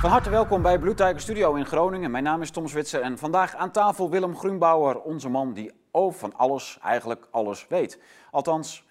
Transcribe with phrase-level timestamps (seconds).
[0.00, 2.10] Van harte welkom bij Blue Tiger Studio in Groningen.
[2.10, 6.18] Mijn naam is Tom Zwitser en vandaag aan tafel Willem Groenbauer, onze man die over
[6.18, 7.98] van alles, eigenlijk alles weet.
[8.30, 8.86] Althans,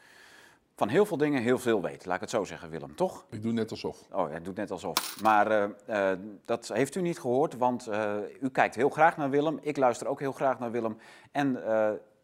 [0.76, 2.06] van heel veel dingen heel veel weet.
[2.06, 3.26] Laat ik het zo zeggen, Willem, toch?
[3.30, 3.98] Ik doe net alsof.
[4.12, 5.22] Oh, hij doet net alsof.
[5.22, 6.12] Maar uh, uh,
[6.46, 9.60] dat heeft u niet gehoord, want uh, u kijkt heel graag naar Willem.
[9.62, 10.98] Ik luister ook heel graag naar Willem.
[11.32, 11.64] En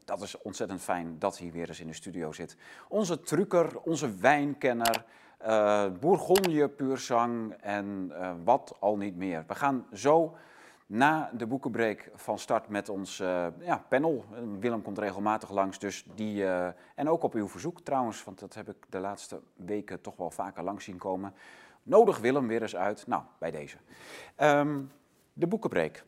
[0.04, 2.58] dat is ontzettend fijn dat hij weer eens in de studio zit.
[2.88, 5.05] Onze trucker, onze wijnkenner,
[5.45, 9.44] uh, Bourgogne puurzang en uh, wat al niet meer.
[9.48, 10.36] We gaan zo
[10.86, 14.26] na de boekenbreek van start met ons uh, ja, panel.
[14.59, 16.45] Willem komt regelmatig langs, dus die,
[16.95, 20.31] en ook op uw verzoek trouwens, want dat heb ik de laatste weken toch wel
[20.31, 21.34] vaker langs zien komen.
[21.84, 23.08] Nodig Willem weer eens uit.
[23.08, 23.77] Nou, bij deze.
[24.38, 24.91] Um,
[25.34, 26.03] de boekenbreek.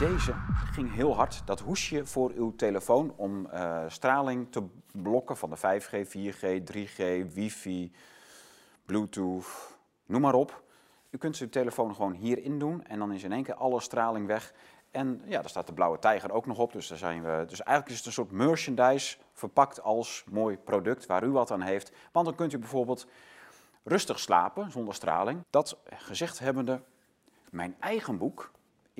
[0.00, 0.34] Deze
[0.72, 1.42] ging heel hard.
[1.44, 7.32] Dat hoesje voor uw telefoon om uh, straling te blokken van de 5G, 4G, 3G,
[7.34, 7.92] wifi,
[8.84, 10.62] bluetooth, noem maar op.
[11.10, 14.26] U kunt uw telefoon gewoon hierin doen en dan is in één keer alle straling
[14.26, 14.54] weg.
[14.90, 16.72] En ja, daar staat de blauwe tijger ook nog op.
[16.72, 21.06] Dus, daar zijn we, dus eigenlijk is het een soort merchandise verpakt als mooi product
[21.06, 21.92] waar u wat aan heeft.
[22.12, 23.06] Want dan kunt u bijvoorbeeld
[23.84, 25.44] rustig slapen zonder straling.
[25.50, 26.82] Dat gezegd hebbende,
[27.50, 28.50] mijn eigen boek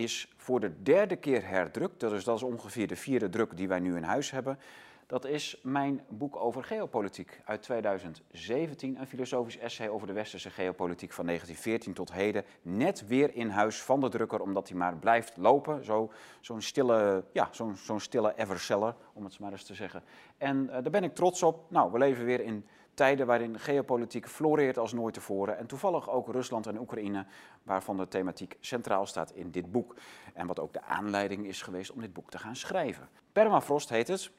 [0.02, 2.00] is voor de derde keer herdrukt.
[2.00, 4.58] Dus dat is ongeveer de vierde druk die wij nu in huis hebben.
[5.06, 9.00] Dat is mijn boek over geopolitiek uit 2017.
[9.00, 12.44] Een filosofisch essay over de westerse geopolitiek van 1914 tot heden.
[12.62, 15.84] Net weer in huis van de drukker, omdat hij maar blijft lopen.
[15.84, 20.02] Zo'n zo stille, ja, zo'n zo'n stille everseller, om het maar eens te zeggen.
[20.38, 21.70] En uh, daar ben ik trots op.
[21.70, 25.58] Nou, we leven weer in tijden waarin geopolitiek floreert als nooit tevoren.
[25.58, 27.26] En toevallig ook Rusland en Oekraïne,
[27.62, 29.94] waarvan de thematiek centraal staat in dit boek.
[30.34, 33.08] En wat ook de aanleiding is geweest om dit boek te gaan schrijven.
[33.32, 34.30] Permafrost heet het.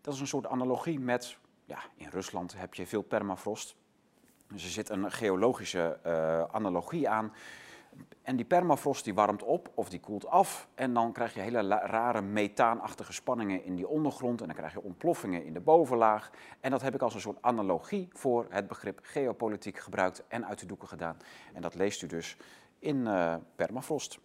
[0.00, 3.76] Dat is een soort analogie met, ja, in Rusland heb je veel permafrost.
[4.48, 7.32] Dus er zit een geologische uh, analogie aan.
[8.22, 10.68] En die permafrost die warmt op of die koelt af.
[10.74, 14.40] En dan krijg je hele rare methaanachtige spanningen in die ondergrond.
[14.40, 16.30] En dan krijg je ontploffingen in de bovenlaag.
[16.60, 20.58] En dat heb ik als een soort analogie voor het begrip geopolitiek gebruikt en uit
[20.58, 21.16] de doeken gedaan.
[21.52, 22.36] En dat leest u dus
[22.78, 24.18] in uh, permafrost.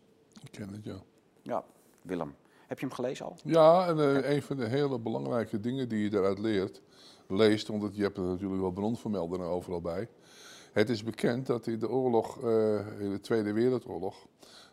[0.44, 0.97] Ik ken het, ja.
[1.41, 1.63] Ja,
[2.02, 2.35] Willem.
[2.68, 3.38] Heb je hem gelezen al?
[3.44, 6.81] Ja, en uh, een van de hele belangrijke dingen die je daaruit leert,
[7.28, 10.07] leest, want je hebt er natuurlijk wel bronvermeldingen overal bij.
[10.73, 14.28] Het is bekend dat in de oorlog, uh, in de Tweede Wereldoorlog,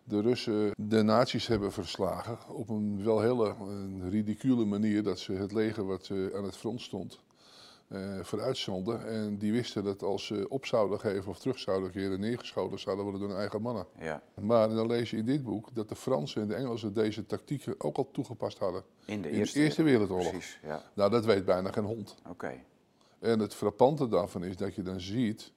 [0.05, 5.33] de Russen de nazi's hebben verslagen op een wel hele een ridicule manier dat ze
[5.33, 7.21] het leger wat uh, aan het front stond
[7.88, 9.06] uh, vooruitzonden.
[9.06, 13.05] En die wisten dat als ze op zouden geven of terug zouden keren, neergeschoten zouden
[13.05, 13.87] worden door hun eigen mannen.
[13.99, 14.22] Ja.
[14.41, 17.75] Maar dan lees je in dit boek dat de Fransen en de Engelsen deze tactieken
[17.78, 18.82] ook al toegepast hadden.
[19.05, 20.31] In de in Eerste, de eerste Wereldoorlog.
[20.31, 20.82] Precies, ja.
[20.94, 22.15] Nou, dat weet bijna geen hond.
[22.19, 22.31] Oké.
[22.31, 22.65] Okay.
[23.19, 25.53] En het frappante daarvan is dat je dan ziet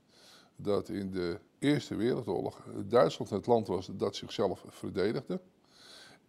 [0.63, 5.41] dat in de Eerste Wereldoorlog Duitsland het land was dat zichzelf verdedigde.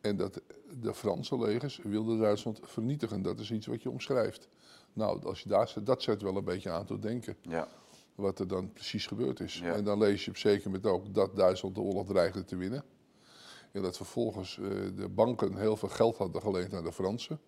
[0.00, 0.40] En dat
[0.80, 3.22] de Franse legers wilden Duitsland vernietigen.
[3.22, 4.48] Dat is iets wat je omschrijft.
[4.92, 7.36] Nou, als je daar, dat zet wel een beetje aan tot denken.
[7.42, 7.68] Ja.
[8.14, 9.58] Wat er dan precies gebeurd is.
[9.58, 9.74] Ja.
[9.74, 12.84] En dan lees je op zeker moment ook dat Duitsland de oorlog dreigde te winnen.
[13.72, 17.40] En dat vervolgens uh, de banken heel veel geld hadden geleend aan de Fransen.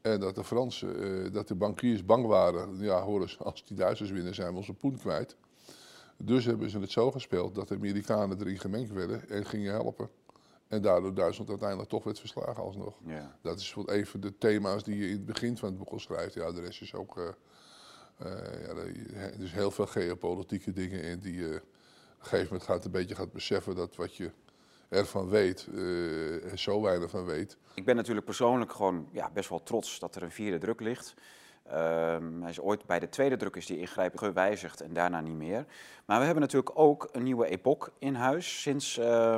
[0.00, 2.78] En dat de Fransen, uh, dat de bankiers bang waren.
[2.78, 5.36] Ja, hoor eens, als die Duitsers winnen zijn we onze poen kwijt.
[6.16, 10.08] Dus hebben ze het zo gespeeld dat de Amerikanen erin gemengd werden en gingen helpen.
[10.68, 12.98] En daardoor Duitsland uiteindelijk toch werd verslagen alsnog.
[13.04, 13.36] Ja.
[13.42, 15.98] Dat is wat even de thema's die je in het begin van het boek al
[15.98, 16.34] schrijft.
[16.34, 17.16] Ja, de rest is ook.
[17.16, 18.28] Uh, uh,
[18.62, 18.74] ja,
[19.14, 22.90] er is heel veel geopolitieke dingen in die je op een gegeven moment gaat, een
[22.90, 24.30] beetje gaat beseffen dat wat je
[24.88, 25.66] ervan weet,
[26.50, 27.56] er zo weinig van weet.
[27.74, 31.14] Ik ben natuurlijk persoonlijk gewoon ja, best wel trots dat er een vierde druk ligt.
[31.72, 35.36] Um, hij is ooit bij de tweede druk is die ingrijping gewijzigd en daarna niet
[35.36, 35.64] meer.
[36.04, 39.36] Maar we hebben natuurlijk ook een nieuwe epoch in huis sinds uh,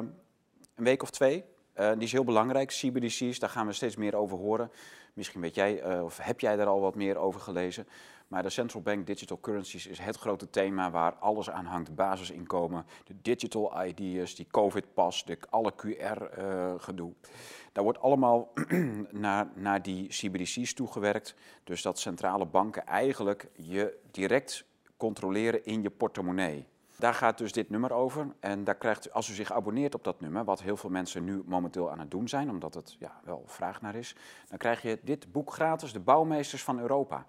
[0.74, 1.44] een week of twee.
[1.76, 4.70] Uh, die is heel belangrijk, CBDC's, daar gaan we steeds meer over horen.
[5.12, 7.86] Misschien weet jij, uh, of heb jij daar al wat meer over gelezen.
[8.28, 11.94] Maar de central bank digital currencies is het grote thema waar alles aan hangt.
[11.94, 17.10] Basisinkomen, de digital ID's, die COVID-pas, alle QR-gedoe.
[17.10, 17.30] Uh,
[17.72, 18.52] daar wordt allemaal
[19.10, 21.34] naar, naar die CBDC's toegewerkt.
[21.64, 24.64] Dus dat centrale banken eigenlijk je direct
[24.96, 26.66] controleren in je portemonnee.
[26.98, 28.26] Daar gaat dus dit nummer over.
[28.40, 31.42] En daar krijgt als u zich abonneert op dat nummer, wat heel veel mensen nu
[31.46, 34.16] momenteel aan het doen zijn, omdat het ja, wel vraag naar is,
[34.48, 37.26] dan krijg je dit boek gratis, De Bouwmeesters van Europa.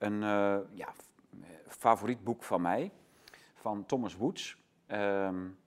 [0.00, 0.92] Een uh, ja,
[1.66, 2.92] favoriet boek van mij,
[3.54, 4.56] van Thomas Woods.
[4.88, 5.58] Um,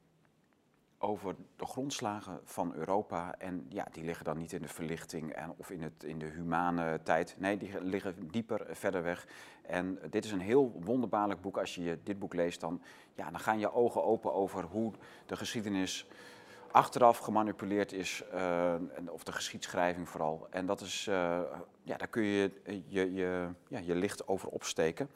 [1.04, 3.36] over de grondslagen van Europa.
[3.38, 6.26] En ja, die liggen dan niet in de verlichting en, of in, het, in de
[6.26, 7.36] humane tijd.
[7.38, 9.28] Nee, die liggen dieper verder weg.
[9.62, 11.58] En dit is een heel wonderbaarlijk boek.
[11.58, 12.82] Als je dit boek leest, dan,
[13.16, 14.94] ja, dan gaan je ogen open over hoe
[15.26, 16.08] de geschiedenis
[16.74, 18.74] achteraf gemanipuleerd is, uh,
[19.10, 20.48] of de geschiedschrijving vooral.
[20.50, 21.40] En dat is, uh,
[21.84, 22.52] ja, daar kun je
[22.88, 25.10] je, je, ja, je licht over opsteken.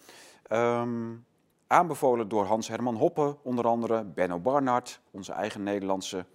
[0.51, 1.25] Um,
[1.68, 6.25] aanbevolen door Hans Herman Hoppe, onder andere Benno Barnard, onze eigen Nederlandse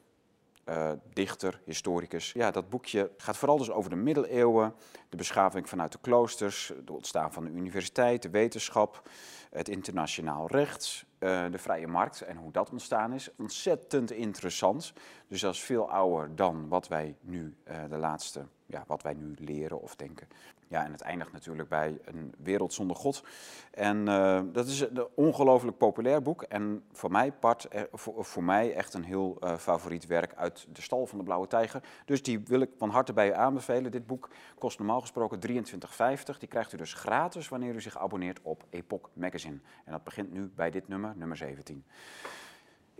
[1.12, 2.32] dichter, historicus.
[2.32, 4.74] Ja, dat boekje gaat vooral dus over de middeleeuwen,
[5.08, 9.08] de beschaving vanuit de kloosters, het ontstaan van de universiteit, de wetenschap,
[9.50, 13.30] het internationaal recht, uh, de vrije markt en hoe dat ontstaan is.
[13.36, 14.92] Ontzettend interessant.
[15.28, 19.14] Dus dat is veel ouder dan wat wij nu uh, de laatste, ja, wat wij
[19.14, 20.28] nu leren of denken.
[20.72, 23.24] Ja, en het eindigt natuurlijk bij een wereld zonder God.
[23.70, 26.42] En uh, dat is een ongelooflijk populair boek.
[26.42, 31.06] En voor mij, part, voor, voor, mij echt een heel favoriet werk uit de stal
[31.06, 31.82] van de Blauwe Tijger.
[32.04, 33.90] Dus die wil ik van harte bij u aanbevelen.
[33.90, 36.38] Dit boek kost normaal gesproken 23,50.
[36.38, 39.58] Die krijgt u dus gratis wanneer u zich abonneert op Epoch Magazine.
[39.84, 41.84] En dat begint nu bij dit nummer, nummer 17.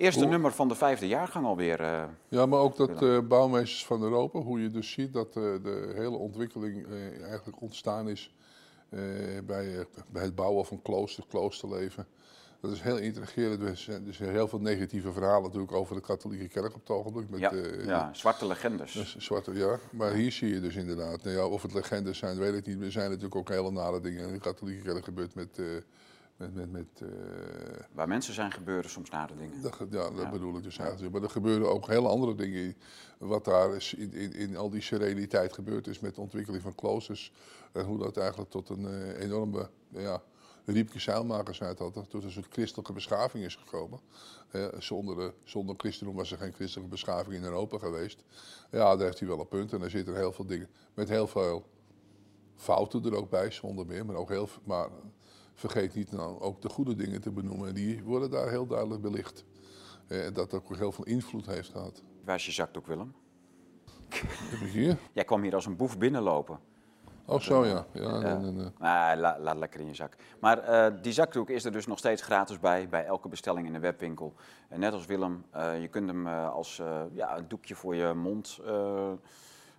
[0.03, 1.81] Eerste nummer van de vijfde jaargang alweer.
[1.81, 5.43] Uh, ja, maar ook dat uh, bouwmeesters van Europa, hoe je dus ziet dat uh,
[5.63, 6.87] de hele ontwikkeling
[7.23, 8.35] eigenlijk ontstaan is
[9.45, 12.07] bij, bij het bouwen van klooster, kloosterleven.
[12.61, 13.63] Dat is heel intrigerend.
[13.63, 16.91] Er zijn, er zijn heel veel negatieve verhalen natuurlijk over de katholieke kerk op het
[16.91, 17.31] ogenblik.
[17.31, 17.53] Met, ja,
[17.85, 18.93] ja, zwarte legendes.
[18.93, 22.39] Dus, zwarte, ja, maar hier zie je dus inderdaad, nou ja, of het legendes zijn,
[22.39, 22.83] weet ik niet.
[22.83, 25.61] Er zijn natuurlijk ook hele nare dingen in de katholieke kerk gebeurd met
[26.43, 27.11] met, met, met, uh,
[27.93, 29.63] Waar mensen zijn gebeuren soms nare dingen.
[29.63, 30.31] Dat, ja, dat ja.
[30.31, 31.13] bedoel ik dus eigenlijk.
[31.13, 32.77] Maar er gebeuren ook hele andere dingen.
[33.19, 36.75] Wat daar is in, in, in, al die sereniteit gebeurd is met de ontwikkeling van
[36.75, 37.33] kloosters.
[37.73, 40.23] En hoe dat eigenlijk tot een uh, enorme ja,
[40.65, 41.93] riepke zeilmakers uit had.
[42.09, 44.01] Tot een soort christelijke beschaving is gekomen.
[44.79, 48.25] Zonder, de, zonder christendom was er geen christelijke beschaving in Europa geweest.
[48.71, 49.73] Ja, daar heeft hij wel een punt.
[49.73, 51.67] En daar zitten heel veel dingen met heel veel
[52.57, 54.07] fouten er ook bij, zonder meer.
[54.07, 54.89] Maar ook heel maar
[55.55, 57.75] vergeet niet nou ook de goede dingen te benoemen.
[57.75, 59.45] Die worden daar heel duidelijk belicht.
[60.07, 62.03] En eh, dat ook heel veel invloed heeft gehad.
[62.25, 63.15] Waar is je zakdoek, Willem?
[64.11, 64.99] Heb ik hier?
[65.13, 66.59] Jij kwam hier als een boef binnenlopen.
[67.25, 67.87] Oh, zo ja.
[67.93, 70.17] ja, ah, laat, laat lekker in je zak.
[70.41, 73.73] Maar uh, die zakdoek is er dus nog steeds gratis bij, bij elke bestelling in
[73.73, 74.35] de webwinkel.
[74.69, 76.83] En net als Willem, uh, je kunt hem uh, als
[77.13, 78.61] ja, een doekje voor je mond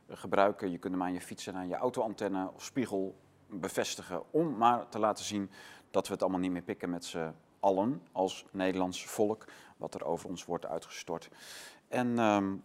[0.09, 0.71] gebruiken.
[0.71, 3.15] Je kunt hem aan je fiets en aan je autoantenne of spiegel
[3.59, 4.23] bevestigen.
[4.31, 5.51] Om maar te laten zien
[5.91, 9.45] dat we het allemaal niet meer pikken met z'n allen als Nederlands volk.
[9.77, 11.29] Wat er over ons wordt uitgestort.
[11.87, 12.63] En um,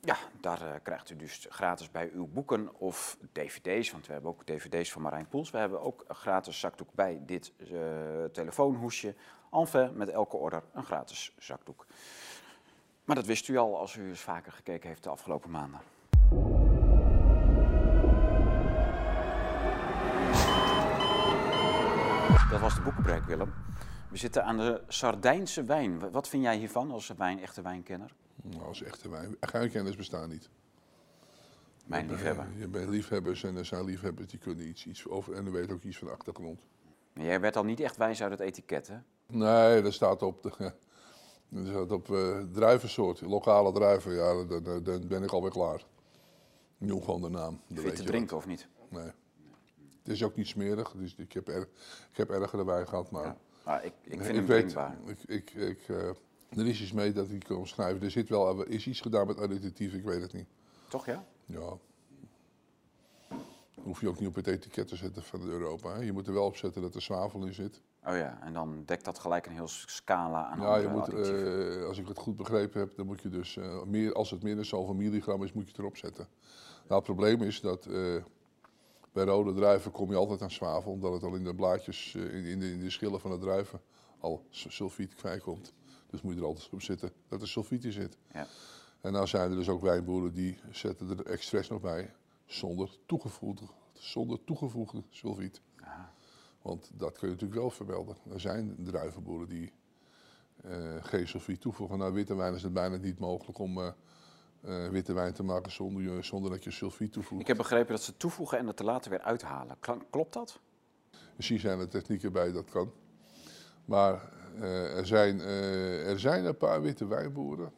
[0.00, 3.90] ja, daar uh, krijgt u dus gratis bij uw boeken of dvd's.
[3.90, 5.50] Want we hebben ook dvd's van Marijn Poels.
[5.50, 9.14] We hebben ook een gratis zakdoek bij dit uh, telefoonhoesje.
[9.50, 11.86] Enfin, met elke order een gratis zakdoek.
[13.04, 15.80] Maar dat wist u al als u eens vaker gekeken heeft de afgelopen maanden.
[22.52, 23.52] Dat was de boekenbreuk, Willem.
[24.10, 26.10] We zitten aan de Sardijnse wijn.
[26.10, 28.14] Wat vind jij hiervan als wijn, echte wijnkenner?
[28.42, 29.36] Nou, als echte wijn.
[29.52, 30.50] Wijnkenners bestaan niet.
[31.86, 32.46] Mijn liefhebber.
[32.56, 35.72] Je bent liefhebbers en er zijn liefhebbers die kunnen iets, iets over en dan weet
[35.72, 36.60] ook iets van de achtergrond.
[37.12, 38.96] Jij werd al niet echt wijs uit het etiket, hè?
[39.26, 40.50] Nee, er staat op, de,
[41.56, 44.12] er staat op uh, druivensoort, lokale druiven.
[44.14, 44.44] Ja,
[44.82, 45.84] dan, ben ik alweer klaar.
[46.78, 47.60] Noem gewoon de naam.
[47.66, 48.68] Vind je te drinken of niet?
[48.88, 49.12] Nee.
[50.02, 51.62] Het is ook niet smerig, dus ik heb, er,
[52.10, 53.10] ik heb erger erbij gehad.
[53.10, 53.36] Maar, ja.
[53.62, 54.76] ah, ik, ik vind ik hem weet.
[55.06, 56.08] Ik, ik, ik, uh,
[56.48, 58.02] er is iets mee dat ik kan schrijven.
[58.02, 60.46] Er zit wel, is iets gedaan met additief, ik weet het niet.
[60.88, 61.24] Toch ja?
[61.44, 61.78] Ja.
[63.82, 65.94] hoef je ook niet op het etiket te zetten van Europa.
[65.94, 66.00] Hè.
[66.00, 67.82] Je moet er wel op zetten dat er zwavel in zit.
[68.04, 71.86] Oh ja, en dan dekt dat gelijk een heel scala aan Ja, je moet, uh,
[71.86, 74.54] als ik het goed begrepen heb, dan moet je dus, uh, meer, als het meer
[74.54, 76.28] dan zoveel milligram is, moet je het erop zetten.
[76.88, 77.88] Nou, het probleem is dat
[79.12, 82.44] bij rode druiven kom je altijd aan zwavel, omdat het al in de blaadjes, in,
[82.44, 83.80] in, de, in de schillen van de druiven
[84.18, 85.72] al sulfiet kwijtkomt.
[86.10, 88.18] Dus moet je er altijd op zitten dat er sulfiet in zit.
[88.32, 88.46] Ja.
[89.00, 92.12] En nou zijn er dus ook wijnboeren die zetten er expres nog bij
[92.44, 95.60] zonder toegevoegde, zonder toegevoegde sulfiet.
[95.76, 96.14] Aha.
[96.62, 98.16] Want dat kun je natuurlijk wel vermelden.
[98.32, 99.72] Er zijn druivenboeren die
[100.64, 101.98] uh, geen sulfiet toevoegen.
[101.98, 103.92] Nou, witte wijn is het bijna niet mogelijk om uh,
[104.64, 107.40] uh, witte wijn te maken zonder, zonder dat je sulfiet toevoegt.
[107.40, 109.76] Ik heb begrepen dat ze toevoegen en het er later weer uithalen.
[110.10, 110.60] Klopt dat?
[111.36, 112.92] Misschien zijn er technieken bij dat kan.
[113.84, 117.72] Maar uh, er, zijn, uh, er zijn een paar witte wijnboeren.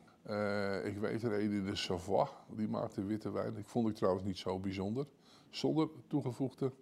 [0.85, 3.57] Ik weet er een in de Savoie, die maakte witte wijn.
[3.57, 5.07] Ik vond ik trouwens niet zo bijzonder.
[5.51, 6.73] Zonder toegevoegde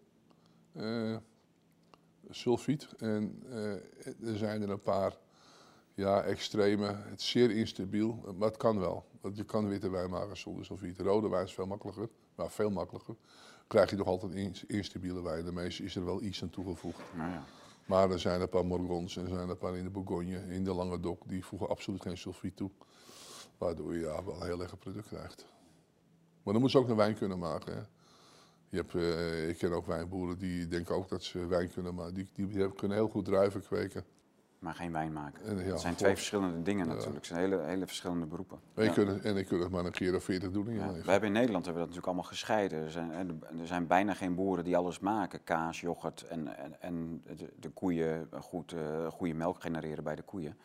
[2.31, 2.89] sulfiet.
[2.99, 3.43] En
[4.25, 5.17] er zijn er een paar
[5.95, 6.87] Ja, extreme.
[6.87, 9.05] Het is zeer instabiel, maar het kan wel.
[9.21, 10.99] Want je kan witte wijn maken zonder sulfiet.
[11.01, 13.15] Rode wijn is veel makkelijker, maar veel makkelijker.
[13.67, 15.45] Krijg je toch altijd ins- instabiele wijn.
[15.45, 17.01] De meeste is er wel iets aan toegevoegd.
[17.17, 17.45] Nou ja.
[17.87, 20.65] Maar er zijn een paar Morgons en er zijn een paar in de Bourgogne, in
[20.65, 22.71] de Languedoc, die voegen absoluut geen sulfiet toe.
[23.59, 25.47] Waardoor je ja, wel een heel lekker product krijgt.
[26.43, 27.75] Maar dan moet ze ook naar wijn kunnen maken.
[27.75, 27.83] Hè.
[28.69, 32.15] Je hebt, eh, ik ken ook wijnboeren die denken ook dat ze wijn kunnen maken.
[32.15, 34.05] Die, die, hebben- kunnen heel goed druiven kweken.
[34.63, 35.45] Maar geen wijn maken.
[35.45, 37.17] En, ja, Het zijn twee verschillende dingen natuurlijk.
[37.17, 38.59] Het zijn hele, hele verschillende beroepen.
[38.75, 38.95] En, je Ja.
[38.95, 41.05] kunt, en ik het maar een keer of veertig doen in je leven.
[41.05, 42.83] We hebben in Nederland hebben we dat natuurlijk allemaal gescheiden.
[42.85, 43.11] Er zijn,
[43.61, 45.45] er zijn bijna geen boeren die alles maken.
[45.45, 50.23] Kaas, yoghurt en, en, en de, de koeien goed, eh, goede melk genereren bij de
[50.23, 50.57] koeien.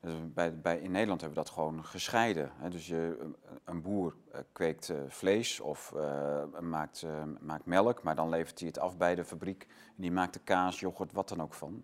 [0.00, 2.50] Dus bij, bij, in Nederland hebben we dat gewoon gescheiden.
[2.56, 2.68] Hè.
[2.70, 3.30] Dus je,
[3.64, 7.10] een boer eh, kweekt eh, vlees of eh, maakt, eh,
[7.40, 9.66] maakt melk, maar dan levert hij het af bij de fabriek.
[9.68, 11.82] En die maakt de kaas, yoghurt, wat dan ook van.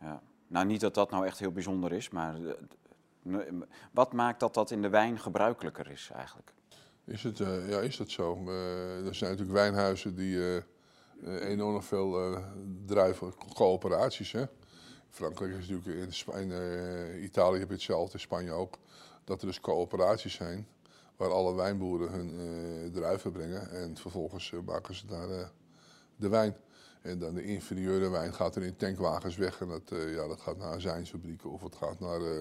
[0.00, 0.20] Ja.
[0.50, 2.52] Nou, niet dat dat nou echt heel bijzonder is, maar eh,
[3.28, 6.52] n- wat maakt dat dat in de wijn gebruikelijker is eigenlijk?
[7.04, 8.34] Is het, eh, ja, is dat zo?
[8.46, 12.42] Eh, er zijn natuurlijk wijnhuizen die eh, eh, enorm veel eh,
[12.86, 14.32] druiven, coöperaties.
[14.32, 14.44] Hè?
[15.10, 18.78] Frankrijk is natuurlijk, in, eh, Italië heb je hetzelfde, in Spanje ook.
[19.24, 20.66] Dat er dus coöperaties zijn
[21.16, 23.70] waar alle wijnboeren hun eh, druiven brengen.
[23.70, 25.46] En vervolgens eh, maken ze daar eh,
[26.16, 26.56] de wijn.
[27.02, 29.60] En dan de inferieure wijn gaat er in tankwagens weg.
[29.60, 32.20] En dat, eh, ja, dat gaat naar azijnfabrieken of het gaat naar...
[32.20, 32.38] eh,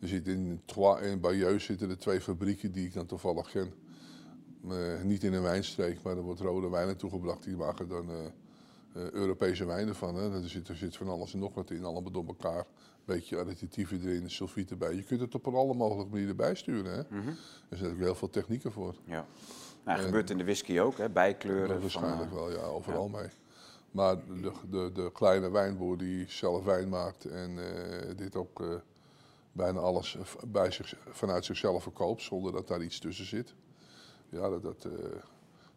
[0.00, 3.72] er zit in Troyes en Bayeux zitten er twee fabrieken die ik dan toevallig ken.
[4.70, 7.42] Eh, niet in een wijnstreek, maar er wordt rode wijnen toegebracht.
[7.42, 8.10] Die maken dan
[8.92, 10.14] Europese wijnen van.
[10.14, 10.42] Hè.
[10.42, 12.58] Er, zit, er zit van alles en nog wat in, allemaal door elkaar.
[12.58, 14.94] Een beetje additieven erin, sulfieten bij.
[14.94, 16.92] Je kunt het op een alle mogelijke manieren bijsturen.
[16.94, 17.02] Hè.
[17.18, 17.28] Mhm.
[17.68, 18.94] Er zijn ook heel veel technieken voor.
[19.04, 19.26] Ja.
[19.84, 21.10] Nou, En- gebeurt in de whisky ook, hè?
[21.10, 21.68] bijkleuren.
[21.68, 23.28] Van, waarschijnlijk wel, ja, overal mee.
[23.94, 28.74] Maar de, de, de kleine wijnboer die zelf wijn maakt en eh, dit ook eh,
[29.52, 33.54] bijna alles bij zich, vanuit zichzelf verkoopt zonder dat daar iets tussen zit.
[34.28, 34.92] Ja, dat, dat, eh,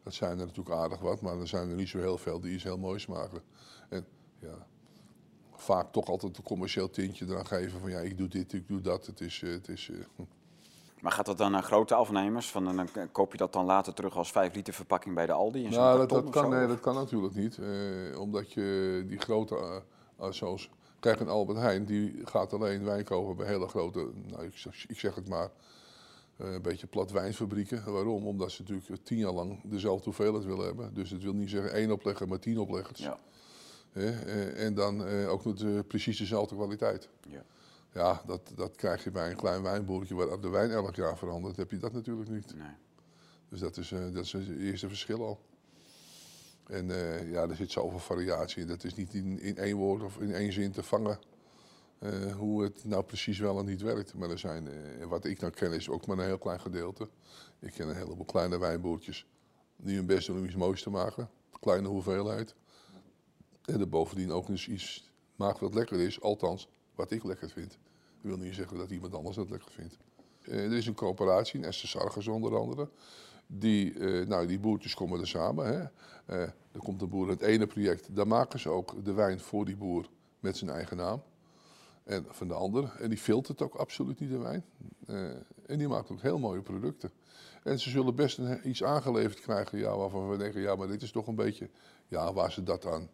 [0.04, 2.54] dat zijn er natuurlijk aardig wat, maar er zijn er niet zo heel veel die
[2.54, 3.42] iets heel moois maken.
[3.90, 4.06] En
[4.40, 4.68] ja,
[5.56, 8.82] vaak toch altijd een commercieel tintje eraan geven van ja, ik doe dit, ik doe
[8.82, 9.06] dat.
[9.06, 10.26] Het is, het is eh,
[11.02, 12.52] Maar gaat dat dan naar grote afnemers?
[12.52, 15.64] Van, dan koop je dat dan later terug als 5 liter verpakking bij de Aldi?
[15.64, 16.50] In zo'n Nou, dat, kan, zo?
[16.58, 17.58] nee, dat kan natuurlijk niet.
[17.58, 19.76] eh, omdat je die grote, eh,
[20.26, 24.44] eh, zoals, kijk een Albert Heijn, die gaat alleen wijn kopen bij hele grote, nou,
[24.46, 25.50] ik, zeg- ik zeg het maar,
[26.38, 27.92] een beetje plat wijnfabrieken.
[27.94, 28.28] Waarom?
[28.28, 30.94] Omdat ze natuurlijk tien jaar lang dezelfde hoeveelheid willen hebben.
[30.94, 33.00] Dus het wil niet zeggen één oplegger, maar tien opleggers.
[33.00, 33.18] Ja.
[33.94, 37.10] Eh, en dan eh, ook met precies dezelfde kwaliteit.
[37.30, 37.44] Ja.
[37.98, 41.56] Ja, dat, dat krijg je bij een klein wijnboertje waar de wijn elk jaar verandert,
[41.56, 42.56] heb je dat natuurlijk niet.
[42.56, 42.76] Nee.
[43.50, 45.40] Dus dat is, eh, dat is het eerste verschil al.
[46.68, 48.68] En eh, ja, er zit zoveel variatie in.
[48.68, 51.20] Dat is niet in, in één woord of in één zin te vangen
[52.00, 54.14] eh, hoe het nou precies wel en niet werkt.
[54.14, 54.70] Maar er zijn,
[55.08, 57.10] wat ik dan ken, is ook maar een heel klein gedeelte.
[57.60, 59.26] Ik ken een heleboel kleine wijnboertjes
[59.76, 61.30] die hun best doen om iets moois te maken.
[61.60, 62.56] Kleine hoeveelheid.
[63.66, 66.22] En er bovendien ook eens iets maakt wat lekker is.
[66.22, 67.78] Althans, wat ik lekker vind.
[68.28, 69.98] Wil niet zeggen dat iemand anders dat lekker vindt.
[70.42, 72.90] Eh, er is een coöperatie, in Esther Sargers onder andere.
[73.48, 75.66] Die, eh, nou, die boertjes komen er samen.
[75.66, 75.80] Hè.
[76.26, 76.42] Eh,
[76.72, 79.66] er komt een boer in het ene project, daar maken ze ook de wijn voor
[79.66, 81.24] die boer met zijn eigen naam.
[82.04, 82.92] En van de andere.
[83.00, 84.66] En die filtert ook absoluut niet de wijn.
[85.66, 87.12] En die maakt ook heel mooie producten.
[87.64, 91.12] En ze zullen best iets aangeleverd krijgen ja, waarvan we denken, ja, maar dit is
[91.12, 91.70] toch een beetje,
[92.08, 93.10] ja, waar ze dat aan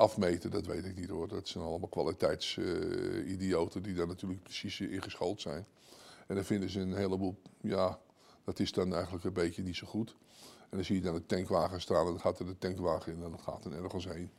[0.00, 1.28] afmeten, dat weet ik niet hoor.
[1.28, 5.66] Dat zijn allemaal kwaliteitsidioten die daar natuurlijk precies in geschoold zijn.
[6.26, 7.98] En dan vinden ze een heleboel, ja,
[8.44, 10.16] dat is dan eigenlijk een beetje niet zo goed.
[10.60, 13.22] En dan zie je dan een tankwagen staan en dan gaat er de tankwagen in
[13.22, 14.30] en dan gaat er ergens heen.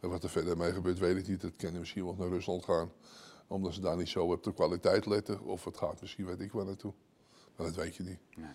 [0.00, 1.40] En wat er verder mee gebeurt, weet ik niet.
[1.40, 2.92] Dat kan misschien wel naar Rusland gaan,
[3.46, 5.40] omdat ze daar niet zo op de kwaliteit letten.
[5.40, 6.92] Of het gaat misschien, weet ik waar naartoe.
[7.56, 8.18] Maar dat weet je niet.
[8.36, 8.50] Nee.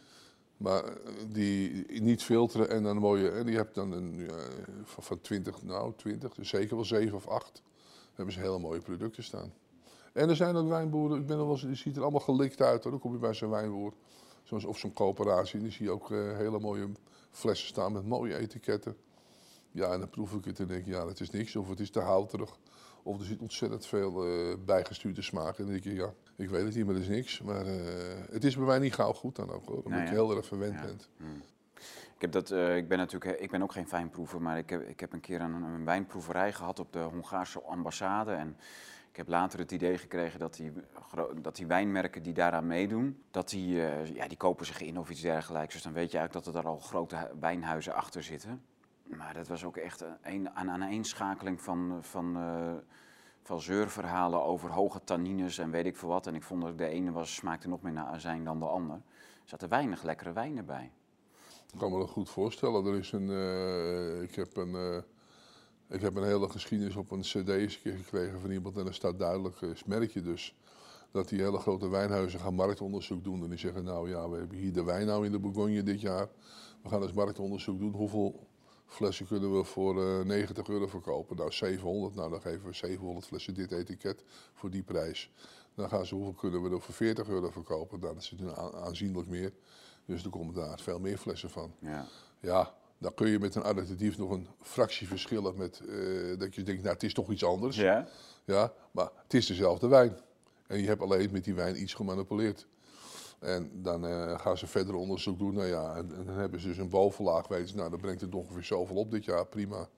[0.62, 4.36] Maar eh, die niet filteren en dan mooie, en die hebt dan een, ja,
[4.84, 7.62] van, van 20, nou 20, dus zeker wel 7 of 8.
[8.13, 9.53] hebben ze hele mooie producten staan.
[10.13, 12.62] En er zijn ook wijnboeren, ik ben er wel eens, die ziet er allemaal gelikt
[12.62, 12.91] uit hoor.
[12.91, 13.94] Dan kom je bij zo'n wijnboer,
[14.44, 16.89] zoals, of zo'n coöperatie, en die zie je ook eh, hele mooie
[17.30, 18.96] flessen staan met mooie etiketten.
[19.72, 21.56] Ja, en dan proef ik het en denk ik, ja, dat is niks.
[21.56, 22.58] Of het is te houterig.
[23.03, 25.58] Of er zit ontzettend veel eh, bijgestuurde smaak.
[25.58, 27.41] En dan denk ik, ja, ik weet het niet, maar dat is niks.
[27.41, 27.75] Maar eh,
[28.31, 29.75] het is bij mij niet gauw goed dan ook hoor.
[29.77, 30.85] Omdat Nee, je heel erg verwend Ja.
[30.85, 31.09] bent.
[32.15, 34.88] Ik, heb dat, eh, ik ben natuurlijk ik ben ook geen wijnproever, maar ik heb,
[34.89, 38.31] ik heb een keer een, een wijnproeverij gehad op de Hongaarse ambassade.
[38.31, 38.57] En
[39.11, 40.71] ik heb later het idee gekregen dat die,
[41.41, 45.09] dat die wijnmerken die daaraan meedoen, dat die, eh, ja, die kopen zich in of
[45.09, 45.73] iets dergelijks.
[45.73, 48.61] Dus dan weet je eigenlijk dat er daar al grote hu- wijnhuizen achter zitten.
[49.03, 52.73] Maar dat was ook echt een, een aaneenschakeling van, van, eh,
[53.51, 56.27] van zeurverhalen over hoge tannines en weet ik veel wat.
[56.27, 58.96] En ik vond dat de ene was, smaakte nog meer naar azijn dan de ander.
[58.96, 60.91] Er zaten weinig lekkere wijnen bij.
[61.74, 62.86] Ik kan me dat goed voorstellen.
[62.86, 64.98] Er is een, eh, ik, heb een, eh,
[65.89, 68.77] ik heb een hele geschiedenis op een cd keer gekregen van iemand.
[68.77, 70.55] En er staat duidelijk, uh, merk je dus,
[71.12, 73.43] dat die hele grote wijnhuizen gaan marktonderzoek doen.
[73.43, 76.01] En die zeggen, nou ja, we hebben hier de wijn nou in de Bourgogne dit
[76.01, 76.27] jaar.
[76.84, 77.93] We gaan eens marktonderzoek doen.
[77.93, 78.48] Hoeveel
[78.93, 81.36] flessen kunnen we voor 90 euro verkopen?
[81.36, 82.15] Nou, 700.
[82.15, 85.31] Nou, dan geven we 700 flessen dit etiket voor die prijs.
[85.75, 88.00] Dan gaan ze, hoeveel kunnen we er voor 40 euro verkopen?
[88.00, 88.36] Nou, dat is
[88.74, 89.53] aanzienlijk meer.
[90.05, 91.74] Dus er komen daar veel meer flessen van.
[91.79, 92.05] Ja.
[92.39, 96.63] Ja, dan kun je met een additief nog een fractie verschillen met eh, dat je
[96.63, 97.75] denkt, nou het is toch iets anders.
[97.75, 98.07] Ja.
[98.45, 100.17] Ja, maar het is dezelfde wijn.
[100.67, 102.67] En je hebt alleen met die wijn iets gemanipuleerd.
[103.41, 105.53] En dan uh, gaan ze verder onderzoek doen.
[105.53, 107.48] Nou ja, en, dan hebben ze dus een bovenlaag.
[107.48, 109.45] Weten nou, dan brengt het ongeveer zoveel op dit jaar.
[109.45, 109.89] Prima.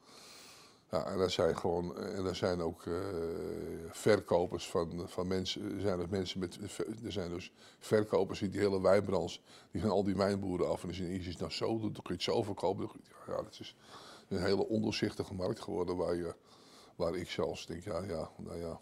[0.92, 2.96] Ja, en er zijn gewoon, en er zijn ook uh,
[3.92, 6.58] verkopers van, van mensen, zijn er mensen met,
[7.04, 9.40] er zijn dus verkopers in die hele wijnbranche,
[9.72, 12.14] die gaan al die wijnboeren af en dan is het nou zo, dan kun je
[12.14, 12.90] het zo verkopen.
[13.28, 13.76] Ja, dat is
[14.28, 16.36] een hele ondoorzichtige markt geworden waar, je,
[16.96, 18.80] waar ik zelfs denk, ja, ja, nou ja,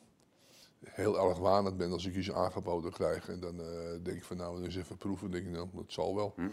[0.86, 3.30] heel erg wanend ben als ik iets aangeboden krijg.
[3.30, 3.68] En dan uh,
[4.04, 6.34] denk ik van nou, eens even proeven, denk ik, nou, dat zal wel.
[6.36, 6.48] Hm.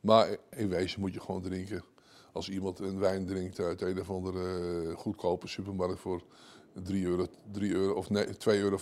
[0.00, 1.84] Maar in wezen moet je gewoon drinken
[2.32, 4.40] als iemand een wijn drinkt uit een of andere
[4.88, 6.22] eh, goedkope supermarkt voor
[6.72, 8.78] 3 euro, 3 euro of nee, 2,95 euro,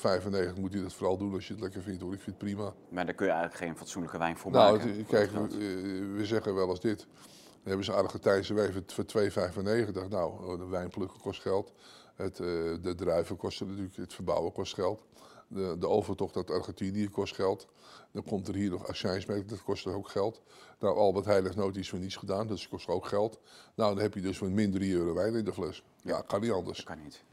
[0.61, 2.13] moet hij dat vooral doen als je het lekker vindt hoor.
[2.13, 2.73] Ik vind het prima.
[2.89, 4.91] Maar daar kun je eigenlijk geen fatsoenlijke wijn voor nou, maken.
[4.91, 6.99] Nou, kijk, we, eh, we, zeggen wel eens dit.
[6.99, 10.09] Dan hebben ze Argentijnse wijn voor 2,95.
[10.09, 11.73] Nou, oh, de wijnplukken kost geld.
[12.21, 12.47] Het, uh,
[12.83, 15.03] de druiven kosten natuurlijk, het verbouwen kost geld.
[15.49, 17.67] De, de overtocht uit Argentinië kost geld.
[18.13, 20.41] Dan komt er hier nog accijnsmerk, dat kost ook geld.
[20.79, 23.41] Nou, Albert heeft nooit iets voor niets gedaan, dus dat kost ook geld.
[23.75, 25.83] Nou, dan heb je dus voor min 3 euro wijn in de fles.
[26.03, 26.77] Ja, kan niet anders.
[26.77, 27.25] Dat kan niet.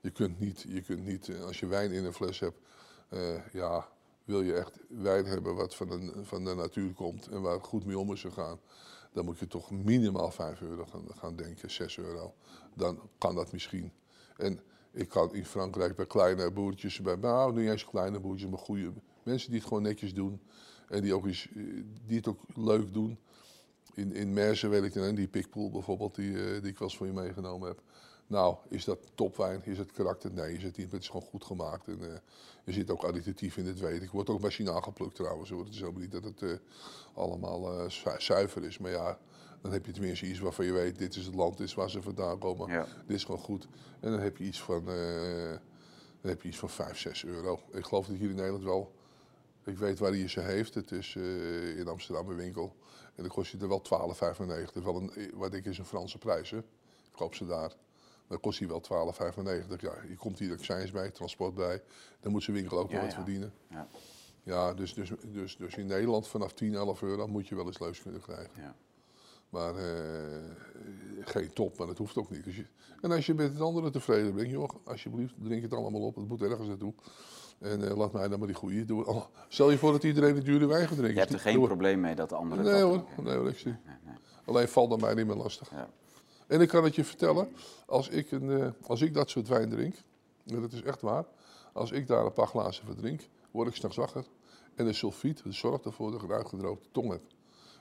[0.00, 2.58] Je kunt niet, je kunt niet, eh, als je wijn in een fles hebt,
[3.10, 3.20] uh,
[3.52, 3.88] ja,
[4.24, 7.84] wil je echt wijn hebben wat van de, van de natuur komt en waar goed
[7.84, 8.60] mee om is gegaan.
[9.12, 12.34] Dan moet je toch minimaal 5 euro gaan, gaan denken, 6 euro.
[12.74, 13.92] Dan kan dat misschien.
[14.36, 18.58] En ik kan in Frankrijk bij kleine boertjes, bij, nou niet eens kleine boertjes, maar
[18.58, 20.40] goede mensen die het gewoon netjes doen.
[20.88, 21.48] En die, ook eens,
[22.06, 23.18] die het ook leuk doen.
[23.94, 26.96] In, in Merse weet ik dan, die Pikpoel bijvoorbeeld, die, uh, die ik wel eens
[26.96, 27.82] voor je meegenomen heb.
[28.26, 29.64] Nou, is dat topwijn?
[29.64, 30.32] Is het karakter?
[30.32, 30.92] Nee, is het niet.
[30.92, 31.88] Het is gewoon goed gemaakt.
[31.88, 32.12] En uh,
[32.64, 34.10] er zit ook additief in, dit weet ik.
[34.10, 35.50] Wordt ook machinaal geplukt trouwens.
[35.50, 36.52] Het is ook niet dat het uh,
[37.14, 38.78] allemaal zuiver is.
[38.78, 39.18] Maar ja,
[39.60, 41.90] dan heb je tenminste iets waarvan je weet, dit is het land, dit is waar
[41.90, 42.70] ze vandaan komen.
[42.72, 42.86] Ja.
[43.06, 43.68] Dit is gewoon goed.
[44.00, 44.84] En dan heb je iets van,
[46.20, 47.60] dan heb je iets van 5, 6 euro.
[47.72, 48.94] Ik geloof dat hier in Nederland wel
[49.66, 50.74] ik weet waar hij ze heeft.
[50.74, 52.76] Het is uh, in Amsterdam een winkel.
[53.14, 53.82] En dan kost je er wel
[54.76, 54.82] 12,95.
[54.82, 56.50] Wel een, wat ik is een Franse prijs.
[56.50, 56.58] Hè.
[56.58, 57.72] Ik koop ze daar.
[58.28, 59.80] Dan kost hij wel 12,95.
[59.80, 61.82] Ja, je komt hier accijns bij, transport bij.
[62.20, 63.16] Dan moet zijn winkel ook wel wat ja.
[63.16, 63.52] verdienen.
[63.70, 63.88] Ja,
[64.42, 67.78] ja dus, dus, dus, dus in Nederland vanaf 10, 11 euro moet je wel eens
[67.78, 68.50] leus kunnen krijgen.
[68.54, 68.74] Ja.
[69.56, 69.82] Maar uh,
[71.20, 72.44] geen top, maar dat hoeft ook niet.
[72.44, 72.64] Dus je,
[73.00, 76.16] en als je met het andere tevreden bent, joh, alsjeblieft, drink het allemaal op.
[76.16, 76.92] Het moet ergens naartoe.
[77.58, 79.06] En uh, laat mij dan maar die goede doen.
[79.06, 81.14] Oh, stel je voor dat iedereen de dure wijn gaat drinken.
[81.14, 83.76] Je hebt er geen probleem mee dat de anderen nee, hoor, nee hoor, ik zie.
[83.84, 84.14] Nee, nee.
[84.44, 85.70] Alleen valt dan mij niet meer lastig.
[85.70, 85.88] Ja.
[86.46, 87.48] En ik kan het je vertellen,
[87.86, 89.94] als ik, een, uh, als ik dat soort wijn drink,
[90.46, 91.24] en dat is echt waar,
[91.72, 94.24] als ik daar een paar glazen van drink, word ik s'nachts wakker.
[94.74, 97.22] En de sulfiet zorgt ervoor dat ik een uitgedroogde tong heb.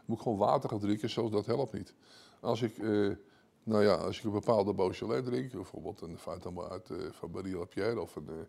[0.05, 1.93] Moet ik gewoon water gaan drinken, zoals dat helpt niet.
[2.39, 3.15] Als ik, uh,
[3.63, 7.57] nou ja, als ik een bepaalde Beaujolais drink, bijvoorbeeld een Fatima uit uh, van Marie
[7.57, 8.47] Lapierre of een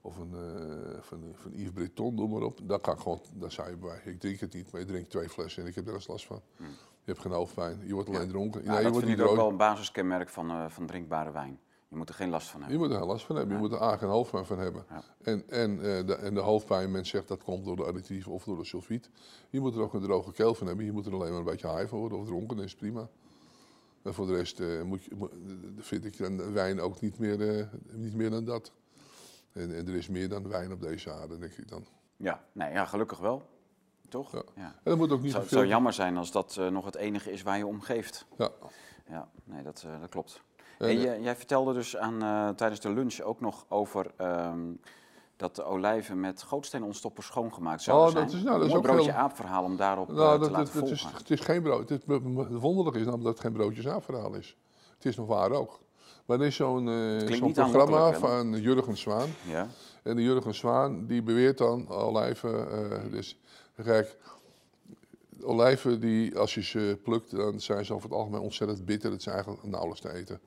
[0.00, 2.60] of een, uh, van, van Yves Breton, noem maar op.
[2.62, 4.00] Dan kan ik gewoon, daar zei je bij.
[4.04, 6.26] Ik drink het niet, maar je drinkt twee flessen en ik heb er eens last
[6.26, 6.40] van.
[6.56, 6.66] Hmm.
[6.66, 8.28] Je hebt geen hoofdpijn, je wordt alleen ja.
[8.28, 8.62] dronken.
[8.62, 11.30] Ja, nee, je dat wordt vind niet ik ook wel een basiskenmerk van, van drinkbare
[11.30, 11.60] wijn.
[11.88, 12.82] Je moet er geen last van Je hebben.
[12.82, 14.84] moet er geen last van hebben, je moet er A geen hoofdpijn van hebben.
[15.22, 18.44] En, en, uh, de, en de hoofdpijn, men zegt dat komt door de additief of
[18.44, 19.10] door de sulfiet.
[19.50, 21.44] Je moet er ook een droge keel van hebben, je moet er alleen maar een
[21.44, 23.08] beetje high van worden of dronken, dat is prima.
[24.02, 25.30] En voor de rest uh, moet je, moet,
[25.78, 28.72] vind ik een wijn ook niet meer, niet meer dan dat.
[29.52, 31.86] En, en, er is meer dan wijn op deze aarde, denk ik dan.
[32.16, 33.48] Ja, nee, ja gelukkig wel.
[34.08, 34.32] Toch?
[34.32, 34.42] Ja.
[34.56, 34.64] Ja.
[34.64, 36.96] En dat moet ook niet Het te zou, jammer zijn als dat uh, nog het
[36.96, 38.26] enige is waar je om geeft.
[38.38, 38.50] Ja.
[39.08, 40.42] Ja, nee, dat, dat klopt.
[40.78, 44.80] En jij, jij vertelde dus aan, uh, tijdens de lunch ook nog over um,
[45.36, 48.24] dat de olijven met gootsteenontstoppers schoongemaakt zouden Oh, zijn.
[48.26, 50.38] dat is- nou, dat is Een ook broodje heel- aapverhaal om daarop Nou, uh, te
[50.38, 51.88] dat, laten dat, dat is, het is geen brood.
[51.88, 52.02] Het,
[52.50, 54.56] wonderlijk is namelijk dat het geen broodjesavondverhaal is.
[54.94, 55.80] Het is nog waar ook.
[56.26, 59.28] Maar er is zo'n eh, programma van Jurgen Zwaan.
[59.46, 59.66] Ja,
[60.02, 62.70] En die Jurgen Zwaan die beweert dan olijven.
[62.90, 63.40] eh, dus
[63.84, 64.16] kijk,
[65.42, 69.10] olijven die als je ze plukt, dan zijn ze over het algemeen ontzettend bitter.
[69.10, 70.40] Het zijn eigenlijk nauwelijks te eten.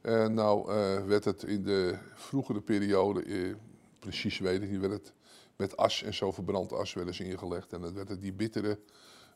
[0.00, 3.54] En nou eh, werd het in de vroegere periode, eh,
[3.98, 5.12] precies weet ik niet, werd het
[5.56, 7.72] met as en zo verbrand as wel eens ingelegd.
[7.72, 8.78] En dan werd het die bittere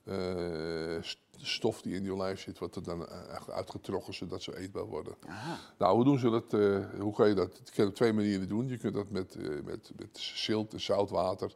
[0.05, 4.59] eh, st- stof die in die olijf zit, wat er dan echt uitgetrokken zodat ze
[4.59, 5.15] eetbaar worden.
[5.27, 5.59] Aha.
[5.79, 6.53] Nou, hoe doen ze dat?
[7.01, 7.61] hoe kan je dat?
[7.65, 8.69] Je kunt op twee manieren doen.
[8.69, 11.53] Je kunt dat met, eh, met, met zilt en zout water.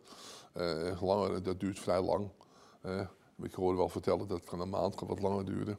[1.00, 2.30] Langer, dat duurt vrij lang.
[3.44, 5.78] Ik hoorde wel vertellen dat het kan een maand kan wat langer duren.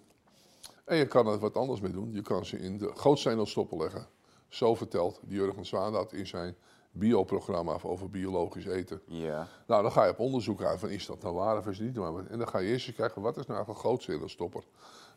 [0.86, 2.12] En je kan er wat anders mee doen.
[2.12, 4.08] Je kan ze in de gootstenen stoppen leggen.
[4.48, 6.56] Zo vertelt Jurgen Zwaan dat in zijn
[6.92, 9.02] bioprogramma over biologisch eten.
[9.06, 9.48] Ja.
[9.68, 11.88] Nou, dan ga je op onderzoek uit van is dat nou waar of is het
[11.88, 12.26] niet waar.
[12.26, 14.64] En dan ga je eerst eens kijken wat is nou eigenlijk een gootzelenstopper.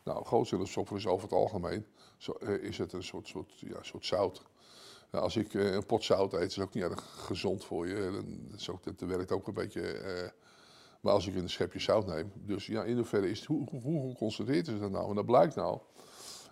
[0.03, 1.85] Nou, gootzelenstopper is over het algemeen
[2.17, 4.41] zo, eh, is het een soort, soort, ja, soort zout.
[5.11, 7.87] Nou, als ik eh, een pot zout eet, is het ook niet erg gezond voor
[7.87, 7.95] je.
[7.95, 9.81] Dan, dat, is ook, dat werkt ook een beetje.
[9.81, 10.29] eh,
[11.01, 12.31] maar als ik een schepje zout neem.
[12.35, 15.09] Dus ja, in hoeverre is het, hoe, hoe, geconcentreerd is dat nou?
[15.09, 15.79] En dat blijkt nou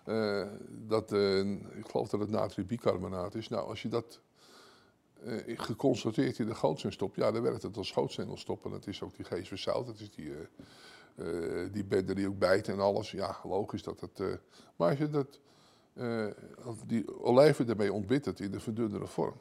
[0.06, 3.48] eh, dat, eh, ik geloof dat het natriumbicarbonaat is.
[3.48, 4.20] Nou, als je dat
[5.24, 8.70] eh, geconcentreerd in de gootsteen stopt, ja, dan werkt het als gootstendelstopper.
[8.70, 10.32] Dat is ook die geest zout, dat is die,
[11.72, 13.10] die bedden die ook bijten en alles.
[13.10, 14.26] Ja, logisch dat eh,
[14.76, 15.40] maar als je dat,
[16.86, 19.40] die olijven ermee ontbittert in de verdunnere vorm,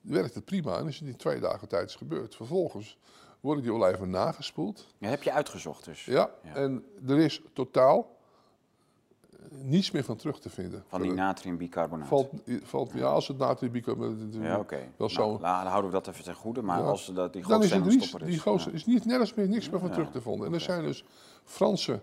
[0.00, 0.78] werkt het prima.
[0.78, 2.34] En als het in twee dagen tijd is gebeurd.
[2.36, 2.98] Vervolgens
[3.44, 4.86] worden die olijven nagespoeld.
[4.98, 6.04] Ja, heb je uitgezocht dus.
[6.04, 6.54] Ja, Ja.
[6.54, 8.16] en er is totaal
[9.30, 10.84] eh, niets meer van terug te vinden.
[10.88, 12.08] Van die Er natriumbicarbonaat.
[12.08, 12.28] valt,
[12.62, 14.34] valt, ja, als het natriumbicarbonaat...
[14.34, 14.78] ja, oké.
[14.96, 16.62] Wel Nou, dan houden we dat even ten goede.
[16.62, 16.84] Maar Ja.
[16.86, 18.40] als dat die Dan is het niets, die is.
[18.40, 18.76] gozer ja.
[18.76, 20.46] is niet, nergens meer, niks meer van terug te vinden.
[20.46, 21.04] En er zijn dus
[21.44, 22.00] Franse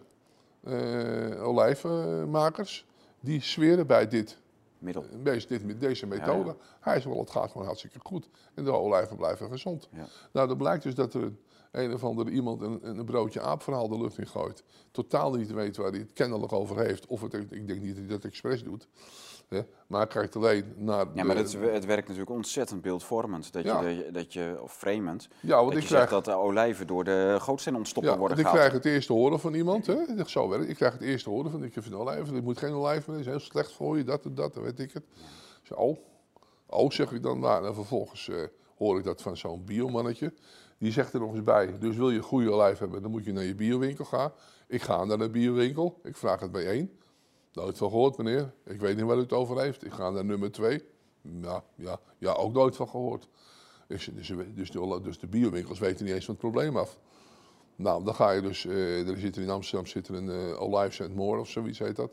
[0.63, 2.85] eh, olijvenmakers
[3.19, 4.37] die zweren bij dit,
[4.81, 5.05] Middel.
[5.23, 6.49] deze, dit, deze methode.
[6.49, 6.55] ja.
[6.79, 8.29] Hij is wel, het gaat gewoon hartstikke goed.
[8.53, 9.89] En de olijven blijven gezond.
[9.91, 10.05] Ja.
[10.33, 11.39] Nou, dan blijkt dus dat er een,
[11.71, 14.63] een of andere iemand een, een broodje aapverhaal de lucht in gooit.
[14.91, 17.05] Totaal niet weet waar hij het kennelijk over heeft.
[17.05, 18.87] Of het, ik denk niet dat hij dat expres doet.
[19.55, 19.61] Hè?
[19.87, 23.53] Maar hij kijkt alleen naar Ja, maar het, het werkt natuurlijk ontzettend beeldvormend.
[23.53, 23.81] Dat, Ja.
[23.81, 26.09] je, dat je, dat je, of framend, Ja, want dat ik je krijg...
[26.09, 28.69] zegt dat de olijven door de gootsteen-ontstopper Ja, worden want ik gehaald.
[28.71, 29.85] krijg het eerste horen van iemand.
[29.85, 29.93] Hè?
[30.01, 30.71] Ik zeg, Zo werkt het.
[30.71, 32.35] Ik krijg het eerste horen van ik vind olijven.
[32.35, 33.23] Ik moet geen olijven meer.
[33.23, 34.03] Dat is heel slecht voor je.
[34.03, 34.53] Dat en dat.
[34.53, 35.03] Dan weet ik het.
[35.61, 35.97] Ik zeg, oh.
[36.65, 37.39] Oh, zeg ik dan.
[37.39, 38.35] Nou, en vervolgens eh,
[38.77, 40.33] hoor ik dat van zo'n biomannetje.
[40.77, 41.77] Die zegt er nog eens bij.
[41.79, 44.31] Dus wil je goede olijf hebben, dan moet je naar je biowinkel gaan.
[44.67, 45.99] Ik ga naar de biowinkel.
[46.03, 46.91] Ik vraag het bij één.
[47.53, 48.53] Nooit van gehoord, meneer.
[48.65, 49.85] Ik weet niet waar u het over heeft.
[49.85, 50.83] Ik ga naar nummer twee.
[51.21, 53.27] Ja, ja, ja ook nooit van gehoord.
[53.87, 56.97] Dus, dus, dus, de, dus de biowinkels weten niet eens van het probleem af.
[57.75, 61.13] Nou, dan ga je dus, eh, er zit in Amsterdam zit een eh Olive St.
[61.13, 62.11] Moor of zoiets heet dat.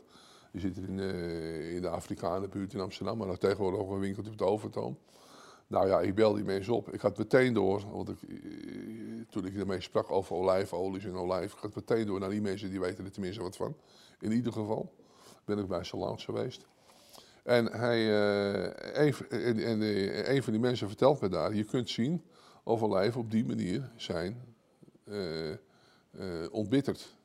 [0.51, 3.99] Die zit er in, eh, in de Afrikanenbuurt in Amsterdam, maar nog tegenwoordig ook een
[3.99, 4.97] winkeltje op de Overtoom.
[5.67, 6.93] Nou ja, ik bel die mensen op.
[6.93, 8.17] Ik had meteen door, want ik,
[9.29, 12.69] toen ik ermee sprak over olijfolies en olijf, ik had meteen door naar die mensen
[12.69, 13.75] die weten er tenminste wat van.
[14.19, 14.91] In ieder geval
[15.49, 16.65] ben ik bij Salans geweest.
[17.43, 21.63] En, hij, eh, een, en, en eh, een van die mensen vertelt me daar, je
[21.63, 22.23] kunt zien
[22.63, 24.55] of olijven op die manier zijn
[25.03, 25.15] eh,
[26.51, 27.17] ontbitterd.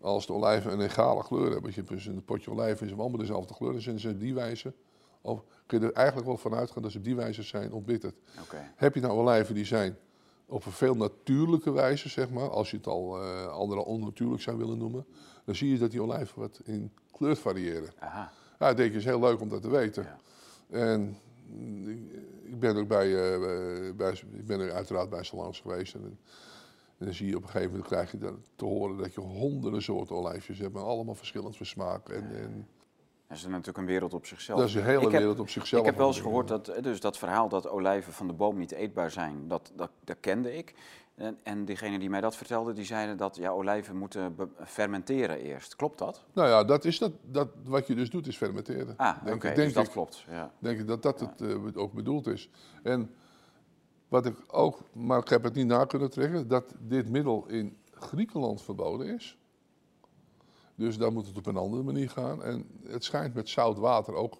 [0.00, 3.54] Als de olijven een egale kleur hebben, je dus een potje olijven is allemaal dezelfde
[3.54, 4.72] kleur, dan zijn ze op die wijze,
[5.20, 8.14] of kun je er eigenlijk wel van uitgaan dat ze op die wijze zijn ontbitterd.
[8.76, 9.96] Heb je nou olijven die zijn
[10.48, 14.56] op een veel natuurlijke wijze, zeg maar, als je het al eh andere onnatuurlijk zou
[14.56, 15.06] willen noemen,
[15.44, 17.92] dan zie je dat die olijven wat in kleur variëren.
[17.98, 18.32] Aha.
[18.58, 20.02] Ja, ik denk, het is heel leuk om dat te weten.
[20.02, 20.18] Ja.
[20.70, 21.98] En mm, ik,
[22.42, 25.94] ik ben ook bij, eh, eh, bij, ik ben er uiteraard bij Salons geweest.
[25.94, 26.18] En,
[26.98, 29.20] en dan zie je op een gegeven moment krijg je dan te horen dat je
[29.20, 32.08] honderden soorten olijfjes hebt, maar allemaal verschillend van smaak.
[32.08, 32.68] En, en
[33.28, 34.58] Dat is natuurlijk een wereld op zichzelf.
[34.58, 35.80] dat is een hele Ik heb- wereld op zichzelf.
[35.82, 38.58] Ik heb wel eens gehoord dat eh, dus dat verhaal dat olijven van de boom
[38.58, 40.74] niet eetbaar zijn, dat, dat, dat kende ik.
[41.14, 45.76] En, en diegene die mij dat vertelde, die zeiden dat ja, olijven moeten fermenteren eerst.
[45.76, 46.24] Klopt dat?
[46.32, 48.94] Nou ja, dat is dat, dat, wat je dus doet, is fermenteren.
[48.96, 49.90] Ah, oké, dus dat ik.
[49.90, 50.24] klopt.
[50.30, 50.52] Ja.
[50.58, 52.50] denk ik dat dat het eh, ook bedoeld is.
[52.82, 53.14] En
[54.08, 57.76] wat ik ook, maar ik heb het niet na kunnen trekken, dat dit middel in
[57.90, 59.38] Griekenland verboden is.
[60.78, 62.42] Dus daar moet het op een andere manier gaan.
[62.44, 64.38] En het schijnt met zout water ook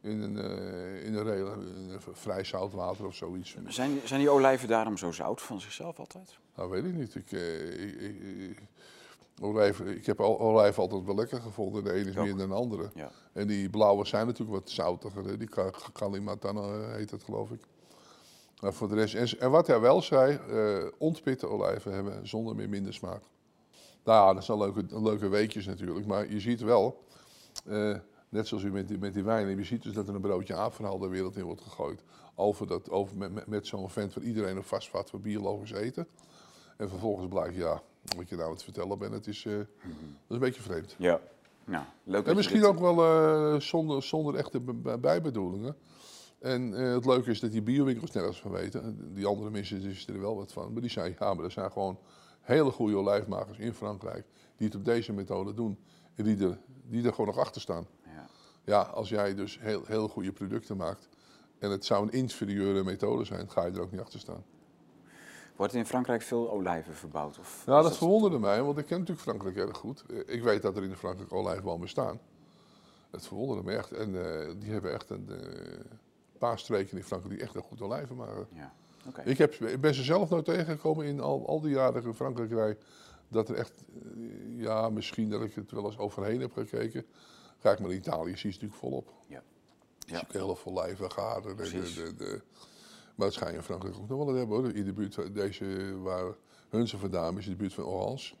[0.00, 3.56] in een, eh, in een, rela- in een vrij zout water of zoiets.
[3.66, 6.38] Zijn, zijn die olijven daarom zo zout van zichzelf altijd?
[6.56, 7.14] Nou, weet ik niet.
[7.14, 11.84] Ik, eh, ik, ik, ik- heb olijf altijd wel lekker gevonden.
[11.84, 12.90] De ene is meer dan de andere.
[12.94, 13.10] Ja.
[13.32, 15.24] En die blauwe zijn natuurlijk wat zoutiger.
[15.24, 15.36] hè.
[15.36, 17.60] Die Ka- Kalimantan eh, heet het, geloof ik.
[18.60, 20.38] Maar voor de rest, en, en wat hij wel zei,
[20.98, 23.22] ontpitte olijven hebben zonder meer minder smaak.
[24.08, 26.06] Nou ja, dat zijn leuke, leuke weetjes natuurlijk.
[26.06, 27.04] Maar je ziet wel,
[27.66, 27.96] eh,
[28.28, 30.54] net zoals u met die, met die wijn, je ziet dus dat er een broodje
[30.54, 32.02] aapverhaal de wereld in wordt gegooid.
[32.34, 36.06] Over dat, over, met, met, zo'n vent van iedereen op vastvat voor biologisch eten.
[36.76, 37.82] En vervolgens blijkt, ja,
[38.16, 39.66] wat je nou aan het vertellen bent, het is, eh, dat
[40.28, 40.94] is een beetje vreemd.
[40.98, 41.20] Ja.
[41.64, 44.60] Nou, leuk dat En misschien dit- ook wel eh, zonder, zonder echte
[45.00, 45.76] bijbedoelingen.
[46.38, 49.14] En het leuke is dat die biowinkels nergens van weten.
[49.14, 50.72] Die andere mensen wisten er wel wat van.
[50.72, 51.98] Maar die zeiden, ja, maar er zijn gewoon
[52.48, 55.78] hele goede olijfmakers in Frankrijk die het op deze methode doen.
[56.14, 57.86] En die er, die er gewoon nog achter staan.
[58.04, 58.26] Ja.
[58.64, 61.08] Ja, als jij dus heel, heel goede producten maakt
[61.58, 64.44] en het zou een inferieure methode zijn, ga je er ook niet achter staan.
[65.56, 67.38] Wordt in Frankrijk veel olijven verbouwd?
[67.38, 70.04] Of Nou, dat verwonderde mij, want ik ken natuurlijk Frankrijk erg goed.
[70.10, 72.20] Eh, Ik weet dat er in Frankrijk olijfbomen bestaan.
[73.10, 73.92] Het verwonderde me echt.
[73.92, 75.80] En eh, die hebben echt een eh,
[76.38, 78.46] paar streken in Frankrijk die echt een goed olijven maken.
[78.52, 78.72] Ja,
[79.24, 82.50] Ik, heb, ik ben ze zelf nooit tegengekomen in al, al die jaren in Frankrijk
[82.50, 82.76] rij.
[83.28, 87.06] Dat er echt, eh, ja, misschien dat ik het wel eens overheen heb gekeken.
[87.60, 89.12] Kijk maar in Italië, zie je het natuurlijk volop.
[89.26, 89.42] Ja.
[89.98, 90.20] Ja.
[90.20, 91.56] Ik heel veel olijven, garen.
[91.56, 92.42] De, de, de,
[93.14, 94.74] maar dat schijn je in Frankrijk ook nog wel te hebben hoor.
[94.74, 96.34] In de buurt, deze waar
[96.68, 98.34] Hunze vandaan is, in de buurt van Orange.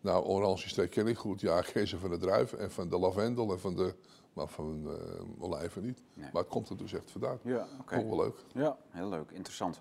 [0.00, 1.40] Nou, Orange streek ken ik goed.
[1.40, 3.94] Ja, ik ze van de druiven en van de lavendel en van de,
[4.32, 6.02] maar van eh olijven niet.
[6.14, 6.28] Nee.
[6.32, 7.38] Maar het komt er dus echt vandaan.
[7.42, 7.96] Ja, oké.
[7.96, 8.44] Ook wel leuk.
[8.52, 9.80] Ja, heel leuk, interessant.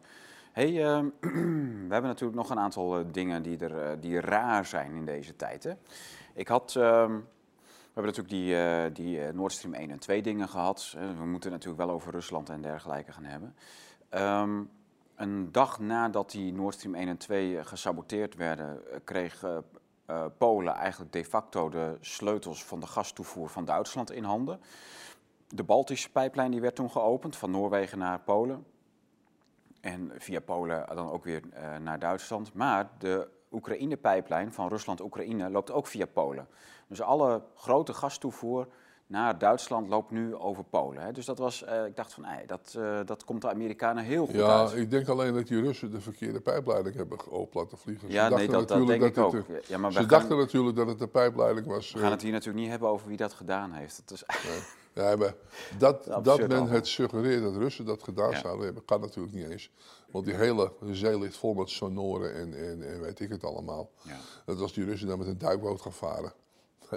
[0.52, 1.06] Hey, ehm,
[1.88, 5.06] we hebben natuurlijk nog een aantal eh, dingen die, er, eh, die raar zijn in
[5.06, 5.64] deze tijd.
[5.64, 5.72] Hè?
[6.34, 7.12] Ik had, ehm,
[7.62, 8.30] we hebben natuurlijk
[8.94, 10.94] die, die Nord Stream 1 en 2 dingen gehad.
[10.96, 13.56] Eh, we moeten het natuurlijk wel over Rusland en dergelijke gaan hebben.
[14.10, 14.64] Ehm,
[15.16, 19.44] een dag nadat die Nord Stream 1 en 2 gesaboteerd werden, kreeg
[20.06, 24.62] eh, Polen eigenlijk de facto de sleutels van de gastoevoer van Duitsland in handen.
[25.48, 28.66] De Baltische pijplijn die werd toen geopend, van Noorwegen naar Polen.
[29.82, 32.54] En via Polen dan ook weer eh, naar Duitsland.
[32.54, 36.48] Maar de Oekraïne-pijplijn van Rusland-Oekraïne loopt ook via Polen.
[36.88, 38.68] Dus alle grote gastoevoer
[39.12, 41.04] naar Duitsland loopt nu over Polen.
[41.04, 41.12] Hè.
[41.12, 44.26] Dus dat was, eh, ik dacht van, nee, dat, eh, dat komt de Amerikanen heel
[44.26, 44.76] goed Ja, uit.
[44.76, 48.08] ik denk alleen dat die Russen de verkeerde pijpleiding hebben geopend laten vliegen.
[48.08, 49.32] Ze Ja, nee, dat, dat denk ik ook.
[49.32, 51.92] dat het, Ja, maar Ze dachten natuurlijk dat het de pijpleiding was.
[51.92, 53.98] we eh, gaan het hier natuurlijk niet hebben over wie dat gedaan heeft.
[53.98, 54.24] Het is,
[54.94, 55.34] Ja, maar
[55.78, 58.40] dat, dat men het suggereert dat Russen dat gedaan Ja.
[58.40, 59.72] zouden hebben, kan natuurlijk niet eens.
[60.12, 63.90] Want die hele zee ligt vol met sonoren en, en, en weet ik het allemaal.
[64.02, 64.16] ja.
[64.46, 66.34] Dat als die Russen dan met een duikboot gaan varen,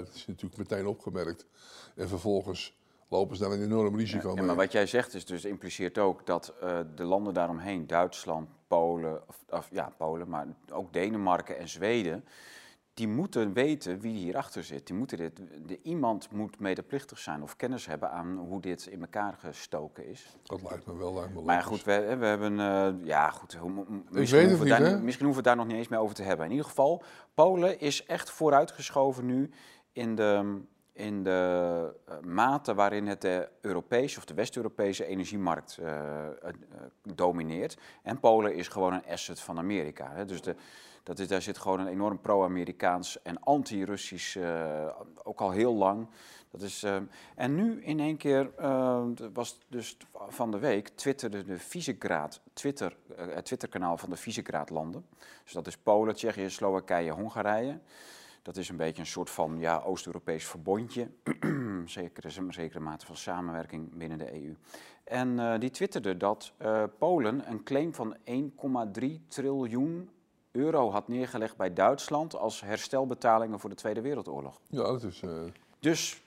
[0.02, 1.46] dat is natuurlijk meteen opgemerkt.
[1.94, 2.76] En vervolgens
[3.08, 4.44] lopen ze dan een enorm risico Ja, mee.
[4.44, 9.22] maar wat jij zegt is dus impliceert ook dat eh, de landen daaromheen, Duitsland, Polen,
[9.28, 12.24] of, of ja, Polen, maar ook Denemarken en Zweden,
[12.94, 14.86] die moeten weten wie hierachter zit.
[14.86, 19.00] Die moeten dit, de, iemand moet medeplichtig zijn of kennis hebben aan hoe dit in
[19.00, 20.36] elkaar gestoken is.
[20.42, 23.58] Dat lijkt me wel, lijkt me Maar goed, we, we hebben, eh, ja goed,
[24.10, 26.22] misschien, hoeven niet, daar, misschien hoeven we het daar nog niet eens meer over te
[26.22, 26.44] hebben.
[26.46, 27.02] In ieder geval,
[27.34, 29.50] Polen is echt vooruitgeschoven nu
[29.94, 30.60] in de,
[30.92, 36.32] in de eh, mate waarin het de Europese of de West-Europese energiemarkt eh, eh,
[37.02, 37.76] domineert.
[38.02, 40.10] En Polen is gewoon een asset van Amerika.
[40.12, 40.24] Hè.
[40.24, 40.56] Dus de,
[41.02, 44.36] dat is, daar zit gewoon een enorm pro-Amerikaans en anti-Russisch,
[45.22, 46.08] ook al heel lang.
[46.50, 46.86] Dat is,
[47.34, 48.50] en nu in één keer,
[49.32, 55.06] was dus van de week, twitterde de Visegrad, Twitter, het Twitterkanaal van de Visegrad-landen.
[55.42, 57.80] Dus dat is Polen, Tsjechië, Slowakije, Hongarije.
[58.44, 61.08] Dat is een beetje een soort van ja, Oost-Europees verbondje.
[61.84, 64.56] Zeker, is een zekere mate van samenwerking binnen de EU.
[65.04, 68.16] En eh, die twitterde dat eh, Polen een claim van
[69.00, 70.10] 1,3 triljoen
[70.52, 74.60] euro had neergelegd bij Duitsland als herstelbetalingen voor de Tweede Wereldoorlog.
[74.68, 75.20] Ja, dat is...
[75.22, 75.30] eh,
[75.78, 76.22] Dus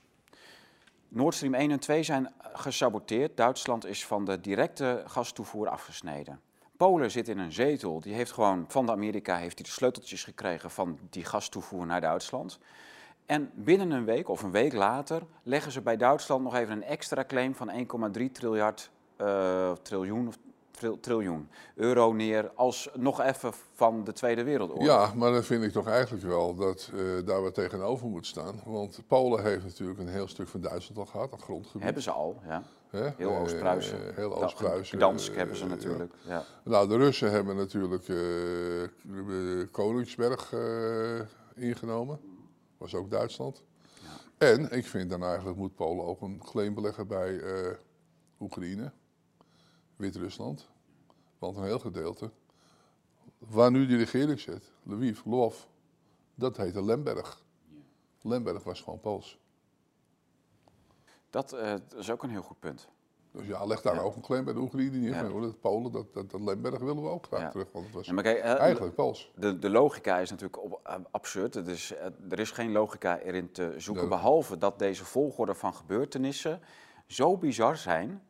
[1.08, 3.36] Nord Stream 1 en 2 zijn gesaboteerd.
[3.36, 6.40] Duitsland is van de directe gastoevoer afgesneden.
[6.78, 8.00] Polen zit in een zetel.
[8.00, 12.00] Die heeft gewoon van de Amerika heeft hij de sleuteltjes gekregen van die gastoevoer naar
[12.00, 12.58] Duitsland.
[13.26, 16.84] En binnen een week of een week later leggen ze bij Duitsland nog even een
[16.84, 20.38] extra claim van 1,3 triljard, eh, triljoen, of
[20.70, 24.86] tril- triljoen euro neer als nog even van de Tweede Wereldoorlog.
[24.86, 28.60] Ja, maar dan vind ik toch eigenlijk wel dat eh, daar wat tegenover moet staan.
[28.64, 31.82] Want Polen heeft natuurlijk een heel stuk van Duitsland al gehad, dat grondgebied.
[31.82, 32.62] Hebben ze al, ja.
[32.90, 33.10] Hè?
[33.16, 34.14] Heel Eh, Oost-Pruisen.
[34.14, 34.98] heel Oost-Pruisen.
[34.98, 35.68] Gdansk eh, hebben ze ja.
[35.70, 36.14] natuurlijk.
[36.26, 36.44] Ja.
[36.64, 40.54] Nou, de Russen hebben natuurlijk eh, Koningsberg
[41.54, 42.20] ingenomen.
[42.78, 43.62] Was ook Duitsland.
[44.38, 47.40] En ik vind dan eigenlijk moet Polen ook een claim beleggen bij
[48.40, 48.92] Oekraïne,
[49.96, 50.68] Wit-Rusland.
[51.38, 52.30] Want een heel gedeelte,
[53.38, 55.68] waar nu die regering zit, Lviv, Lwów,
[56.34, 57.42] dat heette Lemberg.
[58.22, 59.38] Lemberg was gewoon Pools.
[61.30, 62.88] Dat, eh, dat is ook een heel goed punt.
[63.32, 64.00] Dus ja, leg daar Ja.
[64.00, 65.10] ook een claim bij de Oekraïne neer.
[65.14, 65.24] Ja.
[65.28, 67.48] Hoor, dat Polen, dat, dat, dat Lemberg willen we ook graag Ja.
[67.50, 69.32] terug, want het was Ja, maar kijk, eh, eigenlijk Pools.
[69.34, 71.54] de, de logica is natuurlijk op, eh, absurd.
[71.54, 71.94] Het is,
[72.30, 76.60] er is geen logica erin te zoeken, behalve dat deze volgorde van gebeurtenissen
[77.06, 78.22] zo bizar zijn.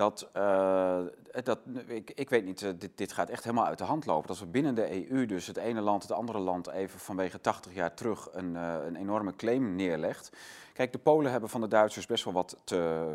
[0.00, 1.00] Dat, uh,
[1.44, 4.28] dat ik, ik weet niet, uh, dit, dit gaat echt helemaal uit de hand lopen.
[4.28, 7.74] Dat we binnen de EU, dus het ene land het andere land even vanwege 80
[7.74, 10.32] jaar terug een, uh, een enorme claim neerlegt.
[10.72, 13.14] Kijk, de Polen hebben van de Duitsers best wel wat te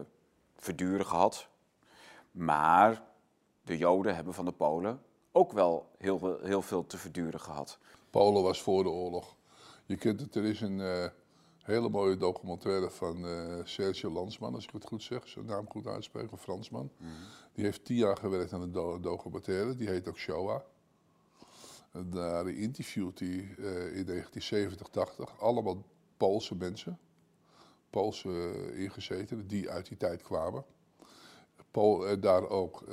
[0.55, 1.47] verduren gehad.
[2.31, 3.01] Maar
[3.61, 7.77] de Joden hebben van de Polen ook wel heel, heel veel te verduren gehad.
[8.09, 9.35] Polen was voor de oorlog.
[9.85, 11.11] Je kunt het, er is een
[11.65, 15.87] hele mooie documentaire van uh, Sergio Landsman, als ik het goed zeg, zijn naam goed
[15.87, 16.91] uitspreek, een Fransman.
[16.97, 17.15] Mm -hmm.
[17.53, 20.61] Die heeft tien jaar gewerkt aan een do documentaire, die heet ook Shoah.
[21.91, 25.83] En daar interviewt hij uh, in 1970, 80 allemaal
[26.17, 26.99] Poolse mensen,
[27.89, 30.65] Poolse ingezetenen, die uit die tijd kwamen.
[31.71, 32.83] Pool, daar ook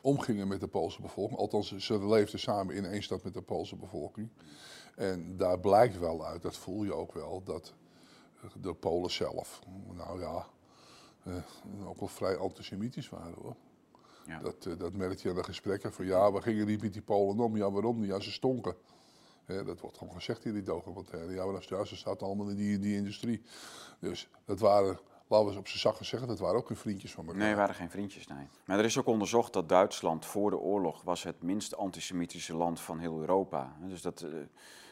[0.00, 1.38] omgingen met de Poolse bevolking.
[1.38, 4.28] Althans, ze leefden samen in één stad met de Poolse bevolking.
[4.96, 7.74] En daar blijkt wel uit, dat voel je ook wel, dat
[8.60, 9.60] de Polen zelf,
[9.92, 10.46] nou ja,
[11.26, 13.56] uh, ook wel vrij antisemitisch waren hoor.
[14.26, 14.38] Ja.
[14.38, 17.02] Dat, uh, dat merk je aan de gesprekken van ja, we gingen niet met die
[17.02, 17.56] Polen om.
[17.56, 18.08] Ja, waarom niet?
[18.08, 18.76] Ja, ze stonken.
[19.46, 21.32] Dat wordt gewoon gezegd in die documentaire.
[21.32, 23.42] Ja, maar ja, ze zaten allemaal in die, die industrie.
[23.98, 24.98] Dus dat waren
[25.30, 27.40] laten we eens op zijn zakken zeggen, dat waren ook geen vriendjes van elkaar.
[27.40, 28.48] Nee, waren geen vriendjes, nee.
[28.64, 32.80] Maar er is ook onderzocht dat Duitsland voor de oorlog was het minst antisemitische land
[32.80, 33.76] van heel Europa.
[33.80, 34.30] Dus dat, uh,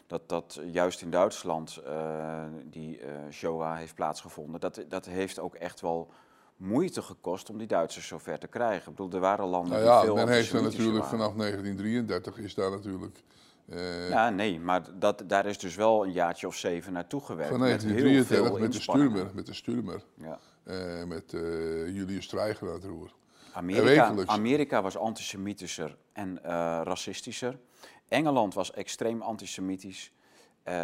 [0.09, 5.55] dat, dat juist in Duitsland uh, die uh, Shoah heeft plaatsgevonden, dat, dat heeft ook
[5.55, 6.11] echt wel
[6.57, 8.91] moeite gekost om die Duitsers zover te krijgen.
[8.91, 11.19] Ik bedoel, er waren landen nou ja, die veel men heeft er natuurlijk waren.
[11.19, 13.23] vanaf 1933 is daar natuurlijk...
[13.67, 17.51] Uh, ja, nee, maar dat, daar is dus wel een jaartje of zeven naartoe gewerkt.
[17.51, 20.03] Van 1933 met, de Sturmer, met de Sturmer.
[20.15, 20.39] Ja.
[20.65, 21.41] Uh, met uh,
[21.95, 23.11] Julius Streicher aan het roer.
[23.59, 26.39] Amerika, Amerika was antisemitischer en
[26.83, 27.59] racistischer.
[28.09, 30.13] Engeland was extreem antisemitisch.
[30.65, 30.75] Uh,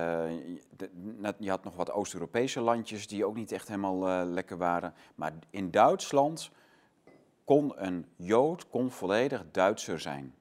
[0.76, 4.94] de, je had nog wat Oost-Europese landjes die ook niet echt helemaal uh, lekker waren.
[5.14, 6.50] Maar in Duitsland
[7.44, 10.34] kon een Jood kon volledig Duitser zijn.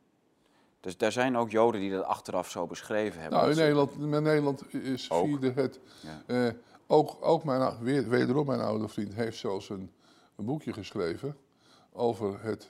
[0.79, 3.39] Dus daar zijn ook Joden die dat achteraf zo beschreven hebben.
[3.39, 5.25] Nou, in Nederland, in Nederland is ook.
[5.25, 5.79] vierde het.
[6.27, 6.53] Ja.
[6.87, 9.91] Ook, ook mijn, weer, wederom mijn oude vriend heeft zelfs een,
[10.35, 11.35] een boekje geschreven
[11.93, 12.69] over het,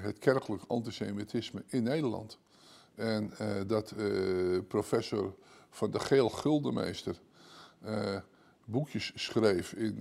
[0.00, 2.38] het kerkelijk antisemitisme in Nederland.
[2.94, 3.94] En uh, dat
[4.68, 5.34] professor
[5.70, 7.20] van de Geel Guldenmeester
[7.84, 8.16] uh,
[8.64, 9.98] boekjes schreef in,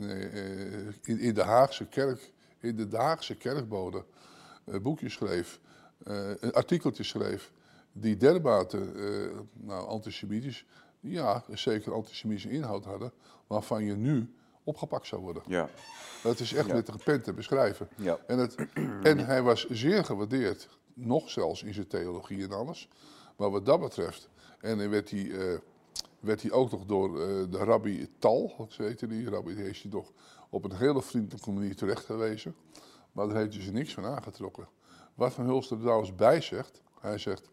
[1.01, 4.05] in, in, de Haagse kerk, in de Haagse kerkbode,
[4.81, 5.59] boekjes schreef,
[6.39, 7.51] een artikeltje schreef,
[7.91, 8.91] die dermate
[9.53, 10.65] nou, antisemitisch,
[10.99, 13.11] ja, zeker antisemitische inhoud hadden,
[13.47, 15.43] waarvan je nu opgepakt zou worden.
[15.47, 15.69] Ja.
[16.23, 16.73] Dat is echt ja.
[16.73, 17.89] met een pen te beschrijven.
[17.95, 18.19] Ja.
[18.27, 18.55] En, het,
[19.03, 22.89] en hij was zeer gewaardeerd nog zelfs in zijn theologie en alles.
[23.37, 25.57] Maar wat dat betreft, en dan werd hij, uh,
[26.19, 29.81] werd hij ook nog door uh, de rabbi Tal, zo heette die, rabbi die heeft
[29.81, 30.11] hij toch
[30.49, 32.55] op een hele vriendelijke manier terecht gewezen.
[33.11, 34.67] Maar daar heeft hij zich niks van aangetrokken.
[35.15, 37.49] Wat Van Hulst er trouwens bij zegt, hij zegt,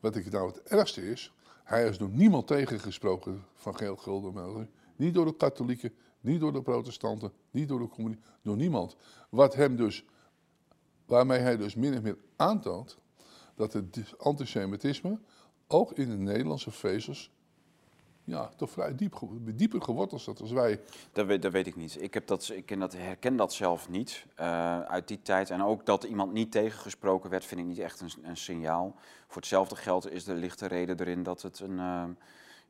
[0.00, 1.32] wat ik nou het ergste is,
[1.64, 4.70] hij is door niemand tegengesproken van geel gulden.
[4.96, 8.96] Niet door de katholieken, niet door de protestanten, niet door de communisten, door niemand.
[9.30, 10.04] Wat hem dus
[11.12, 12.98] Waarmee hij dus min of meer aantoont
[13.54, 15.18] dat het antisemitisme
[15.66, 17.30] ook in de Nederlandse vezels
[18.24, 19.20] ja, toch vrij diep,
[19.54, 20.80] dieper geworteld staat als wij.
[21.12, 22.02] Dat weet, dat weet ik niet.
[22.02, 25.50] Ik, heb dat, ik ken dat, herken dat zelf niet uh, uit die tijd.
[25.50, 28.94] En ook dat iemand niet tegengesproken werd, vind ik niet echt een, een signaal.
[29.26, 31.76] Voor hetzelfde geld is de lichte reden erin dat het een...
[31.76, 32.04] Uh,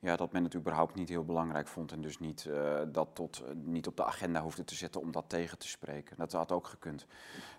[0.02, 3.42] ja, dat men het überhaupt niet heel belangrijk vond en dus niet, uh, dat tot,
[3.42, 6.16] uh, niet op de agenda hoefde te zetten om dat tegen te spreken.
[6.16, 7.06] Dat had ook gekund.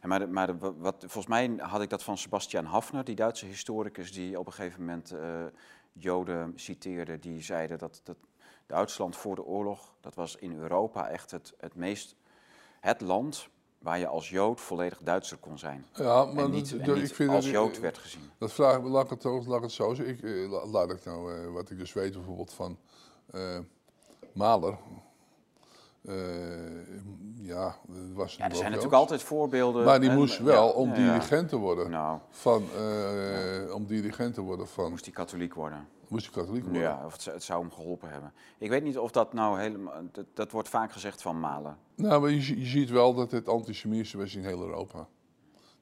[0.02, 4.12] En maar maar wat, volgens mij had ik dat van Sebastian Hafner, die Duitse historicus
[4.12, 5.46] die op een gegeven moment uh,
[5.94, 8.18] Joden citeerde, die zeiden dat, dat
[8.66, 12.16] Duitsland voor de oorlog, dat was in Europa echt het, het meest,
[12.80, 13.50] het land
[13.84, 15.86] waar je als Jood volledig Duitser kon zijn.
[15.94, 18.30] Ja, maar en niet, dat, en niet ik vind als dat, Jood werd gezien.
[18.38, 20.16] Dat vraag ik, laat ik het, laat ik het zo zeggen.
[20.16, 22.78] Ik, uh, laat ik nou, uh, wat ik dus weet bijvoorbeeld van
[23.36, 23.60] uh,
[26.04, 26.86] Mahler.
[27.42, 27.76] ja,
[28.14, 29.86] was ja, er zijn natuurlijk altijd voorbeelden.
[29.86, 31.90] Maar die en, moest wel ja, om ja, dirigent te worden.
[31.90, 32.20] Nou.
[32.30, 32.64] Van,
[33.74, 34.90] om dirigent te worden van...
[34.90, 35.88] Moest hij katholiek worden.
[36.08, 36.82] Moest hij katholiek worden.
[36.82, 38.34] Ja, of het, het, zou hem geholpen hebben.
[38.58, 39.94] Ik weet niet of dat nou helemaal...
[40.12, 41.78] Dat, dat wordt vaak gezegd van Malen.
[41.96, 45.08] Nou, maar je, je ziet wel dat het antisemitisme is in heel Europa.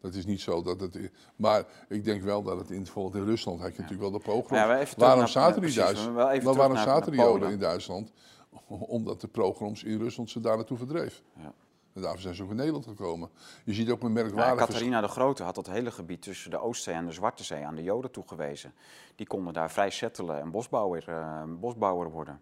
[0.02, 1.12] Dat is niet zo dat het.
[1.36, 4.26] Maar ik denk wel dat het in, bijvoorbeeld in Rusland had je natuurlijk wel de
[4.26, 4.62] pogroms.
[4.62, 6.10] Ja, waarom zaten die Duitsers?
[6.14, 8.12] Maar waarom zaten Joden in Duitsland?
[8.98, 11.24] Omdat de pogroms in Rusland ze daar naartoe verdreef.
[11.34, 11.54] Ja.
[11.94, 13.30] En daarvoor zijn ze ook in Nederland gekomen.
[13.66, 14.66] Je ziet ook een Ja, merkwaardige.
[14.66, 17.76] Catharina de Grote had dat hele gebied tussen de Oostzee en de Zwarte Zee aan
[17.76, 18.74] de Joden toegewezen.
[19.16, 22.42] Die konden daar vrij settelen en bosbouwer, eh, bosbouwer worden.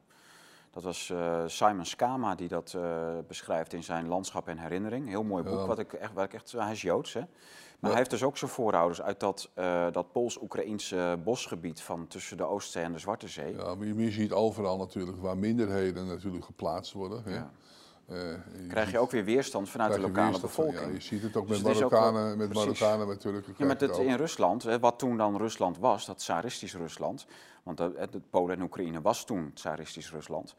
[0.71, 5.07] Dat was uh, Simon Skama die dat uh, beschrijft in zijn Landschap en Herinnering.
[5.07, 5.65] Heel mooi boek, ja.
[5.65, 7.21] wat ik echt, waar ik echt, hij is Joods, hè?
[7.79, 12.37] Maar hij heeft dus ook zijn voorouders uit dat, uh, dat Pools-Oekraïnse bosgebied van tussen
[12.37, 13.55] de Oostzee en de Zwarte Zee.
[13.55, 17.23] Ja, maar je ziet overal natuurlijk waar minderheden natuurlijk geplaatst worden.
[17.23, 17.33] Hè?
[17.33, 17.51] Ja.
[18.11, 18.17] Uh,
[18.67, 20.85] krijg je ook weer weerstand vanuit de lokale bevolking.
[20.85, 23.53] Ja, je ziet het ook met dus Marokkanen, met Marokkanen met Turken.
[23.57, 27.25] Ja, met het in Rusland, hè, wat toen dan Rusland was, dat tsaristisch Rusland.
[27.63, 30.55] Want het, Polen en Oekraïne was toen tsaristisch Rusland.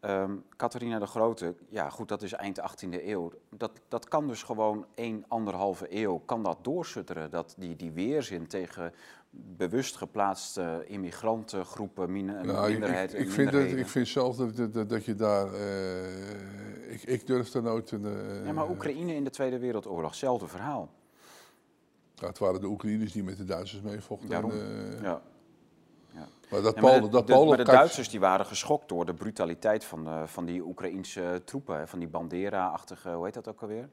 [0.00, 3.32] Um, Catharina de Grote, ja goed, dat is eind 18e eeuw.
[3.50, 7.30] Dat, dat kan dus gewoon één, anderhalve eeuw, kan dat doorsutteren.
[7.30, 8.92] Dat die, die weerzin tegen
[9.30, 14.88] bewust geplaatste immigrantengroepen, min, ja, minderheid ik, ik, vind het, ik vind zelf dat, dat,
[14.88, 15.54] dat je daar...
[15.54, 17.90] Uh, ik, ik durf er nooit...
[17.90, 20.90] Een, uh, ja, maar Oekraïne in de Tweede Wereldoorlog, hetzelfde verhaal.
[22.14, 24.28] Ja, het waren de Oekraïners die met de Duitsers meevochten.
[24.28, 25.22] Daarom, en, uh, ja.
[26.50, 29.14] Maar, dat Polen, de, dat de, Polen maar de Duitsers die waren geschokt door de
[29.14, 33.88] brutaliteit van, de, van die Oekraïnse troepen, van die Bandera-achtige, hoe heet dat ook alweer?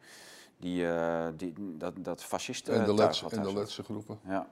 [0.57, 2.73] Die, uh, die, dat, dat fascisten.
[2.73, 4.19] En de, Letse, en de Letse groepen.
[4.27, 4.47] Ja.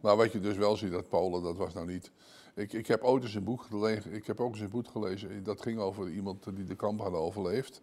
[0.00, 2.10] Maar wat je dus wel ziet, dat Polen, dat was nou niet.
[2.54, 5.42] Ik, ik heb ooit eens een boek gelezen, ik heb ook eens een boek gelezen,
[5.42, 7.82] dat ging over iemand die de kamp had overleefd.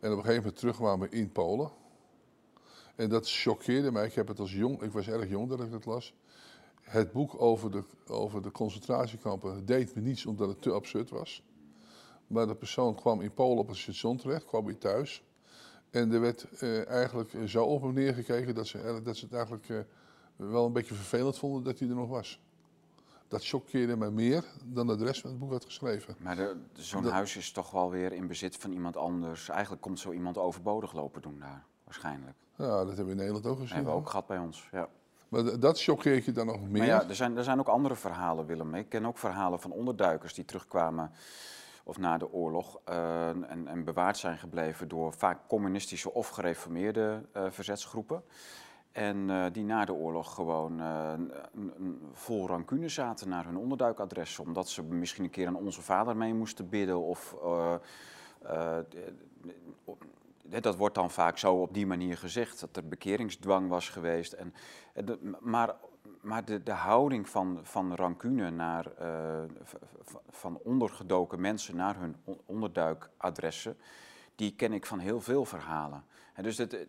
[0.00, 1.70] En op een gegeven moment terugkwamen in Polen.
[2.96, 4.06] En dat choqueerde mij.
[4.06, 6.14] Ik heb het als jong, ik was erg jong dat ik het las
[6.92, 11.42] het boek over de, over de concentratiekampen deed me niets omdat het te absurd was.
[12.26, 15.22] Maar de persoon kwam in Polen op het station terecht, kwam weer thuis.
[15.90, 19.68] En er werd eh, eigenlijk zo op hem neergekeken dat ze, dat ze het eigenlijk
[19.68, 19.78] eh,
[20.36, 22.40] wel een beetje vervelend vonden dat hij er nog was.
[23.28, 26.16] Dat choqueerde mij meer dan de rest van het boek had geschreven.
[26.18, 29.48] Maar zo'n huis is toch wel weer in bezit van iemand anders.
[29.48, 32.36] Eigenlijk komt zo iemand overbodig lopen doen daar, waarschijnlijk.
[32.56, 33.66] Ja, dat hebben we in Nederland ook gezien.
[33.66, 34.88] Dat hebben we ook gehad bij ons, ja.
[35.32, 36.78] Maar dat choqueert je dan nog meer?
[36.78, 38.74] Maar ja, er zijn, er zijn ook andere verhalen, Willem.
[38.74, 41.10] Ik ken ook verhalen van onderduikers die terugkwamen
[41.84, 47.22] of na de oorlog uh, en, en, bewaard zijn gebleven door vaak communistische of gereformeerde
[47.36, 48.22] uh, verzetsgroepen.
[48.92, 50.82] En uh, die na de oorlog gewoon
[52.12, 54.38] vol rancune zaten naar hun onderduikadres.
[54.38, 57.02] Omdat ze misschien een keer aan onze vader mee moesten bidden.
[57.02, 57.36] Of
[60.60, 64.32] dat wordt dan vaak zo op die manier gezegd, dat er bekeringsdwang was geweest.
[64.32, 64.54] En,
[65.40, 65.74] maar
[66.22, 69.42] maar de, de houding van, van rancune naar, uh,
[70.30, 73.76] van ondergedoken mensen naar hun onderduikadressen,
[74.34, 76.04] die ken ik van heel veel verhalen.
[76.34, 76.86] En dus het,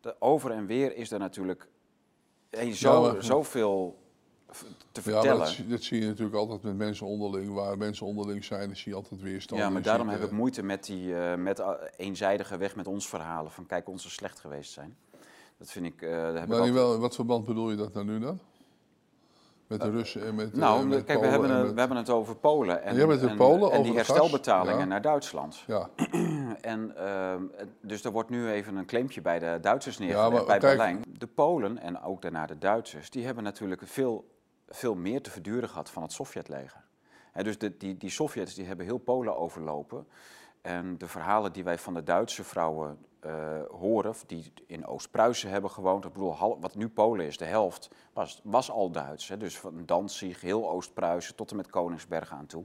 [0.00, 1.68] de over en weer is er natuurlijk
[2.72, 3.98] zo, ja, maar, zoveel
[4.92, 5.48] te vertellen.
[5.48, 7.54] Ja, dat, dat, zie je natuurlijk altijd met mensen onderling.
[7.54, 9.60] Waar mensen onderling zijn, zie je altijd weerstand.
[9.60, 11.62] Ja, maar daarom heb ik moeite met die uh, met
[11.96, 13.52] eenzijdige weg met ons verhalen.
[13.52, 14.96] Van kijk, ons slecht geweest zijn.
[15.58, 16.02] Dat vind ik...
[16.02, 18.40] Uh, heb maar in wel, wat verband bedoel je dat nou nu dan?
[19.70, 22.36] Met de Russen en met Nou, met kijk, we hebben, het, we hebben het over
[22.36, 22.82] Polen.
[22.82, 24.84] En, ja, met de en, Polen, en die herstelbetalingen ja.
[24.84, 25.64] naar Duitsland.
[25.66, 25.88] Ja.
[26.60, 27.42] en, ehm,
[27.80, 31.04] dus er wordt nu even een claimpje bij de Duitsers neergelegd, ja, bij kijk, Berlijn.
[31.18, 34.24] De Polen en ook daarna de Duitsers, die hebben natuurlijk veel
[34.70, 36.84] veel meer te verduren gehad van het Sovjetleger.
[37.32, 40.06] He, dus de, die, die Sovjets die hebben heel Polen overlopen.
[40.60, 43.32] En de verhalen die wij van de Duitse vrouwen uh,
[43.70, 48.40] horen, die in Oost-Pruisen hebben gewoond, ik bedoel, wat nu Polen is, de helft, was,
[48.44, 49.26] was al Duits.
[49.38, 52.64] Dus van Danzig, heel Oost-Pruisen tot en met Koningsberg aan toe.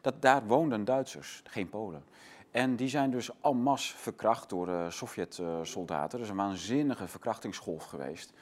[0.00, 2.04] Dat, daar woonden Duitsers, geen Polen.
[2.50, 6.18] En die zijn dus en masse verkracht door uh, Sovjet-soldaten.
[6.18, 8.32] Er is een waanzinnige verkrachtingsgolf geweest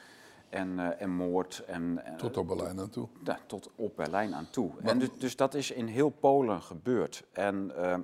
[0.48, 1.62] en, uh, en moord.
[1.66, 3.08] En, tot op Berlijn aan toe.
[3.24, 4.70] Ja, tot op Berlijn aan toe.
[4.80, 7.24] Maar, en dus, dus, dat is in heel Polen gebeurd.
[7.32, 7.96] En uh,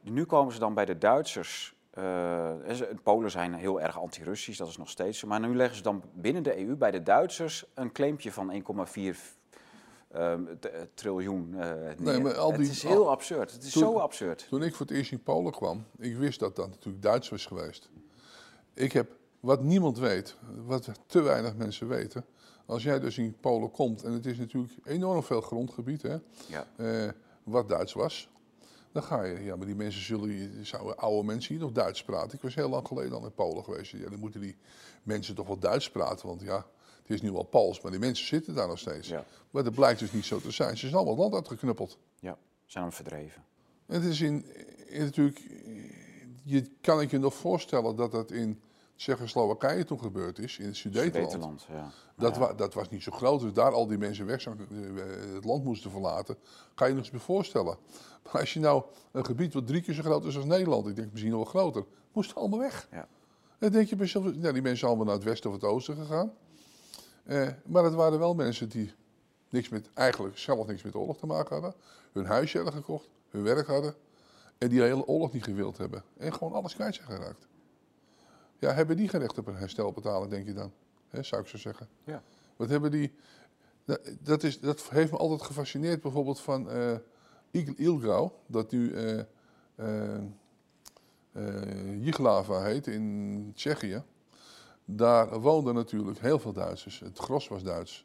[0.00, 1.74] nu komen ze dan bij de Duitsers.
[1.98, 2.50] Uh,
[3.02, 5.26] Polen zijn heel erg anti-Russisch, dat is nog steeds zo.
[5.26, 9.42] Maar nu leggen ze dan binnen de EU bij de Duitsers een claimpje van 1,4
[10.16, 10.34] uh,
[10.94, 11.54] triljoen.
[11.54, 13.52] Uh, nee, maar al die, het is heel al, absurd.
[13.52, 14.46] Het is toen, zo absurd.
[14.48, 17.46] Toen ik voor het eerst in Polen kwam, ik wist dat dat natuurlijk Duits was
[17.46, 17.90] geweest.
[18.74, 19.10] Ik heb
[19.42, 22.24] wat niemand weet, wat te weinig mensen weten.
[22.66, 26.16] Als jij dus in Polen komt, en het is natuurlijk enorm veel grondgebied, hè,
[26.48, 26.66] ja.
[26.76, 27.10] uh,
[27.42, 28.28] wat Duits was.
[28.92, 32.34] Dan ga je, ja, maar die mensen zullen, zouden oude mensen hier nog Duits praten.
[32.34, 33.92] Ik was heel lang geleden al in Polen geweest.
[33.92, 34.56] Ja, dan moeten die
[35.02, 36.66] mensen toch wel Duits praten, want ja,
[37.02, 39.08] het is nu wel Pools, maar die mensen zitten daar nog steeds.
[39.08, 39.24] Ja.
[39.50, 40.76] Maar dat blijkt dus niet zo te zijn.
[40.76, 41.98] Ze zijn allemaal het land uitgeknuppeld.
[42.20, 43.44] Ja, zijn verdreven.
[43.86, 44.46] En het is in,
[44.86, 45.40] in natuurlijk,
[46.44, 48.60] je kan ik je nog voorstellen dat dat in
[49.02, 51.66] Tsjechoslowakije toen gebeurd is, in het Sudetenland.
[51.72, 51.90] Ja.
[52.16, 55.34] Dat, wa dat, was niet zo groot, dus daar al die mensen weg zijn, eh,
[55.34, 56.36] het land moesten verlaten.
[56.74, 57.76] Kan je nog eens voorstellen.
[58.22, 60.96] Maar als je nou een gebied wat drie keer zo groot is als Nederland, ik
[60.96, 62.88] denk misschien nog wel groter, moesten allemaal weg.
[62.90, 63.08] Ja.
[63.58, 65.96] Dan denk je bij nou, die mensen zijn allemaal naar het westen of het oosten
[65.96, 66.32] gegaan.
[67.24, 68.94] Eh, maar het waren wel mensen die
[69.48, 71.74] niks met, eigenlijk zelf niks met oorlog te maken hadden.
[72.12, 73.94] Hun huisje hadden gekocht, hun werk hadden
[74.58, 76.02] en die hele oorlog niet gewild hebben.
[76.18, 77.50] En gewoon alles kwijt zijn geraakt.
[78.62, 80.72] Ja, hebben die geen recht op een herstelbetaling, denk je dan?
[81.20, 81.88] Zou ik zo zeggen.
[82.04, 82.22] Ja.
[82.56, 83.12] Wat hebben die...
[83.84, 86.96] Dat, dat is, dat heeft me altijd gefascineerd, bijvoorbeeld van uh,
[87.76, 89.20] Ilgrau, dat nu eh,
[92.00, 94.02] Jiglava heet in Tsjechië.
[94.84, 97.00] Daar woonden natuurlijk heel veel Duitsers.
[97.00, 98.04] Het gros was Duits.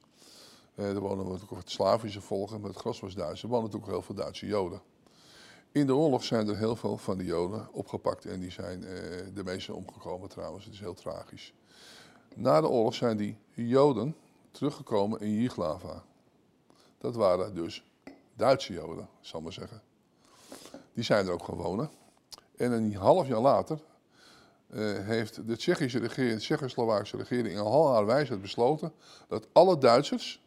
[0.76, 3.43] Eh, er wonen ook wat Slavische volken, maar het gros was Duits.
[3.43, 4.82] Er wonen natuurlijk heel veel Duitse Joden.
[5.72, 8.93] In de oorlog zijn er heel veel van die Joden opgepakt en die zijn eh,
[9.34, 10.65] de meeste omgekomen trouwens.
[10.65, 11.53] Het is heel tragisch.
[12.36, 14.15] Na de oorlog zijn die Joden
[14.51, 16.03] teruggekomen in Jiglava.
[16.97, 17.84] Dat waren dus
[18.36, 19.82] Duitse Joden, zal maar zeggen.
[20.93, 21.89] Die zijn er ook gaan wonen.
[22.55, 23.80] En een half jaar later
[24.70, 28.93] uh, heeft de Tsjechische regering, de Tsjechoslowaakse regering in al haar wijsheid besloten
[29.28, 30.43] dat alle Duitsers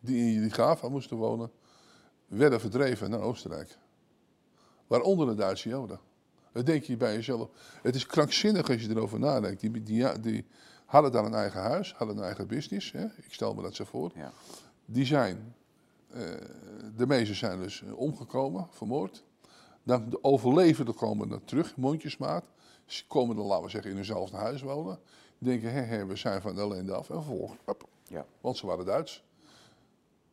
[0.00, 1.50] die in Jiglava moesten wonen,
[2.26, 3.78] werden verdreven naar Oostenrijk.
[4.86, 6.00] Waaronder de Duitse Joden.
[6.52, 7.48] Dan denk je bij jezelf,
[7.82, 9.60] het is krankzinnig als je erover nadenkt.
[9.60, 10.46] Die, die, die
[10.86, 12.92] hadden daar een eigen huis, hadden een eigen business.
[12.92, 13.04] Hè?
[13.04, 14.10] Ik stel me dat zo voor.
[14.14, 14.32] Ja.
[14.84, 15.54] Die zijn,
[16.14, 16.22] uh,
[16.96, 19.24] de meeste zijn dus omgekomen, vermoord.
[19.82, 22.44] Dan de overlevenden komen dan terug, mondjesmaat.
[22.86, 24.98] Ze komen dan, laten we zeggen, in hetzelfde huis wonen.
[25.38, 27.10] Die denken, hé, hé, we zijn van de ellende af.
[27.10, 27.58] En vervolgens,
[28.08, 28.26] Ja.
[28.40, 29.24] want ze waren Duits.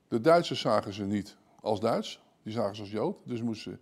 [0.07, 3.17] De Duitsers zagen ze niet als Duits, die zagen ze als Jood.
[3.23, 3.77] Dus moesten ze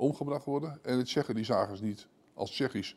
[0.00, 0.78] omgebracht worden.
[0.82, 2.96] En het Tsjechen, die zagen ze niet als Tsjechisch,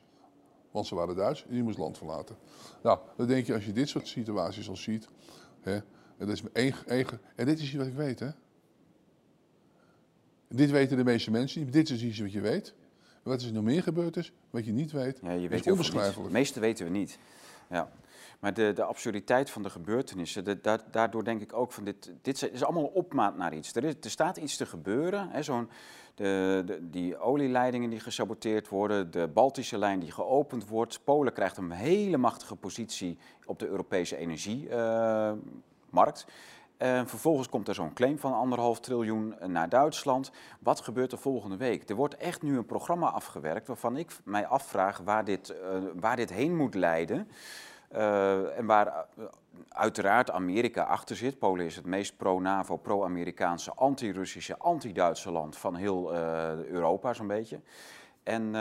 [0.71, 1.43] want ze waren Duits.
[1.47, 2.35] En die moest land verlaten.
[2.83, 5.07] Nou, dan denk je, als je dit soort situaties al ziet.
[5.61, 5.73] Hè,
[6.17, 8.29] en, dat is één, één, en dit is iets wat ik weet, hè.
[10.47, 11.73] Dit weten de meeste mensen niet.
[11.73, 12.73] Dit is iets wat je weet.
[13.23, 15.59] Wat is er nog meer gebeurd is, wat je niet weet, Ja, je is weet
[15.59, 15.71] niet.
[15.71, 16.23] onbeschrijfelijk.
[16.23, 17.17] Het meeste weten we niet.
[17.69, 17.91] Ja.
[18.43, 22.63] Maar de, de absurditeit van de gebeurtenissen, daardoor denk ik ook van dit, dit is
[22.63, 23.75] allemaal een opmaat naar iets.
[23.75, 25.29] Er, is, er staat iets te gebeuren.
[25.29, 25.69] Hè, zo'n,
[26.15, 31.03] de, die olieleidingen die gesaboteerd worden, de Baltische lijn die geopend wordt.
[31.03, 36.25] Polen krijgt een hele machtige positie op de Europese energiemarkt.
[36.77, 40.31] En vervolgens komt er zo'n claim van anderhalf triljoen naar Duitsland.
[40.59, 41.89] Wat gebeurt er volgende week?
[41.89, 46.15] Er wordt echt nu een programma afgewerkt waarvan ik mij afvraag waar dit, eh, waar
[46.15, 47.27] dit heen moet leiden.
[47.93, 49.25] Uh, en waar uh,
[49.69, 51.39] uiteraard Amerika achter zit.
[51.39, 57.59] Polen is het meest pro-NAVO, pro-Amerikaanse, anti-Russische, anti-Duitse land van heel uh, Europa zo'n beetje.
[58.23, 58.51] En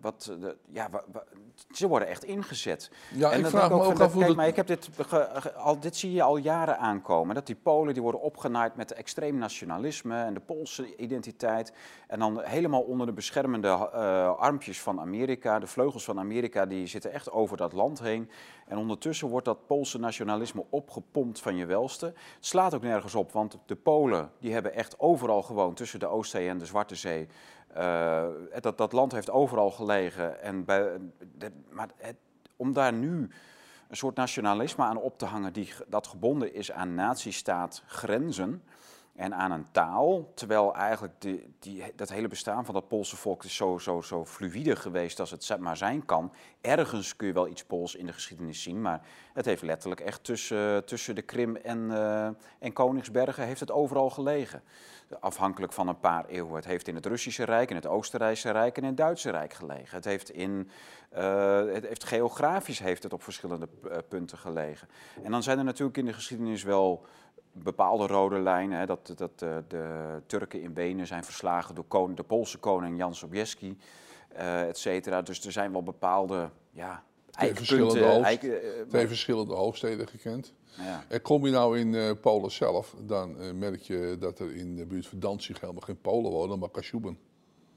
[0.00, 0.32] wat,
[0.70, 1.24] ja, wa, wa,
[1.70, 2.90] ze worden echt ingezet.
[3.14, 5.52] Ja, en ik vraag me ook af Kijk, dat- maar ik heb dit, ge- ge-
[5.52, 7.34] al, dit zie je al jaren aankomen.
[7.34, 11.72] Dat die Polen die worden opgenaaid met extreem nationalisme en de Poolse identiteit.
[12.06, 15.58] En dan helemaal onder de beschermende uh, armpjes van Amerika.
[15.58, 18.30] De vleugels van Amerika die zitten echt over dat land heen.
[18.66, 22.06] En ondertussen wordt dat Poolse nationalisme opgepompt van je welste.
[22.06, 26.06] Het slaat ook nergens op, want de Polen die hebben echt overal gewoond tussen de
[26.06, 27.28] Oostzee en de Zwarte Zee.
[27.76, 28.24] Uh,
[28.60, 30.40] dat, dat land heeft overal gelegen.
[30.42, 30.98] En bij,
[31.70, 32.16] maar het,
[32.56, 33.30] om daar nu
[33.88, 38.62] een soort nationalisme aan op te hangen die, dat gebonden is aan nazistaat grenzen
[39.18, 43.44] en aan een taal, terwijl eigenlijk die, die, dat hele bestaan van dat Poolse volk
[43.44, 46.32] is zo, zo, zo fluïde geweest als het maar zijn kan.
[46.60, 49.00] Ergens kun je wel iets Pools in de geschiedenis zien, maar
[49.32, 54.10] het heeft letterlijk echt tussen, tussen de Krim en, uh, en Koningsbergen heeft het overal
[54.10, 54.62] gelegen.
[55.20, 56.54] Afhankelijk van een paar eeuwen.
[56.54, 59.52] Het heeft in het Russische Rijk, in het Oostenrijkse Rijk en in het Duitse Rijk
[59.52, 59.96] gelegen.
[59.96, 60.70] Het heeft, in,
[61.16, 64.88] uh, het heeft geografisch heeft het op verschillende uh, punten gelegen.
[65.22, 67.06] En dan zijn er natuurlijk in de geschiedenis wel
[67.52, 68.78] bepaalde rode lijnen.
[68.78, 72.98] Hè, dat dat de, de Turken in Wenen zijn verslagen door koning, de Poolse koning
[72.98, 73.78] Jan Sobieski,
[74.36, 75.22] uh, et cetera.
[75.22, 80.52] Dus er zijn wel bepaalde ja, Twee verschillende, hoofd, eiken, twee verschillende hoofdsteden gekend.
[80.76, 81.04] Ja.
[81.08, 84.86] En kom je nou in uh, Polen zelf, dan merk je dat er in de
[84.86, 87.18] buurt van Danzig helemaal geen Polen wonen, maar Kasjuben.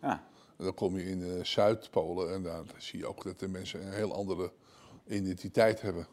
[0.01, 0.23] Ja.
[0.57, 3.93] En dan kom je in Zuid-Polen en daar zie je ook dat de mensen een
[3.93, 4.51] heel andere
[5.07, 6.07] identiteit hebben.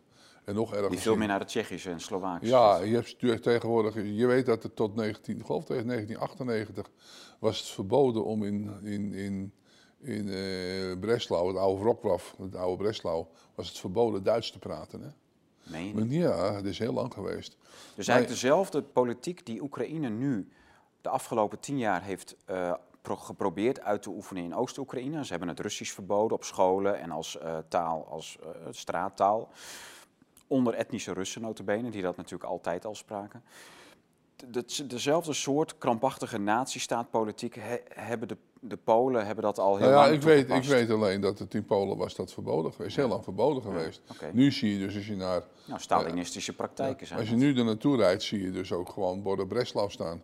[0.48, 0.90] En nog ergens.
[0.90, 2.48] Die veel meer naar het Tsjechische en Slovaakse.
[2.48, 3.94] Ja, je hebt tegenwoordig.
[3.94, 6.92] Je weet dat het tot 19, geloof tegen 1998
[7.38, 9.52] was het verboden om in, in, in,
[10.00, 15.00] in uh, Breslau, het oude Wrocław, het oude Breslau, was het verboden Duits te praten.
[15.00, 15.08] Hè?
[15.62, 17.56] Meen Maar ja, het is heel lang geweest.
[17.94, 20.48] Dus eigenlijk dezelfde politiek die Oekraïne nu
[21.00, 25.24] de afgelopen tien jaar heeft uh, geprobeerd uit te oefenen in Oost-Oekraïne.
[25.24, 28.38] Ze hebben het Russisch verboden op scholen en als uh, taal, als
[28.70, 29.50] straattaal.
[30.48, 33.42] Onder etnische Russen notabene, die dat natuurlijk altijd al spraken.
[34.36, 39.90] De, de, dezelfde soort krampachtige nazistaatpolitiek he, hebben de, de Polen hebben dat al heel
[39.90, 42.72] nou ja, lang ik weet, ik weet alleen dat het in Polen was dat verboden
[42.72, 42.96] geweest.
[42.96, 44.02] Heel lang verboden geweest.
[44.32, 45.42] Nu zie je dus als je naar...
[45.64, 47.44] Nou, Stalinistische praktijken zijn Als je dat.
[47.44, 50.22] nu er naartoe rijdt, zie je dus ook gewoon borden Breslau staan.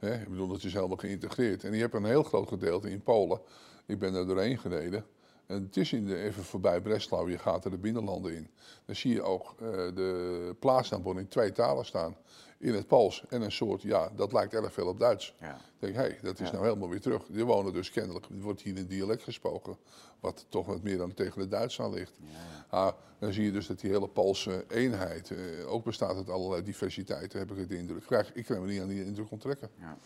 [0.00, 1.64] Ik bedoel, dat is helemaal geïntegreerd.
[1.64, 3.40] En je hebt een heel groot gedeelte in Polen.
[3.86, 5.04] Ik ben er doorheen gereden.
[5.46, 8.48] En het is in de, even voorbij Breslau, je gaat er de binnenlanden in.
[8.84, 12.16] Dan zie je ook uh, de plaatsnaambord in twee talen staan.
[12.58, 15.34] In het Pools en een soort, ja, dat lijkt erg veel op Duits.
[15.40, 15.58] Ja.
[15.78, 17.22] denk, hé, hey, dat is nou helemaal weer terug.
[17.26, 19.76] Die wonen dus kennelijk, wordt hier een dialect gesproken.
[20.20, 22.18] Wat toch wat meer dan tegen de Duits aan ligt.
[22.20, 22.66] Ja.
[22.68, 26.62] Ah, dan zie je dus dat die hele Poolse eenheid uh, ook bestaat uit allerlei
[26.62, 28.06] diversiteiten, heb ik het indruk.
[28.06, 29.70] Krijg, ik kan me niet aan die indruk onttrekken.
[29.78, 29.98] Ja.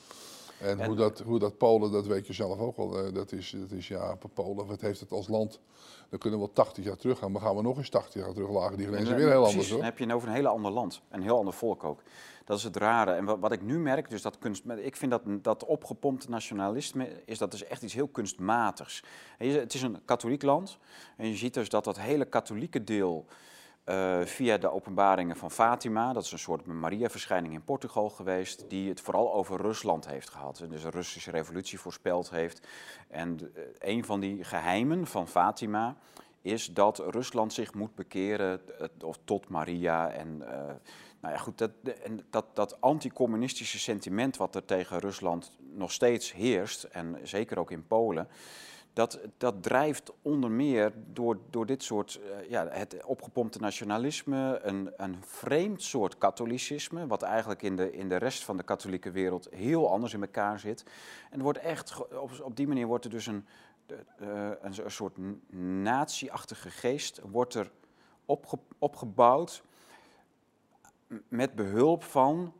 [0.61, 3.55] En, hoe, dat, hoe dat Polen, dat weet je zelf ook al, eh, dat is,
[3.59, 5.61] dat is ja, Polen, wat heeft het als land?
[6.09, 8.33] Dan kunnen we wel 80 jaar terug gaan, maar gaan we nog eens 80 jaar
[8.33, 9.79] terug, lagen die grenzen weer heel precies, anders hoor.
[9.79, 12.03] Dan heb je het over een heel ander land, een heel ander volk ook.
[12.45, 13.13] Dat is het rare.
[13.13, 17.23] En wat, wat ik nu merk, dus dat kunst, ik vind dat, dat opgepompte nationalisme,
[17.25, 19.03] is dat is echt iets heel kunstmatigs.
[19.39, 20.79] Het is een katholiek land
[21.17, 23.27] en je ziet dus dat dat hele katholieke deel
[23.87, 28.89] uh, via de openbaringen van Fatima, dat is een soort Maria-verschijning in Portugal geweest, die
[28.89, 30.65] het vooral over Rusland heeft gehad.
[30.69, 32.67] Dus een Russische revolutie voorspeld heeft.
[33.09, 35.97] En uh, een van die geheimen van Fatima
[36.43, 38.61] is dat Rusland zich moet bekeren
[39.03, 40.11] uh, tot Maria.
[40.11, 40.39] En
[41.21, 41.71] nou ja, goed, dat,
[42.03, 47.71] en dat, dat anticommunistische sentiment wat er tegen Rusland nog steeds heerst, en zeker ook
[47.71, 48.29] in Polen
[48.97, 54.93] dat, dat drijft onder meer door, door dit soort, uh, ja, het opgepompte nationalisme, een,
[54.97, 59.49] een vreemd soort katholicisme, wat eigenlijk in de, in de rest van de katholieke wereld
[59.51, 60.85] heel anders in elkaar zit.
[61.31, 63.47] En wordt echt, op, op die manier wordt er dus een,
[63.89, 63.99] uh,
[64.61, 65.17] een, een soort
[65.83, 67.71] nazi-achtige geest wordt er
[68.25, 69.63] opge, opgebouwd
[71.29, 72.53] met behulp van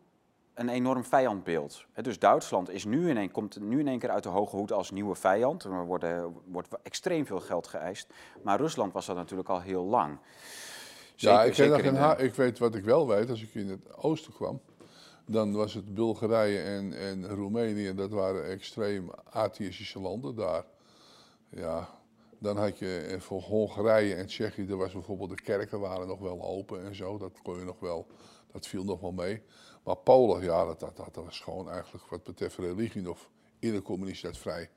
[0.57, 1.85] een enorm vijandbeeld.
[2.03, 4.73] Dus Duitsland is nu in een, komt nu in één keer uit de hoge hoed
[4.73, 5.65] als nieuwe vijand.
[5.65, 8.13] Er worden, wordt extreem veel geld geëist.
[8.43, 10.19] Maar Rusland was dat natuurlijk al heel lang.
[11.17, 13.31] ja, ik, weet ik weet wat ik wel weet.
[13.31, 14.61] Als ik in het oosten kwam,
[15.27, 17.95] dan was het Bulgarije en, en Roemenië.
[17.95, 20.65] Dat waren extreem atheïstische landen daar.
[21.49, 21.89] Ja,
[22.39, 26.43] dan had je voor Hongarije en Tsjechië, er was bijvoorbeeld de kerken waren nog wel
[26.43, 27.19] open en zo.
[27.19, 28.07] Dat kon je nog wel,
[28.53, 29.43] dat viel nog wel mee.
[29.87, 33.19] Maar Polen, ja, dat, dat, dat was gewoon eigenlijk wat betreft religie nog
[33.59, 34.71] in de communistische vrij,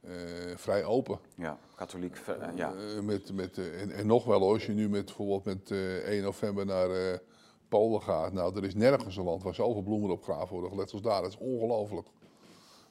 [0.00, 1.18] uh, vrij open.
[1.34, 2.72] Ja, katholiek, uh, ja.
[2.74, 6.66] Uh, met, met, en, en, nog wel, als je nu met, bijvoorbeeld met 1 november
[6.66, 7.20] naar
[7.68, 8.32] Polen gaat.
[8.32, 11.22] Nou, er is nergens een land waar zoveel bloemen op graven worden gelet als daar.
[11.22, 12.08] Dat is ongelooflijk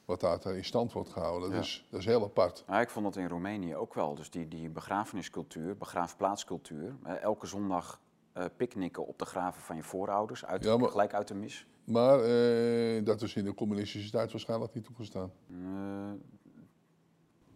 [0.04, 1.50] wat daar in stand wordt gehouden.
[1.50, 2.64] Dat, is, dat is heel apart.
[2.66, 4.14] Ja, ik vond dat in Roemenië ook wel.
[4.14, 6.96] Dus die, die begrafeniscultuur, begraafplaatscultuur.
[7.20, 8.00] elke zondag
[8.34, 11.66] uh, picknicken op de graven van je voorouders, uit, ja, maar, gelijk uit de mis.
[11.84, 15.32] Maar uh, dat is in de communistische tijd waarschijnlijk niet toegestaan.
[15.48, 16.12] Uh,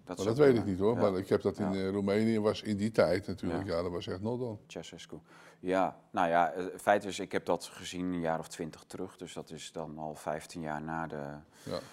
[0.04, 1.90] dat, dat weet ik niet hoor, maar ik heb dat in ja.
[1.90, 4.58] Roemenië, was in die tijd natuurlijk, ja, dat was echt on.
[4.66, 5.18] Ceausescu.
[5.60, 9.16] Ja, nou ja, het feit is, ik heb dat gezien een jaar of twintig terug,
[9.16, 11.24] dus dat is dan al 15 jaar na de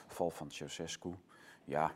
[0.08, 1.14] val van Ceausescu.
[1.64, 1.92] Ja,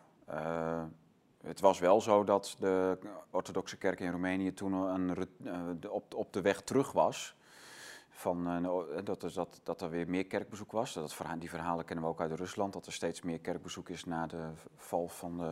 [1.43, 2.97] het was wel zo dat de
[3.29, 7.37] orthodoxe kerk in Roemenië toen een, uh, op, op de weg terug was.
[8.09, 8.69] Van, uh,
[9.03, 10.93] dat, er, dat, dat er weer meer kerkbezoek was.
[10.93, 12.73] Dat verhaal, die verhalen kennen we ook uit Rusland.
[12.73, 15.51] Dat er steeds meer kerkbezoek is na de val van de,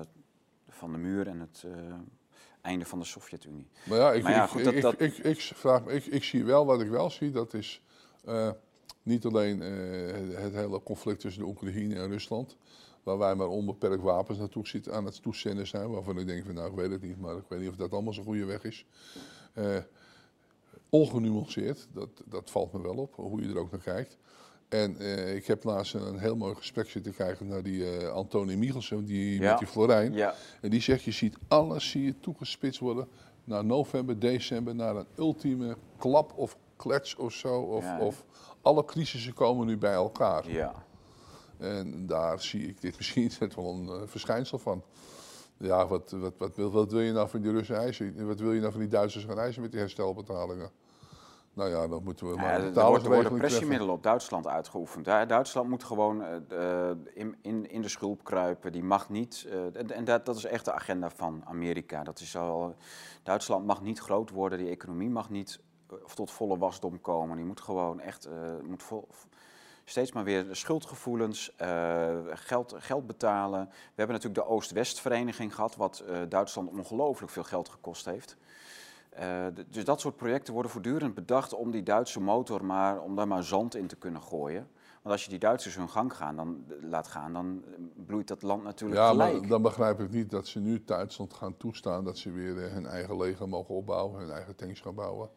[0.70, 1.94] van de muur en het uh,
[2.62, 3.68] einde van de Sovjet-Unie.
[3.86, 5.00] Maar ja, ik, maar ja, ik, goed, dat, ik, dat...
[5.00, 7.32] ik, ik, vraag, ik, ik zie wel wat ik wel zie.
[7.32, 7.82] Dat is
[9.04, 12.58] niet alleen het hele conflict tussen de Oekraïne en Rusland
[13.08, 15.92] waar wij maar onbeperkt wapens naartoe zitten, aan het toezenden zijn.
[15.92, 17.92] Waarvan ik denk van nou, ik weet het niet, maar ik weet niet of dat
[17.92, 18.86] allemaal zo'n goede weg is.
[19.54, 19.78] Uh,
[20.90, 24.18] ongenuanceerd, dat, dat valt me wel op, hoe je er ook naar kijkt.
[24.70, 28.58] En uh, ik heb laatst een heel mooi gesprek zitten kijken naar die uh, Antonie
[28.58, 30.14] Michelsen, die, met die Florijn.
[30.14, 30.34] Ja.
[30.62, 33.08] En die zegt, je ziet alles zie je toegespitst worden
[33.44, 37.60] naar november, december, naar een ultieme klap of klets of zo.
[37.60, 38.00] Of, ja.
[38.00, 38.26] of
[38.62, 40.52] alle crisissen komen nu bij elkaar.
[40.52, 40.86] Ja.
[41.60, 44.84] En daar zie ik dit misschien net wel een uh, verschijnsel van.
[45.58, 48.28] Ja, wat, wat, wat, wil, wat wil je nou van die Russen eisen?
[48.28, 50.72] Wat wil je nou van die Duitsers gaan eisen met die herstelbetalingen?
[51.58, 55.06] Nou ja, dan moeten we maar ja, Er worden, worden pressiemiddelen op Duitsland uitgeoefend.
[55.06, 58.72] Duitsland moet gewoon uh, in, in, in de schulp kruipen.
[58.72, 59.46] Die mag niet...
[59.48, 62.04] Uh, en, en dat, dat, is echt de agenda van Amerika.
[62.04, 62.76] Dat is al,
[63.24, 64.58] Duitsland mag niet groot worden.
[64.58, 65.60] Die economie mag niet
[66.04, 67.36] of tot volle wasdom komen.
[67.36, 68.30] Die moet gewoon echt...
[68.64, 69.08] moet vol,
[69.90, 73.68] steeds maar weer schuldgevoelens, uh, geld, geld betalen.
[73.70, 78.38] We hebben natuurlijk de Oost-West-vereniging gehad, wat uh, Duitsland ongelooflijk veel geld gekost heeft.
[79.20, 83.28] Uh, dus dat soort projecten worden voortdurend bedacht om die Duitse motor maar, om daar
[83.28, 84.68] maar zand in te kunnen gooien.
[85.02, 87.64] Want als je die Duitsers hun gang gaan, dan, laat gaan, dan
[88.06, 89.40] bloeit dat land natuurlijk ja, gelijk.
[89.40, 92.86] Maar dan begrijp ik niet dat ze nu Duitsland gaan toestaan dat ze weer hun
[92.86, 95.30] eigen leger mogen opbouwen, hun eigen tanks gaan bouwen.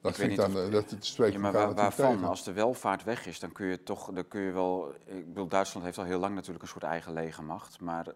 [0.00, 2.12] Dat Ik vind ik dan, of- eh, dat het spreekt Ja, maar waar- waarvan?
[2.14, 2.28] tegen.
[2.28, 4.94] Als de welvaart weg is, dan kun je toch, dan kun je wel.
[5.04, 8.06] Ik bedoel, Duitsland heeft al heel lang natuurlijk een soort eigen legermacht, maar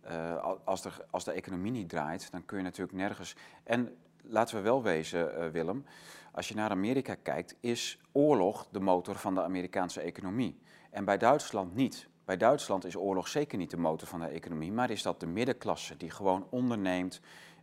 [0.00, 3.36] eh, al- als, de, als de economie niet draait, dan kun je natuurlijk nergens.
[3.64, 5.84] En laten we wel wezen, eh, Willem,
[6.32, 10.58] als je naar Amerika kijkt, is oorlog de motor van de Amerikaanse economie.
[10.90, 12.08] En bij Duitsland niet.
[12.24, 15.26] Bij Duitsland is oorlog zeker niet de motor van de economie, maar is dat de
[15.26, 17.20] middenklasse die gewoon onderneemt,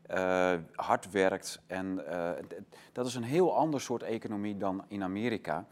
[0.07, 1.61] eh, hard werkt.
[1.67, 2.31] En eh,
[2.91, 5.65] dat is een heel ander soort economie dan in Amerika,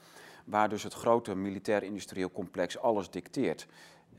[0.45, 3.67] waar dus het grote militair-industrieel complex alles dicteert.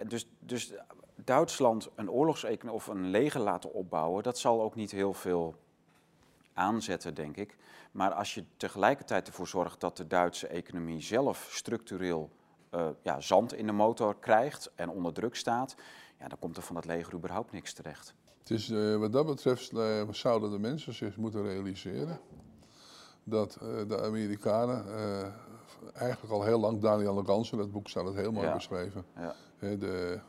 [0.07, 0.73] Dus, dus
[1.15, 5.55] Duitsland een oorlogseconomie of een leger laten opbouwen, dat zal ook niet heel veel
[6.55, 7.57] aanzetten, denk ik.
[7.93, 12.31] Maar als je tegelijkertijd ervoor zorgt dat de Duitse economie zelf structureel
[12.71, 15.77] eh, ja, zand in de motor krijgt en onder druk staat,
[16.19, 18.15] ja, dan komt er van dat leger überhaupt niks terecht.
[18.43, 22.21] Het is, eh, wat dat betreft eh, zouden de mensen zich moeten realiseren
[23.25, 24.85] dat eh, de Amerikanen
[25.95, 28.55] eigenlijk al heel lang, Daniel Lagans in dat boek staat het heel mooi Ja.
[28.55, 29.35] beschreven, Ja.
[29.59, 30.21] de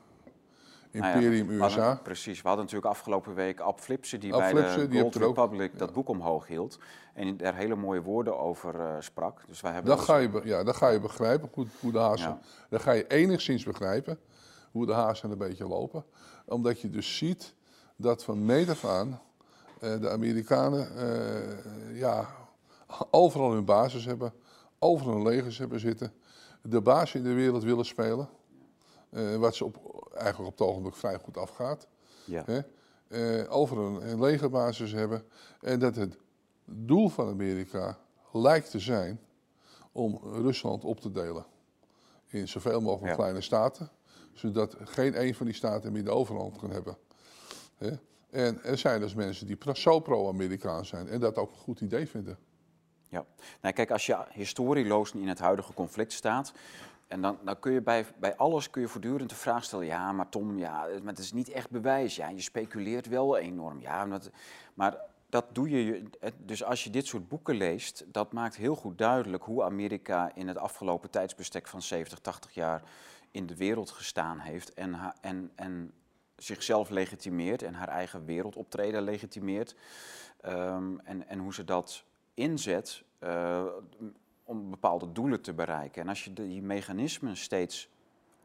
[0.92, 2.00] Nou ja, Imperium we hadden- USA.
[2.04, 2.42] precies.
[2.42, 5.78] We hadden natuurlijk afgelopen week Ab Flipsen, die Ab bij Flipsen, de Gold ook- Republic
[5.78, 6.80] dat boek omhoog hield.
[7.14, 9.44] En daar hele mooie woorden over sprak.
[9.48, 12.30] Dus wij hebben dat- ga, je, ja, dan ga je begrijpen hoe, hoe de hazen.
[12.30, 12.40] Ja.
[12.70, 14.20] Dan ga je enigszins begrijpen
[14.72, 16.06] hoe de hazen een beetje lopen.
[16.46, 17.54] Omdat je dus ziet
[17.96, 19.22] dat van meet af aan
[19.80, 22.36] eh, de Amerikanen eh, ja,
[23.12, 24.34] overal hun basis hebben,
[24.80, 26.14] overal hun legers hebben zitten,
[26.62, 28.30] de baas in de wereld willen spelen.
[29.10, 31.88] eh, wat ze op, eigenlijk op het ogenblik vrij goed afgaat.
[32.26, 32.44] Ja.
[32.46, 32.62] Hè?
[33.50, 35.24] overal een, een legerbasis hebben.
[35.62, 36.18] En dat het
[36.66, 37.98] doel van Amerika
[38.32, 39.20] lijkt te zijn
[39.92, 41.46] om Rusland op te delen
[42.28, 43.16] in zoveel mogelijk Ja.
[43.16, 43.90] kleine staten,
[44.34, 46.98] zodat geen een van die staten meer de overhand kan hebben.
[48.30, 52.08] En er zijn dus mensen die zo pro-Amerikaan zijn en dat ook een goed idee
[52.08, 52.38] vinden.
[53.10, 53.26] Ja,
[53.62, 56.54] nou, kijk, als je historieloos in het huidige conflict staat,
[57.08, 60.30] en dan, kun je bij, bij alles kun je voortdurend de vraag stellen: ja, maar
[60.30, 62.16] Tom, ja, maar het is niet echt bewijs.
[62.16, 63.82] Ja, je speculeert wel enorm.
[63.82, 64.32] Ja, maar dat,
[64.74, 64.98] maar
[65.30, 66.04] dat doe je.
[66.38, 70.48] Dus als je dit soort boeken leest, dat maakt heel goed duidelijk hoe Amerika in
[70.48, 72.84] het afgelopen tijdsbestek van 70, 80 jaar
[73.32, 75.92] in de wereld gestaan heeft en, en, en
[76.44, 79.76] zichzelf legitimeert en haar eigen wereldoptreden legitimeert.
[80.42, 83.66] Ehm, en, en hoe ze dat inzet eh,
[84.44, 86.02] om bepaalde doelen te bereiken.
[86.02, 87.92] En als je die mechanismen steeds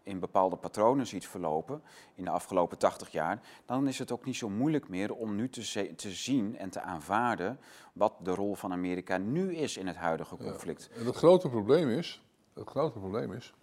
[0.02, 1.82] in bepaalde patronen ziet verlopen
[2.14, 5.48] in de afgelopen 80 jaar, dan is het ook niet zo moeilijk meer om nu
[5.48, 7.58] te, te zien en te aanvaarden
[7.92, 10.90] wat de rol van Amerika nu is in het huidige conflict.
[10.94, 12.22] En het grote probleem is,
[12.54, 13.54] het grote probleem is,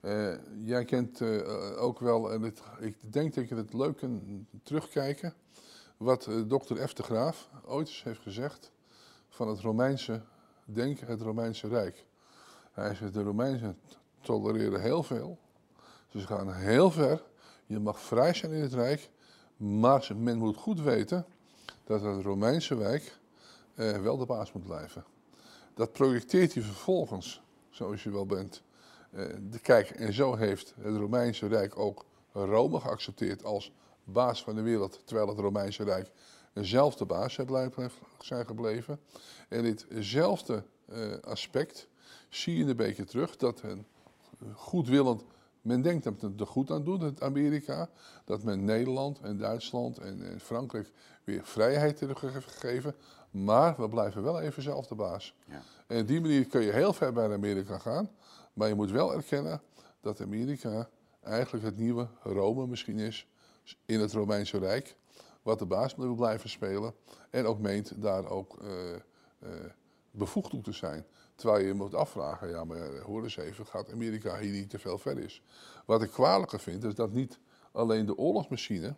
[0.00, 0.34] eh,
[0.64, 4.22] jij kent eh, ook wel, en ik denk dat je het leuk kunt
[4.62, 5.34] terugkijken,
[5.96, 6.92] wat eh, dokter F.
[6.92, 8.72] de Graaf ooit eens heeft gezegd
[9.28, 10.22] van het Romeinse,
[10.64, 12.04] denk het Romeinse Rijk.
[12.72, 13.78] Hij zegt, de Romeinen
[14.20, 15.38] tolereren heel veel,
[16.08, 17.22] ze gaan heel ver,
[17.66, 19.10] je mag vrij zijn in het Rijk,
[19.56, 21.26] maar men moet goed weten
[21.84, 23.18] dat het Romeinse Rijk
[23.74, 25.04] eh, wel de baas moet blijven.
[25.74, 28.62] Dat projecteert hij vervolgens, zoals je wel bent.
[29.10, 33.72] Eh, de, kijk, en zo heeft het Romeinse Rijk ook Rome geaccepteerd als
[34.04, 36.10] baas van de wereld, terwijl het Romeinse Rijk
[36.52, 37.38] eenzelfde baas
[38.18, 39.00] zijn gebleven.
[39.48, 41.88] En ditzelfde eh, aspect
[42.28, 43.86] zie je een beetje terug, dat een
[44.54, 45.24] goedwillend,
[45.62, 47.90] men denkt dat het er goed aan doet, het Amerika,
[48.24, 50.92] dat men Nederland en Duitsland en, en Frankrijk
[51.24, 52.94] weer vrijheid terug heeft gegeven,
[53.30, 55.34] maar we blijven wel even zelf de baas.
[55.44, 55.62] Ja.
[55.86, 58.10] En op die manier kun je heel ver bij Amerika gaan.
[58.52, 59.62] Maar je moet wel erkennen
[60.00, 60.88] dat Amerika
[61.22, 63.26] eigenlijk het nieuwe Rome misschien is
[63.84, 64.96] in het Romeinse Rijk.
[65.42, 66.94] Wat de baas wil blijven spelen.
[67.30, 69.48] En ook meent daar ook eh,
[70.10, 71.04] bevoegd toe te zijn.
[71.34, 74.78] Terwijl je moet afvragen, ja maar eh, hoor eens even, gaat Amerika hier niet te
[74.78, 75.42] veel ver is?
[75.86, 77.38] Wat ik kwalijker vind, is dat niet
[77.72, 78.94] alleen de oorlogsmachine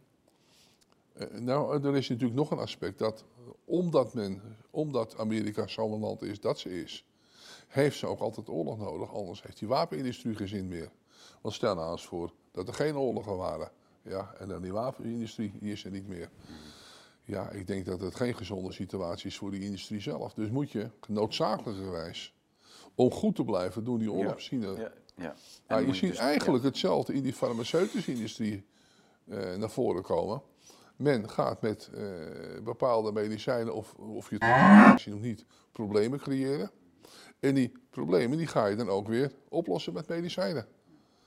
[1.31, 3.25] nou, er is natuurlijk nog een aspect dat
[3.65, 7.07] omdat, men, omdat Amerika zo'n land is dat ze is,
[7.73, 9.15] heeft ze ook altijd oorlog nodig.
[9.15, 10.91] Anders heeft die wapenindustrie geen zin meer.
[11.41, 13.71] Want stel nou eens voor dat er geen oorlogen waren.
[14.03, 16.31] Ja, en dan die wapenindustrie, die is er niet meer.
[17.25, 20.35] Ja, ik denk dat het geen gezonde situatie is voor die industrie zelf.
[20.35, 22.35] Dus moet je noodzakelijkerwijs,
[22.95, 25.35] om goed te blijven doen, die oorlogsmachine Ja, ja.
[25.67, 28.67] Dan je ziet dus- eigenlijk hetzelfde in die farmaceutische industrie
[29.29, 30.43] eh, naar voren komen.
[30.97, 32.03] Men gaat met eh,
[32.65, 36.71] bepaalde medicijnen, of, of je het misschien of niet, problemen creëren.
[37.43, 40.67] En die problemen die ga je dan ook weer oplossen met medicijnen.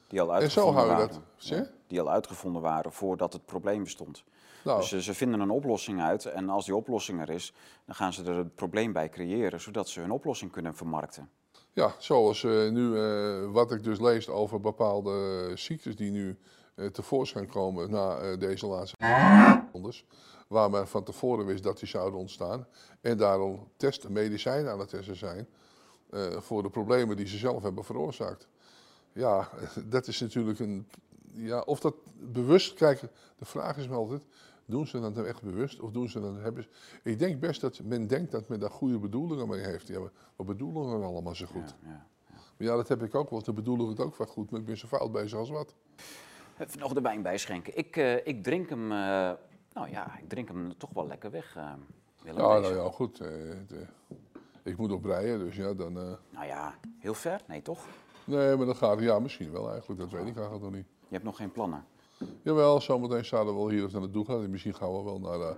[0.08, 1.08] Die al En zo uitgevonden hou je
[1.48, 1.72] dat.
[1.88, 4.24] Die al uitgevonden waren voordat het probleem bestond.
[4.64, 7.54] Nou, Dus ze, ze vinden een oplossing uit en als die oplossing er is,
[7.86, 11.30] dan gaan ze er een probleem bij creëren, zodat ze hun oplossing kunnen vermarkten.
[11.74, 16.38] ja, zoals eh, nu eh, wat ik dus lees over bepaalde ziektes die nu
[16.76, 18.96] eh, tevoorschijn komen na eh, deze laatste
[19.72, 20.06] rondes,
[20.48, 22.68] waar men van tevoren wist dat die zouden ontstaan
[23.02, 25.48] en daarom testen, medicijnen aan het testen zijn
[26.10, 28.48] eh, voor de problemen die ze zelf hebben veroorzaakt.
[29.14, 29.50] Ja,
[29.90, 30.88] dat is natuurlijk een.
[31.38, 33.02] Ja, of dat bewust, kijk,
[33.38, 34.26] de vraag is me altijd:
[34.66, 36.64] doen ze dat nou echt bewust of doen ze dat hebben?
[36.64, 36.70] ze-
[37.04, 39.88] Ik denk best dat men denkt dat men daar goede bedoelingen mee heeft.
[39.88, 40.00] Ja,
[40.36, 41.76] wat bedoelen we allemaal zo goed?
[41.84, 42.06] Ja, ja.
[42.58, 43.42] Maar ja, dat heb ik ook wel.
[43.44, 45.76] Dan bedoel ik het ook wel goed, maar ik ben zo fout bezig als wat.
[46.58, 47.78] Even nog de wijn bijschenken.
[47.78, 48.98] Ik, eh, ik drink hem, eh,
[49.74, 51.54] nou ja, ik drink hem toch wel lekker weg.
[51.54, 51.78] Ja,
[52.34, 53.20] nou ja, goed.
[53.20, 53.28] eh,
[54.66, 55.98] ik moet op rijden, dus ja, dan.
[56.00, 57.42] eh, Nou ja, heel ver?
[57.48, 57.80] Nee, toch?
[58.24, 59.00] nee, maar dan gaat.
[59.00, 60.00] Ja, misschien wel eigenlijk.
[60.00, 60.86] Dat weet ik eigenlijk nog niet.
[61.00, 61.86] Je hebt nog geen plannen.
[62.42, 64.44] Jawel, zometeen zouden we wel hier of naar naartoe gaan.
[64.44, 65.50] En misschien gaan we wel naar uh,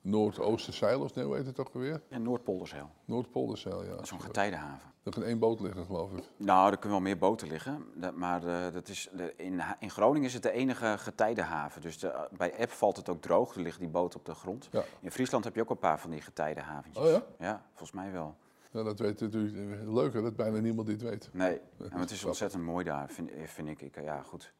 [0.00, 2.02] Noordoosterzeil of nee, hoe heet het ook alweer?
[2.08, 3.96] En Noordpolderzeil, Noordpolderzeil, ja.
[3.96, 4.94] dat zo'n getijdenhaven.
[5.02, 6.22] Er kan één boot liggen, geloof ik.
[6.36, 10.26] Nou, er kunnen wel meer boten liggen, dat- maar eh, dat is, in, in Groningen
[10.28, 11.80] is het de enige getijdenhaven.
[11.80, 14.68] Dus de, bij App valt het ook droog, er liggen die boten op de grond.
[14.70, 14.82] Ja.
[15.00, 17.04] In Friesland heb je ook een paar van die getijdenhaventjes.
[17.04, 17.22] Oh ja?
[17.38, 18.36] Ja, volgens mij wel.
[18.72, 21.28] Ja, dat weet natuurlijk eh, leuker dat bijna niemand dit weet.
[21.32, 21.60] Nee,
[21.90, 23.80] en het is ontzettend mooi daar, vind, vind ik.
[23.80, 24.00] ik.
[24.02, 24.52] Ja, goed.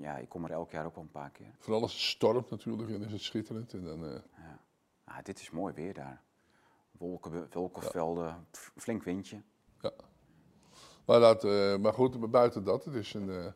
[0.00, 1.54] Ja, ik kom er elk jaar ook wel een paar keer.
[1.58, 3.72] Vooral als het stormt natuurlijk en is het schitterend.
[3.72, 4.20] En dan, eh,
[5.08, 6.22] Ah, dit is mooi weer daar.
[6.90, 8.46] Wolken, wolkenvelden,
[8.76, 9.42] flink windje.
[11.06, 13.46] maar, dat, eh, maar goed, maar buiten dat, het is, een, eh,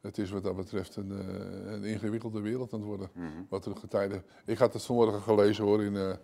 [0.00, 3.10] het is wat dat betreft een, eh, een ingewikkelde wereld aan het worden.
[3.14, 3.42] Mhm.
[3.48, 4.24] Wat er getijden.
[4.44, 6.16] Ik had het vanmorgen gelezen hoor in, eh,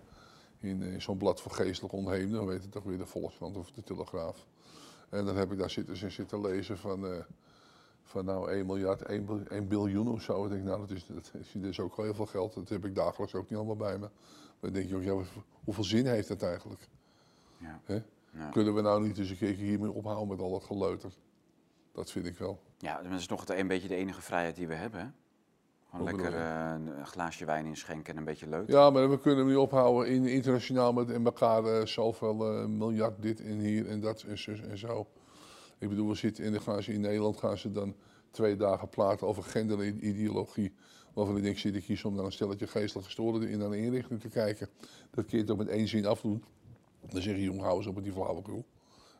[0.61, 2.37] in, in zo'n blad voor geestelijk ontheemden.
[2.37, 4.47] Dan weet het toch weer de Volkskrant of de Telegraaf.
[5.09, 7.19] En dan heb ik daar zitten, zitten lezen van, eh,
[8.03, 10.45] van nou 1 miljard, 1, bil- 1 biljoen of zo.
[10.45, 12.55] Ik denk, nou dat is, dat is dus ook wel heel veel geld.
[12.55, 14.09] Dat heb ik dagelijks ook niet allemaal bij me.
[14.61, 15.25] Maar dan denk je ook, ja,
[15.65, 16.89] hoeveel zin heeft dat eigenlijk?
[17.57, 17.81] Ja.
[17.85, 18.03] Hè?
[18.33, 18.49] Ja.
[18.51, 21.13] Kunnen we nou niet eens een keer hiermee ophouden met al dat geleuter?
[21.93, 22.61] Dat vind ik wel.
[22.79, 25.15] Ja, dat is nog het- een beetje de enige vrijheid die we hebben.
[25.91, 28.69] Gewoon lekker eh, een glaasje wijn inschenken en een beetje leuk.
[28.69, 32.67] Ja, maar we kunnen hem niet ophouden in, internationaal met in elkaar eh, zoveel eh,
[32.67, 35.07] miljard dit en hier en dat en zo en zo.
[35.79, 37.95] Ik bedoel, we zitten in, de, gaan ze in Nederland gaan ze dan
[38.31, 40.75] twee dagen praten over genderideologie.
[41.15, 44.21] Waarvan ik denk, zit ik hier soms naar een stelletje geestelijk gestoorden in een inrichting
[44.21, 44.69] te kijken.
[45.11, 46.45] Dat kun je toch met één zin afdoen.
[47.09, 48.65] Dan zeg je, jong, hou eens op met die flauwekul.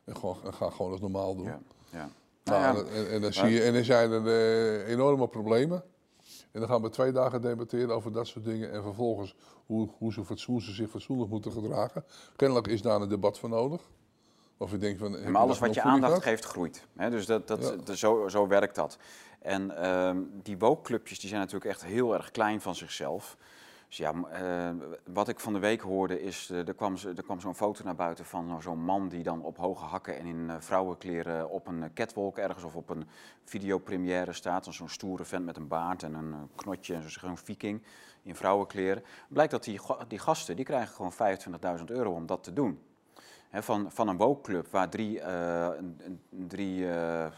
[0.03, 1.45] En, gewoon, en ga gewoon als normaal doen.
[1.45, 2.09] Ja, ja.
[2.43, 5.83] Nou, Nou ja, en, en, en dan zie je, en dan zijn er enorme problemen.
[6.51, 8.71] En dan gaan we twee dagen debatteren over dat soort dingen.
[8.71, 9.35] En vervolgens
[9.65, 12.03] hoe, hoe, ze, ze zich fatsoenlijk moeten gedragen.
[12.35, 13.81] Kennelijk is daar een debat voor nodig.
[14.57, 15.31] Of van.
[15.31, 16.85] maar alles wat je aandacht geeft, groeit.
[16.93, 17.93] Dus dat, dat, Ja.
[17.95, 18.97] zo, zo werkt dat.
[19.41, 23.37] En ehm, die woke-clubjes die zijn natuurlijk echt heel erg klein van zichzelf.
[23.91, 24.69] Dus ja, eh,
[25.13, 27.95] wat ik van de week hoorde is, eh, er kwam, er kwam zo'n foto naar
[27.95, 31.83] buiten van zo'n man die dan op hoge hakken en in eh, vrouwenkleren op een
[31.83, 33.07] eh, catwalk ergens of op een
[33.43, 34.67] videopremière staat.
[34.69, 37.81] Zo'n stoere vent met een baard en een eh, knotje en zo- zo'n viking
[38.23, 39.03] in vrouwenkleren.
[39.29, 41.13] Blijkt dat die, die gasten, die krijgen gewoon
[41.79, 42.79] 25.000 euro om dat te doen.
[43.49, 47.31] Hè, van, van een woke-club waar drie, eh, een, drie eh,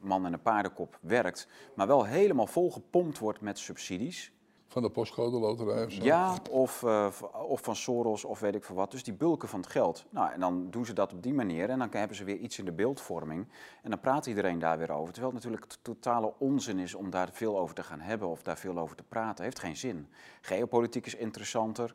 [0.00, 4.34] man en een paardenkop werkt, maar wel helemaal volgepompt wordt met subsidies.
[4.76, 6.02] Van de postcode loterij of zo.
[6.04, 7.06] Ja, of, eh,
[7.48, 8.90] of van Soros of weet ik veel wat.
[8.90, 10.04] Dus die bulken van het geld.
[10.10, 12.58] Nou, en dan doen ze dat op die manier en dan hebben ze weer iets
[12.58, 13.48] in de beeldvorming.
[13.82, 15.12] En dan praat iedereen daar weer over.
[15.12, 18.58] Terwijl het natuurlijk totale onzin is om daar veel over te gaan hebben of daar
[18.58, 19.44] veel over te praten.
[19.44, 20.08] Heeft geen zin.
[20.40, 21.94] Geopolitiek is interessanter.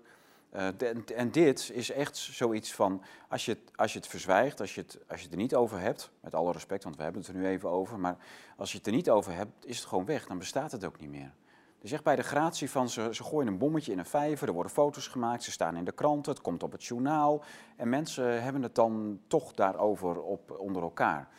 [0.49, 0.67] Eh,
[1.15, 4.99] en- dit is echt zoiets van, als je, als je het verzwijgt, als je het,
[5.07, 7.37] als je het er niet over hebt, met alle respect, want we hebben het er
[7.37, 8.17] nu even over, maar
[8.57, 10.99] als je het er niet over hebt, is het gewoon weg, dan bestaat het ook
[10.99, 11.33] niet meer.
[11.81, 14.53] Dus echt bij de gratie van ze, ze gooien een bommetje in een vijver, er
[14.53, 17.43] worden foto's gemaakt, ze staan in de kranten, het komt op het journaal.
[17.75, 21.29] En mensen hebben het dan toch daarover op, onder elkaar.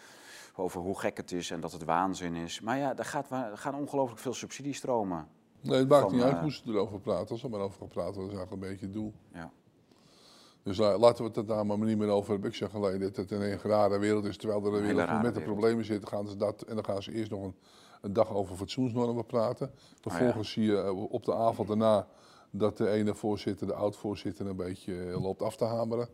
[0.57, 2.61] Over hoe gek het is en dat het waanzin is.
[2.61, 5.29] Maar ja, er, gaat, er gaan ongelooflijk veel subsidiestromen.
[5.61, 7.29] Nee, het maakt Van, niet uit eh, hoe ze erover praten.
[7.29, 9.13] Als er maar over gepraat wordt, is eigenlijk een beetje het doel.
[9.33, 9.51] Ja.
[10.63, 12.51] Dus la- laten we het daar maar niet meer over hebben.
[12.51, 14.37] Ik zeg alleen dat het een rare wereld is.
[14.37, 16.63] Terwijl er een wereld met de problemen zit, gaan ze dat.
[16.63, 17.55] En dan gaan ze eerst nog een,
[18.03, 19.71] een dag over fatsoensnormen praten.
[20.01, 22.07] Vervolgens zie je eh, op de avond daarna
[22.53, 26.09] dat de ene voorzitter, de oud-voorzitter, een beetje eh, loopt af te hameren.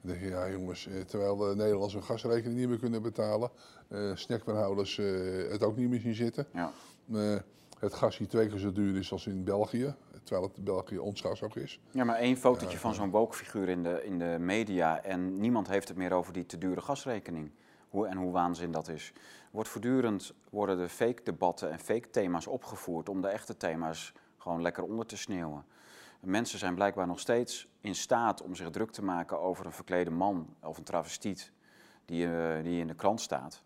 [0.00, 3.50] Dan denk je, ja jongens, eh, terwijl de Nederlanders hun gasrekening niet meer kunnen betalen,
[3.88, 4.12] eh,
[5.50, 6.46] het ook niet meer zien zitten.
[6.52, 6.72] Ja.
[7.78, 11.20] Het gas hier twee keer zo duur is als in België, terwijl het België ons
[11.20, 11.80] gas ook is.
[11.90, 15.88] ja, maar één fotootje van zo'n woke-figuur in de, in de media en niemand heeft
[15.88, 17.50] het meer over die te dure gasrekening.
[17.88, 19.12] Hoe, en hoe waanzin dat is.
[19.50, 24.62] Wordt voortdurend worden de fake debatten en fake thema's opgevoerd om de echte thema's gewoon
[24.62, 25.64] lekker onder te sneeuwen.
[26.20, 30.10] Mensen zijn blijkbaar nog steeds in staat om zich druk te maken over een verklede
[30.10, 31.52] man of een travestiet
[32.04, 33.62] die, uh, die in de krant staat.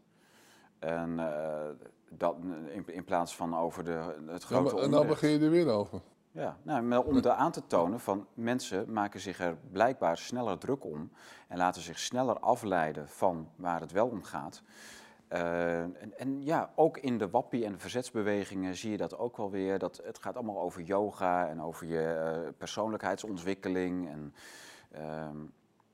[0.78, 1.60] En uh,
[2.08, 2.36] dat,
[2.68, 6.00] in, in, plaats van over de, het grote En dan begin je er weer over.
[6.34, 10.84] Ja, nou, om er aan te tonen van mensen maken zich er blijkbaar sneller druk
[10.84, 11.10] om
[11.48, 14.62] en laten zich sneller afleiden van waar het wel om gaat.
[15.32, 19.50] Uh, en, en, ja, ook in de wappie- en verzetsbewegingen zie je dat ook wel
[19.50, 19.78] weer.
[19.78, 24.08] Dat het gaat allemaal over yoga en over je uh, persoonlijkheidsontwikkeling.
[24.08, 24.34] En,
[24.94, 25.28] uh,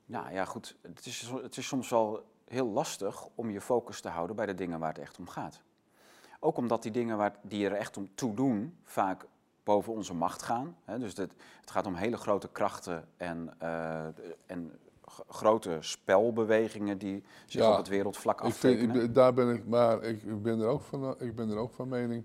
[0.05, 4.09] nou ja, goed, het is, het is soms wel heel lastig om je focus te
[4.09, 5.63] houden bij de dingen waar het echt om gaat.
[6.41, 9.27] Ook omdat die dingen waar, die er echt om toe doen vaak
[9.69, 10.77] boven onze macht gaan.
[10.85, 10.99] Hè?
[10.99, 14.05] Dus het, het gaat om hele grote krachten en, uh,
[14.47, 14.73] en
[15.29, 18.95] grote spelbewegingen die zich ja, op het wereldvlak aftekenen.
[18.95, 21.73] Ik vind, daar ben ik, maar ik ben, er ook van, ik ben er ook
[21.73, 22.25] van mening.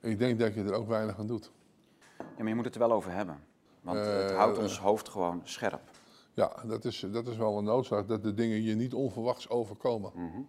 [0.00, 1.52] Ik denk dat je er ook weinig aan doet.
[2.18, 3.38] Ja, maar je moet het er wel over hebben.
[3.80, 5.90] Want uh, het houdt ons hoofd gewoon scherp.
[6.32, 10.10] Ja, dat is, dat is wel een noodzaak, dat de dingen je niet onverwachts overkomen.
[10.14, 10.48] Mm -hmm.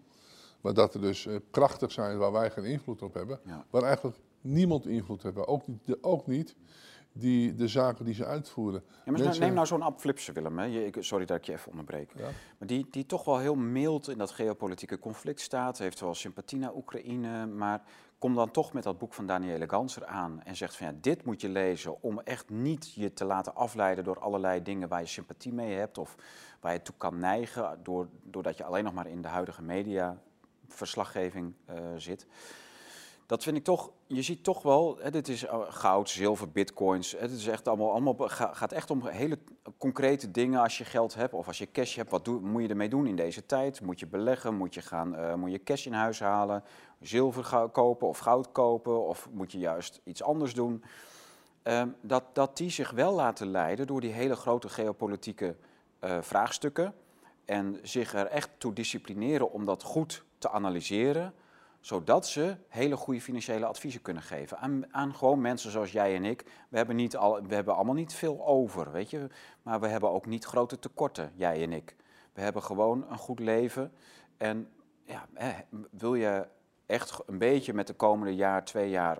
[0.62, 3.40] Maar dat er dus uh, krachtig zijn waar wij geen invloed op hebben.
[3.44, 3.66] Ja.
[3.70, 5.48] Waar eigenlijk niemand invloed hebben.
[5.48, 6.56] Ook niet, ook niet
[7.18, 8.84] die, de zaken die ze uitvoeren.
[9.06, 9.42] Ja, maar Mensen...
[9.42, 10.58] Neem nou zo'n Ab Flipsen, Willem.
[10.60, 10.66] Hè.
[10.66, 12.12] Je, sorry dat ik je even onderbreek.
[12.16, 12.30] Ja.
[12.58, 15.78] Maar die, die toch wel heel mild in dat geopolitieke conflict staat.
[15.78, 17.46] Heeft wel sympathie naar Oekraïne.
[17.46, 17.84] Maar
[18.18, 20.42] kom dan toch met dat boek van Daniele Ganser aan.
[20.44, 24.04] En zegt van ja, dit moet je lezen om echt niet je te laten afleiden
[24.04, 25.98] door allerlei dingen waar je sympathie mee hebt.
[25.98, 26.16] Of
[26.60, 27.80] waar je toe kan neigen.
[27.84, 30.22] Door, doordat je alleen nog maar in de huidige media
[30.68, 32.28] verslaggeving uh, zit
[33.26, 37.16] dat vind ik toch, je ziet toch wel, hè, dit is goud, zilver, bitcoins.
[37.18, 39.38] Het is echt allemaal, allemaal gaat echt om hele
[39.78, 42.12] concrete dingen als je geld hebt of als je cash hebt.
[42.12, 43.82] Wat doe, moet je ermee doen in deze tijd?
[43.82, 44.56] Moet je beleggen?
[44.56, 46.64] Moet je, gaan, uh, moet je cash in huis halen?
[47.00, 49.08] Zilver kopen of goud kopen?
[49.08, 50.84] Of moet je juist iets anders doen?
[51.64, 55.56] Uh, dat, dat die zich wel laten leiden door die hele grote geopolitieke
[56.04, 56.94] uh, vraagstukken.
[57.46, 61.34] En zich er echt toe disciplineren om dat goed te analyseren
[61.86, 66.26] zodat ze hele goede financiële adviezen kunnen geven aan, aan gewoon mensen zoals jij en
[66.26, 66.46] ik.
[66.70, 69.28] We hebben, niet al, we hebben allemaal niet veel over, weet je.
[69.62, 71.96] Maar we hebben ook niet grote tekorten, jij en ik.
[72.34, 73.92] We hebben gewoon een goed leven.
[74.38, 74.70] En
[75.04, 75.28] ja,
[75.92, 76.48] wil je
[76.86, 79.20] echt een beetje met de komende jaar, twee jaar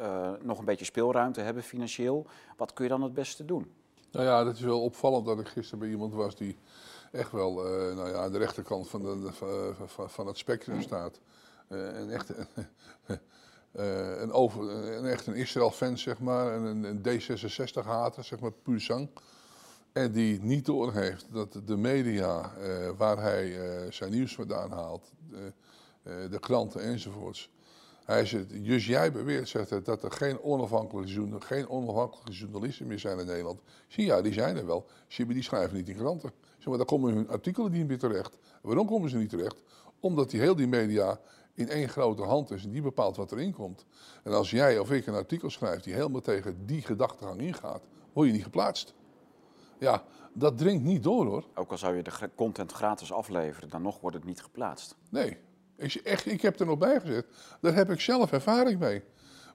[0.00, 2.26] uh, nog een beetje speelruimte hebben financieel,
[2.56, 3.72] wat kun je dan het beste doen?
[4.10, 6.58] Nou ja, dat is wel opvallend dat ik gisteren bij iemand was die
[7.12, 9.30] echt wel uh, nou ja, aan de rechterkant van, de,
[10.06, 11.20] van het spectrum staat.
[11.68, 12.32] Eh, een echt
[14.22, 14.70] een, over,
[15.28, 19.08] een, Israël-fan, zeg maar, een, een D66-hater, zeg maar, puur zang.
[19.92, 23.56] En die niet doorheeft dat de media uh, waar hij
[23.90, 25.12] zijn nieuws vandaan haalt,
[26.02, 27.50] de kranten enzovoorts.
[28.08, 32.98] Hij zegt, dus jij beweert, zegt hij, dat er geen onafhankelijke, geen onafhankelijke journalisten meer
[32.98, 33.60] zijn in Nederland.
[33.88, 34.86] Zie ja, die zijn er wel.
[35.08, 36.32] Zie die schrijven niet in kranten.
[36.58, 38.38] Zeg maar, daar komen hun artikelen niet meer terecht.
[38.62, 39.62] Waarom komen ze niet terecht?
[40.00, 41.20] Omdat die heel die media
[41.58, 43.86] in één grote hand is en die bepaalt wat erin komt.
[44.22, 47.82] En als jij of ik een artikel schrijft die helemaal tegen die gedachtegang ingaat,
[48.12, 48.94] word je niet geplaatst.
[49.78, 51.44] Ja, dat dringt niet door hoor.
[51.54, 54.96] Ook al zou je de content gratis afleveren, dan nog wordt het niet geplaatst.
[55.10, 55.38] Nee,
[55.76, 57.26] ik, echt, ik heb er nog bij gezet.
[57.60, 59.02] Daar heb ik zelf ervaring mee.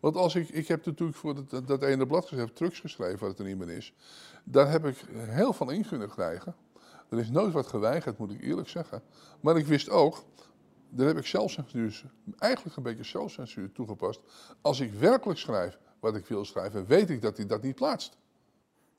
[0.01, 3.29] Want als ik, ik heb natuurlijk voor dat, dat ene blad gezegd, trucks geschreven, wat
[3.29, 3.93] het er niet meer is.
[4.43, 6.55] Daar heb ik heel veel in kunnen krijgen.
[7.09, 9.01] Er is nooit wat geweigerd, moet ik eerlijk zeggen.
[9.39, 10.23] Maar ik wist ook,
[10.95, 12.03] daar heb ik zelfcensuur,
[12.37, 14.21] eigenlijk een beetje zelfcensuur toegepast.
[14.61, 18.17] Als ik werkelijk schrijf wat ik wil schrijven, weet ik dat hij dat niet plaatst.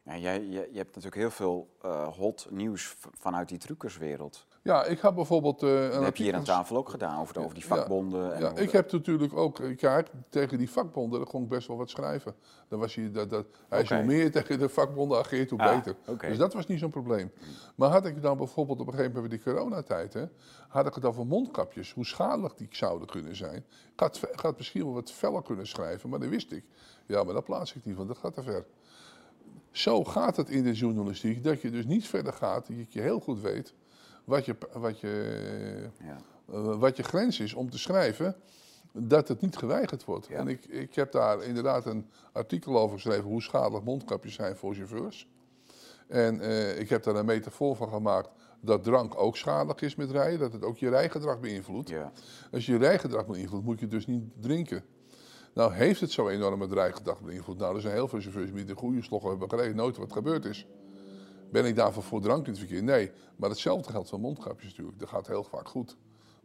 [0.02, 4.46] Jij, je, je, hebt natuurlijk heel veel uh, hot nieuws vanuit die truckerswereld.
[4.64, 5.62] Ja, ik heb bijvoorbeeld...
[5.62, 8.24] Uh, dat heb je hier aan tafel ook gedaan, over, de, over die vakbonden.
[8.24, 9.60] Ja, en ja ik heb natuurlijk ook...
[9.76, 12.34] Kijk, tegen die vakbonden, daar kon ik best wel wat schrijven.
[12.68, 13.98] Dan was hij, dat, dat, hij okay.
[13.98, 15.96] hoe meer tegen de vakbonden ageert, hoe ah, beter.
[16.06, 16.28] Okay.
[16.28, 17.32] Dus dat was niet zo'n probleem.
[17.74, 20.12] Maar had ik dan bijvoorbeeld op een gegeven moment bij die coronatijd...
[20.12, 20.24] Hè,
[20.68, 23.64] had ik het over mondkapjes, hoe schadelijk die zouden kunnen zijn.
[23.92, 26.64] Ik had, ik had misschien wel wat feller kunnen schrijven, maar dat wist ik.
[27.06, 28.66] Ja, maar dat plaats ik niet, want dat gaat te ver.
[29.70, 33.20] Zo gaat het in de journalistiek, dat je dus niet verder gaat, dat je heel
[33.20, 33.74] goed weet
[34.24, 36.18] wat je, wat je, ja.
[36.52, 38.36] uh, wat je grens is om te schrijven,
[38.92, 40.26] dat het niet geweigerd wordt.
[40.26, 40.38] Ja.
[40.38, 44.74] En ik, ik heb daar inderdaad een artikel over geschreven, hoe schadelijk mondkapjes zijn voor
[44.74, 45.28] chauffeurs.
[46.08, 50.10] En uh, ik heb daar een metafoor van gemaakt dat drank ook schadelijk is met
[50.10, 51.88] rijden, dat het ook je rijgedrag beïnvloedt.
[51.88, 52.12] Ja.
[52.52, 54.84] Als je je rijgedrag beïnvloedt, moet je dus niet drinken.
[55.54, 57.58] Nou heeft het zo enorm het rijgedrag beïnvloed.
[57.58, 60.44] Nou, er zijn heel veel chauffeurs die de goede sloggen hebben gereden, nooit wat gebeurd
[60.44, 60.66] is.
[61.54, 62.82] Ben ik daarvoor voor drank in het verkeer?
[62.82, 63.10] Nee.
[63.36, 64.98] Maar hetzelfde geldt voor mondkapjes natuurlijk.
[64.98, 65.96] Dat gaat heel vaak goed.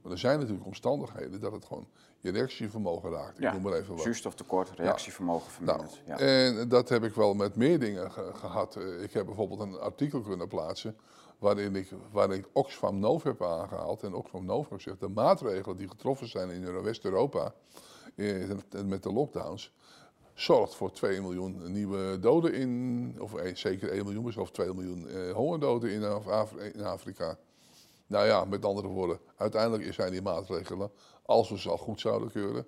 [0.01, 1.88] Maar er zijn natuurlijk omstandigheden dat het gewoon
[2.20, 3.38] je reactievermogen raakt.
[3.38, 4.03] Ik Ja, noem maar even wat.
[4.03, 6.22] Zuurstoftekort, reactievermogen Nou, verminderd.
[6.22, 6.26] ja.
[6.60, 8.76] En dat heb ik wel met meer dingen ge- gehad.
[8.76, 10.97] Eh, Ik heb bijvoorbeeld een artikel kunnen plaatsen
[11.38, 14.03] waarin ik, waarin ik Oxfam Novib heb aangehaald.
[14.03, 17.53] En Oxfam Novib gezegd, de maatregelen die getroffen zijn in Euro- West-Europa
[18.16, 18.49] eh,
[18.86, 19.74] met de lockdowns,
[20.41, 25.07] zorgt voor 2 miljoen nieuwe doden in, of eh, zeker 1 miljoen, of 2 miljoen
[25.07, 26.01] eh, hongerdoden in,
[26.73, 27.37] in Afrika.
[28.07, 30.91] Nou ja, met andere woorden, uiteindelijk zijn die maatregelen,
[31.25, 32.65] als we ze al goed zouden keuren,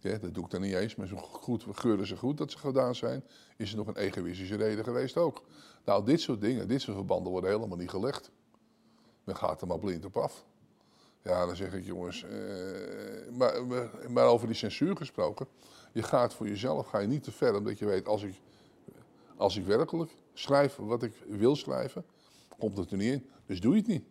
[0.00, 2.58] dat doe ik dan niet eens, maar zo goed, we keuren ze goed dat ze
[2.58, 3.24] gedaan zijn,
[3.56, 5.42] is er nog een egoïstische reden geweest ook.
[5.84, 8.30] Nou, dit soort dingen, dit soort verbanden worden helemaal niet gelegd.
[9.24, 10.44] Men gaat er maar blind op af.
[11.22, 12.30] Ja, dan zeg ik jongens, eh,
[13.32, 15.46] maar- maar over die censuur gesproken,
[15.96, 18.34] je gaat voor jezelf, ga je niet te ver, omdat je weet, als ik,
[19.36, 22.04] als ik werkelijk schrijf wat ik wil schrijven,
[22.58, 23.26] komt het er niet in.
[23.46, 24.04] Dus doe je het niet.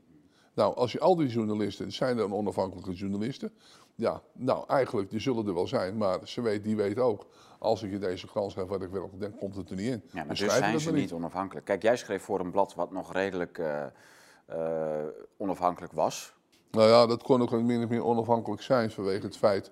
[0.53, 3.53] Nou, als je al die journalisten, zijn er onafhankelijke journalisten?
[3.95, 7.25] Ja, nou eigenlijk, die zullen er wel zijn, maar ze weet, die weet ook,
[7.59, 10.03] als ik je deze kans geef wat ik werkelijk denk, komt het er niet in.
[10.05, 11.65] Ja, maar Dus dus schrijf zijn ze niet onafhankelijk.
[11.65, 13.85] Kijk, jij schreef voor een blad wat nog redelijk eh,
[14.45, 15.07] eh,
[15.37, 16.33] onafhankelijk was.
[16.71, 19.71] Nou ja, dat kon ook min of meer onafhankelijk zijn vanwege het feit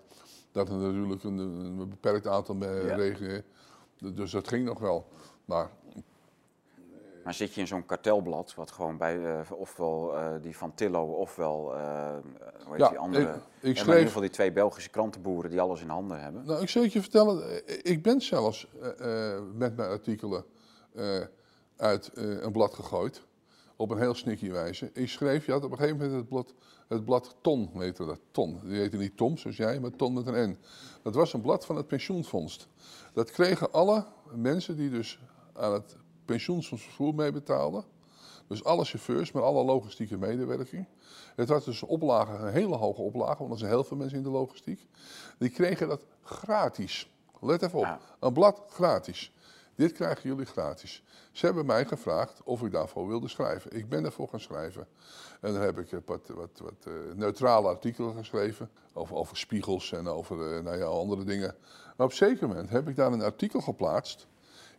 [0.54, 2.96] dat er natuurlijk een, een beperkt aantal Ja.
[2.96, 3.42] regio's,
[3.98, 5.08] dus dat ging nog wel.
[5.46, 5.70] Maar
[7.24, 11.04] Maar zit je in zo'n kartelblad, wat gewoon bij, eh, ofwel eh, die van Tillo,
[11.06, 12.08] ofwel, eh,
[12.64, 13.24] hoe heet Ja, die andere?
[13.24, 16.22] ik- ik Ja, maar in ieder geval die twee Belgische krantenboeren die alles in handen
[16.22, 16.46] hebben.
[16.46, 18.68] Nou, ik zal je vertellen, ik ben zelfs
[19.54, 20.46] met mijn artikelen
[21.76, 23.22] uit een blad gegooid.
[23.76, 24.90] Op een heel sneaky wijze.
[24.94, 26.54] Ik schreef, je had op een gegeven moment het blad,
[26.88, 28.20] het blad Ton, heette dat.
[28.32, 28.60] Ton.
[28.64, 30.58] Die heette niet Tom, zoals jij, maar Ton met een N.
[31.02, 32.68] Dat was een blad van het pensioenfonds.
[33.14, 35.20] Dat kregen alle mensen die dus
[35.54, 37.84] aan het pensioenfonds vervoer mee betaalden.
[38.48, 40.86] Dus alle chauffeurs met alle logistieke medewerking.
[41.36, 44.18] Het was dus een oplage, een hele hoge oplage, want er zijn heel veel mensen
[44.18, 44.88] in de logistiek.
[45.38, 47.12] Die kregen dat gratis.
[47.42, 48.00] Let even op, Ja.
[48.20, 49.33] een blad gratis.
[49.76, 51.04] Dit krijgen jullie gratis.
[51.32, 53.72] Ze hebben mij gevraagd of ik daarvoor wilde schrijven.
[53.72, 54.88] Ik ben daarvoor gaan schrijven.
[55.42, 58.70] En dan heb ik eh, wat, wat, wat eh, neutrale artikelen geschreven.
[58.94, 61.56] Over, over spiegels en over eh, nou ja, andere dingen.
[61.98, 64.28] Maar op zeker moment heb ik daar een artikel geplaatst.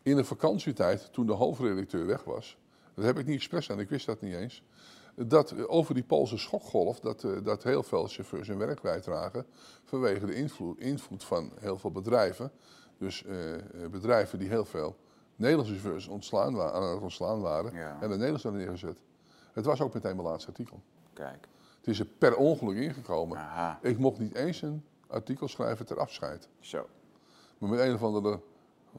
[0.02, 2.58] In de vakantietijd, toen de hoofdredacteur weg was.
[2.94, 4.62] Dat heb ik niet expres aan, ik wist dat niet eens.
[5.16, 9.46] Dat over die Poolse schokgolf, dat, dat heel veel chauffeurs hun werk kwijtragen.
[9.84, 12.52] Vanwege de invloed, invloed van heel veel bedrijven.
[12.98, 14.96] Dus eh, eh, bedrijven die heel veel
[15.36, 17.72] Nederlandse chauffeurs ontslaan aan het ontslaan waren.
[17.74, 17.92] Ja.
[17.92, 18.98] En de Nederlanders hadden neergezet.
[19.52, 20.80] Het was ook meteen mijn laatste artikel.
[21.12, 23.38] Kijk, Het is er per ongeluk ingekomen.
[23.38, 26.48] aha, Ik mocht niet eens een artikel schrijven ter afscheid.
[26.60, 26.86] zo.
[27.58, 28.40] Maar met een of andere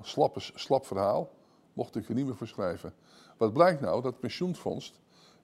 [0.01, 1.29] slappe, slap verhaal
[1.73, 2.93] mocht ik er niet meer voor schrijven.
[3.37, 4.01] Wat blijkt nou?
[4.01, 4.93] Dat pensioenfonds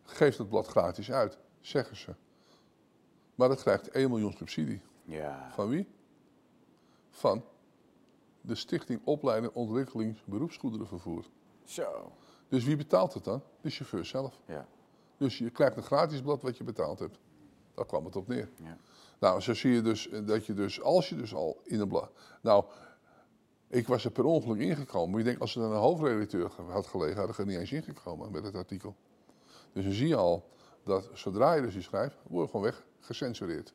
[0.03, 2.13] geeft het blad gratis uit, zeggen ze.
[3.35, 4.81] Maar dat krijgt 1 miljoen subsidie.
[5.03, 5.87] Ja, Van wie?
[7.09, 7.43] Van
[8.41, 11.25] de Stichting Opleiding Ontwikkeling Beroepsgoederenvervoer.
[11.63, 12.11] zo.
[12.47, 13.41] Dus wie betaalt het dan?
[13.61, 14.39] De chauffeur zelf.
[14.45, 14.67] Ja,
[15.17, 17.19] Dus je krijgt een gratis blad wat je betaald hebt.
[17.75, 18.49] Daar kwam het op neer.
[18.63, 18.77] ja.
[19.19, 21.87] Nou, zo zie je dus eh, dat je dus, als je dus al in een
[21.87, 22.11] blad...
[22.41, 22.65] Nou,
[23.67, 25.09] ik was er per ongeluk ingekomen.
[25.09, 27.71] Maar ik denk, als er dan een hoofdredacteur had gelegen, had ik er niet eens
[27.71, 28.95] ingekomen met het artikel.
[29.73, 30.49] Dus dan zie je al
[30.83, 33.73] dat zodra je dus iets schrijft, word je gewoon weg gecensureerd.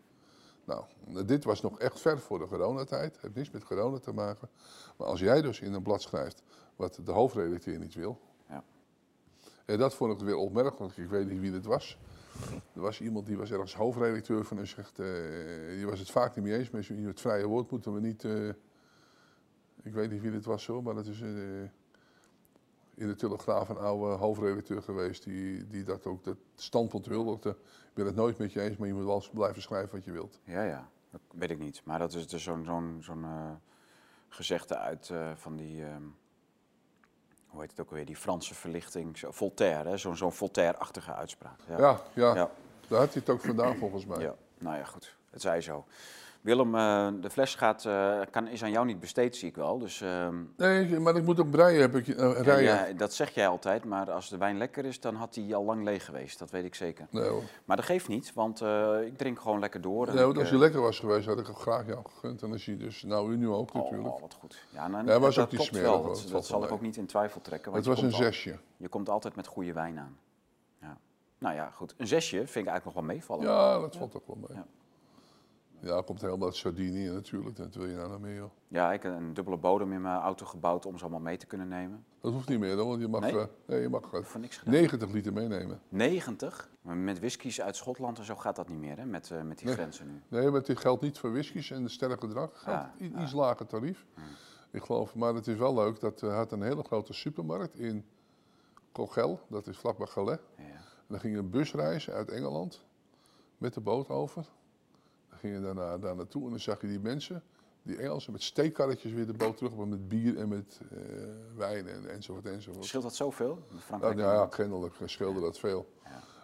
[0.67, 0.85] Nou,
[1.27, 3.19] dit was nog echt ver voor de coronatijd.
[3.21, 4.49] Heeft niks met corona te maken.
[4.97, 6.43] Maar als jij dus in een blad schrijft
[6.77, 8.21] wat de hoofdredacteur niet wil.
[8.49, 8.65] Ja.
[9.65, 10.97] En dat vond ik weer opmerkelijk.
[10.97, 11.99] Ik weet niet wie dit was.
[12.73, 15.07] Er was iemand die was ergens hoofdredacteur van en zegt, eh,
[15.71, 16.71] die was het vaak niet mee eens.
[16.71, 18.25] Met het vrije woord moeten we niet.
[18.25, 18.49] eh,
[19.83, 21.29] ik weet niet wie dit was zo, maar dat is eh,
[22.97, 27.51] in de Telegraaf een oude hoofdredacteur geweest die, die dat ook dat standpunt huldigde.
[27.51, 30.13] Ik ben het nooit met je eens, maar je moet wel blijven schrijven wat je
[30.13, 30.39] wilt.
[30.45, 31.81] Ja, ja, dat weet ik niet.
[31.85, 33.51] Maar dat is dus zo'n zo'n zo'n eh,
[34.29, 36.03] gezegde uit eh, van die, ehm,
[37.47, 39.97] hoe heet het ook alweer, die Franse verlichting, zo, Voltaire, hè?
[39.97, 41.61] zo'n zo'n Voltaire-achtige uitspraak.
[41.69, 42.51] Ja, ja, Ja.
[42.89, 44.21] daar had hij het ook vandaan volgens mij.
[44.21, 45.17] Ja, nou ja, goed.
[45.31, 45.85] Het zij zo.
[46.47, 49.79] Willem, eh, de fles gaat, eh, kan, is aan jou niet besteed, zie ik wel.
[49.79, 52.63] Dus ehm, Nee, maar ik moet ook breien, heb ik, eh, rijden.
[52.63, 53.85] ja, dat zeg jij altijd.
[53.85, 56.39] Maar als de wijn lekker is, dan had hij al lang leeg geweest.
[56.39, 57.07] Dat weet ik zeker.
[57.11, 57.43] Nee hoor.
[57.65, 58.61] Maar dat geeft niet, want
[59.07, 60.15] ik drink gewoon lekker door.
[60.15, 62.43] Nee, want als je lekker was geweest, had ik het graag jou gegund.
[62.43, 64.15] En dan zie je dus, nou u nu ook natuurlijk.
[64.15, 64.65] Oh, wat goed.
[64.71, 66.03] Ja, nou, Ja, was dat ook smerig, wel.
[66.03, 67.73] Dat, Het zal ik ook niet in twijfel trekken.
[67.73, 68.59] het Want was je een al- zesje.
[68.77, 70.19] je komt altijd met goede wijn aan.
[70.81, 70.97] Ja.
[71.39, 71.95] Nou ja, goed.
[71.97, 73.47] Een zesje vind ik eigenlijk nog wel meevallen.
[73.47, 74.59] Ja, dat valt ook wel mee.
[75.81, 75.95] Ja.
[75.95, 77.57] Ja, komt helemaal uit Sardinië natuurlijk.
[77.57, 78.51] Dat wil je nou nog meer, joh.
[78.69, 81.47] Ja, ik heb een dubbele bodem in mijn auto gebouwd om ze allemaal mee te
[81.47, 82.05] kunnen nemen.
[82.21, 83.39] Dat hoeft niet meer, dan, want je mag, Nee?
[83.39, 84.75] eh, nee, je mag eh, Voor niks gedaan.
[84.75, 85.81] 90 liter meenemen.
[85.89, 86.71] 90?
[86.81, 89.05] Maar met whiskies uit Schotland en zo gaat dat niet meer, hè?
[89.05, 89.77] Met, eh, met die Nee.
[89.77, 90.23] grenzen nu.
[90.29, 92.57] Nee, maar dit geldt niet voor whiskies en de sterke drank.
[92.57, 94.07] geldt Ah, i- iets lager tarief.
[94.71, 96.01] Ik geloof, maar het is wel leuk.
[96.01, 98.05] Dat eh, had een hele grote supermarkt in
[98.93, 100.39] Cogel, dat is vlakbij Calais.
[100.57, 100.63] Ja.
[100.65, 102.85] En dan ging je een bus reizen uit Engeland
[103.59, 104.47] met de boot over.
[105.37, 107.43] Ging je daarna, daar naartoe en dan zag je die mensen,
[107.83, 110.99] die Engelsen, met steekkarretjes weer de boot terug, maar met bier en met eh,
[111.57, 112.85] wijn en, enzovoort enzovoort.
[112.85, 113.59] Scheelt dat zoveel?
[113.71, 115.95] Ja, Frankrijk nou ja, kennelijk scheelde dat veel.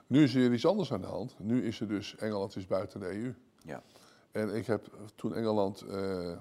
[0.06, 1.34] Nu is er iets anders aan de hand.
[1.38, 3.34] Nu is er dus, Engeland is buiten de EU.
[3.64, 3.82] Ja.
[4.30, 6.36] En ik heb toen Engeland, eh,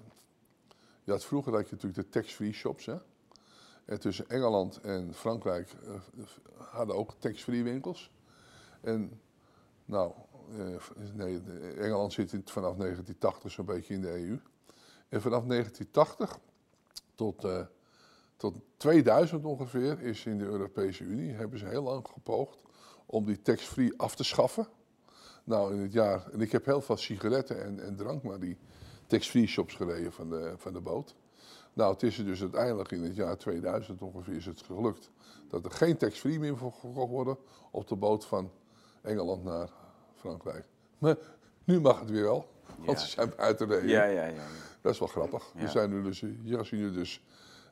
[1.03, 2.95] je had vroeger had je natuurlijk de tax-free shops, hè.
[3.85, 5.93] En tussen Engeland en Frankrijk eh,
[6.57, 8.11] hadden ook tax-free winkels.
[8.81, 9.21] En
[9.85, 10.30] nou, eh,
[11.13, 14.39] nee, de- Engeland zit vanaf 1980 zo'n beetje in de EU.
[15.09, 16.39] En vanaf 1980
[17.15, 17.65] tot, eh,
[18.37, 22.61] tot 2000 ongeveer is in de Europese Unie, hebben ze heel lang gepoogd
[23.05, 24.67] om die tax-free af te schaffen.
[25.43, 28.57] Nou, in het jaar, en ik heb heel veel sigaretten en, en drank naar die
[29.07, 31.15] tax-free shops gereden van de, van de boot.
[31.73, 35.09] Nou, het is dus uiteindelijk in het jaar 2000 ongeveer is het gelukt
[35.49, 37.37] dat er geen tax-free meer voor gekocht worden
[37.71, 38.51] op de boot van
[39.01, 39.69] Engeland naar
[40.21, 40.65] Frankrijk.
[40.97, 41.15] Maar
[41.63, 43.05] nu mag het weer wel, want Ja.
[43.05, 43.87] ze zijn buiten de EU.
[43.87, 44.25] Ja, ja, ja.
[44.27, 44.41] ja.
[44.81, 45.51] Dat is wel grappig.
[45.55, 45.61] Ja.
[45.61, 47.21] We zijn nu dus, hier als je nu dus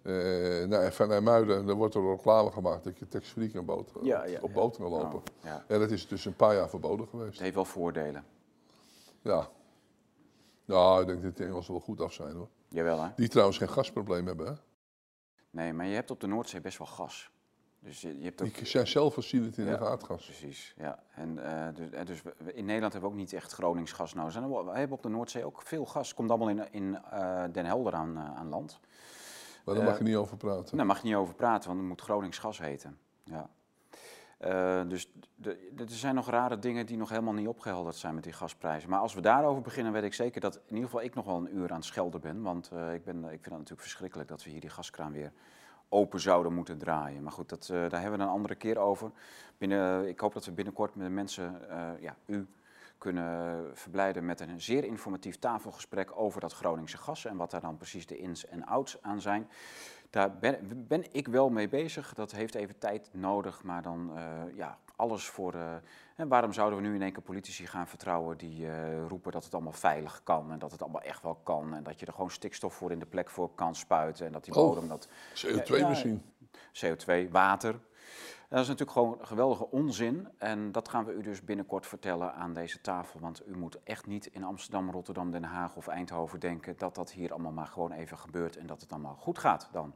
[0.02, 4.24] eh naar, van Nijmuiden, dan wordt er reclame gemaakt dat je tax-free kan boot, Ja,
[4.26, 4.54] ja, op ja.
[4.56, 5.18] boot kan lopen.
[5.18, 5.64] Oh, ja.
[5.68, 7.40] En dat is dus een paar jaar verboden Het geweest.
[7.40, 8.26] heeft wel voordelen.
[9.22, 9.50] Ja.
[10.66, 12.48] Ja, ik denk dat de Engelsen wel goed af zijn hoor.
[12.70, 13.10] Jawel, hè?
[13.16, 14.46] Die trouwens geen gasprobleem hebben.
[14.48, 14.54] Hè?
[15.50, 17.32] Nee, maar je hebt op de Noordzee best wel gas.
[17.80, 18.56] Dus je, je hebt ook...
[18.56, 19.78] Die zijn zelfvoorzienend in Ja.
[19.78, 20.26] de aardgas.
[20.26, 21.04] Precies, ja.
[21.14, 24.34] En eh, dus, dus we- in Nederland hebben we ook niet echt Gronings gas nodig.
[24.36, 26.08] We hebben op de Noordzee ook veel gas.
[26.08, 28.80] Het komt allemaal in, in eh, Den Helder aan, eh, aan land.
[29.66, 30.78] Maar daar mag je niet over praten.
[30.78, 32.98] Daar mag je niet over praten, want het moet Gronings gas heten.
[33.24, 33.50] Ja.
[34.88, 35.12] Dus
[35.78, 38.90] er zijn nog rare dingen die nog helemaal niet opgehelderd zijn met die gasprijzen.
[38.90, 41.36] Maar als we daarover beginnen, weet ik zeker dat in ieder geval ik nog wel
[41.36, 42.42] een uur aan het schelden ben.
[42.42, 45.32] Want ik, ben, ik vind het natuurlijk verschrikkelijk dat we hier die gaskraan weer
[45.90, 47.24] open zouden moeten draaien.
[47.24, 49.12] Maar goed, dat, eh, daar hebben we een andere keer over.
[49.58, 52.48] Binnen, ik hoop dat we binnenkort met de mensen, eh, ja, u,
[52.98, 57.78] kunnen verblijden met een zeer informatief tafelgesprek over dat Groningse gas en wat daar dan
[57.78, 59.48] precies de ins en outs aan zijn.
[60.10, 60.38] Daar
[60.88, 62.14] ben, ik wel mee bezig.
[62.14, 64.24] Dat heeft even tijd nodig, maar dan eh,
[64.56, 65.54] ja, alles voor.
[65.54, 65.74] eh,
[66.16, 69.44] en waarom zouden we nu in één keer politici gaan vertrouwen die eh, roepen dat
[69.44, 72.14] het allemaal veilig kan en dat het allemaal echt wel kan en dat je er
[72.14, 74.68] gewoon stikstof voor in de plek voor kan spuiten en dat die Oh.
[74.68, 76.24] bodem dat CO2 ja, misschien.
[76.86, 77.80] CO2, water.
[78.50, 80.28] Dat is natuurlijk gewoon geweldige onzin.
[80.38, 83.20] En dat gaan we u dus binnenkort vertellen aan deze tafel.
[83.20, 87.12] Want u moet echt niet in Amsterdam, Rotterdam, Den Haag of Eindhoven denken dat dat
[87.12, 89.94] hier allemaal maar gewoon even gebeurt en dat het allemaal goed gaat dan.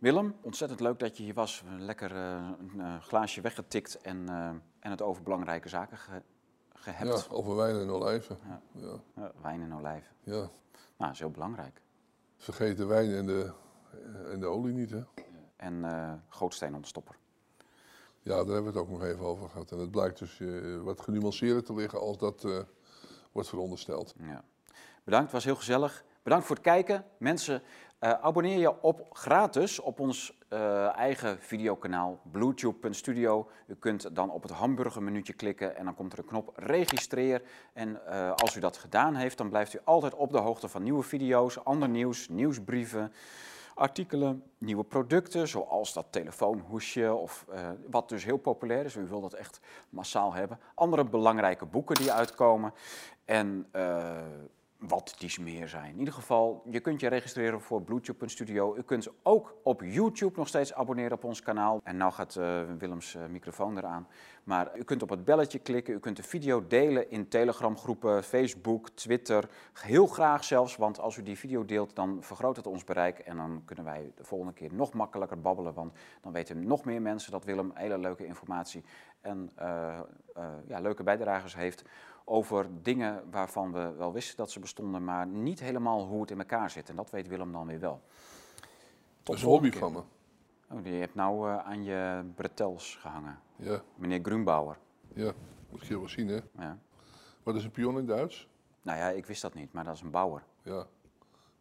[0.00, 1.62] Willem, ontzettend leuk dat je hier was.
[1.78, 4.48] Lekker eh, een eh, glaasje weggetikt en, eh,
[4.80, 6.22] en het over belangrijke zaken ge,
[7.04, 8.38] Ja, over wijn en olijven.
[8.72, 9.00] Ja.
[9.16, 9.32] Ja.
[9.42, 10.12] Wijn en olijven.
[10.22, 10.32] ja.
[10.32, 10.50] Nou,
[10.96, 11.80] dat is heel belangrijk.
[12.36, 13.52] Vergeet de wijn en de,
[14.32, 15.02] en de olie niet, hè?
[15.56, 17.16] En eh gootsteen ontstopper.
[18.20, 19.72] Ja, daar hebben we het ook nog even over gehad.
[19.72, 20.40] En het blijkt dus
[20.82, 22.46] wat genuanceerder te liggen als dat
[23.32, 24.14] wordt verondersteld.
[24.18, 24.44] Ja.
[25.04, 26.04] Bedankt, het was heel gezellig.
[26.22, 27.04] Bedankt voor het kijken.
[27.18, 27.62] Mensen,
[28.00, 33.48] eh, abonneer je op gratis op ons eh, eigen videokanaal bluetube.studio.
[33.66, 37.42] U kunt dan op het hamburgermenuutje klikken en dan komt er een knop registreer.
[37.72, 40.82] En eh, als u dat gedaan heeft, dan blijft u altijd op de hoogte van
[40.82, 43.12] nieuwe video's, ander nieuws, nieuwsbrieven,
[43.74, 47.46] artikelen, nieuwe producten, zoals dat telefoonhoesje, of
[47.90, 48.96] wat dus heel populair is.
[48.96, 49.60] U wil dat echt
[49.90, 50.58] massaal hebben.
[50.74, 52.72] Andere belangrijke boeken die uitkomen.
[53.24, 53.66] En
[54.80, 55.92] wat dies meer zijn.
[55.92, 58.76] In ieder geval, je kunt je registreren voor Bluetooth.studio.
[58.76, 61.80] U kunt ook op YouTube nog steeds abonneren op ons kanaal.
[61.84, 64.08] En nou gaat eh, Willems eh, microfoon eraan.
[64.44, 65.94] Maar u kunt op het belletje klikken.
[65.94, 69.48] U kunt de video delen in Telegram groepen, Facebook, Twitter.
[69.72, 73.18] Heel graag zelfs, want als u die video deelt, dan vergroot het ons bereik.
[73.18, 75.74] En dan kunnen wij de volgende keer nog makkelijker babbelen.
[75.74, 78.84] Want dan weten nog meer mensen dat Willem hele leuke informatie
[79.20, 79.98] en eh,
[80.66, 81.84] ja, leuke bijdragers heeft
[82.30, 86.38] over dingen waarvan we wel wisten dat ze bestonden, maar niet helemaal hoe het in
[86.38, 86.88] elkaar zit.
[86.88, 88.00] En dat weet Willem dan weer wel.
[89.22, 90.02] Dat is een hobby van me.
[90.70, 93.38] Oh, die hebt nou eh, aan je bretels gehangen.
[93.56, 94.78] Ja, Meneer Grunbauer.
[95.14, 95.32] ja.
[95.70, 96.38] Moet je wel zien, hè?
[96.58, 96.78] Ja.
[97.42, 98.48] Wat is een pion in Duits?
[98.82, 100.42] Nou ja, ik wist dat niet, maar dat is een bouwer.
[100.62, 100.86] Ja,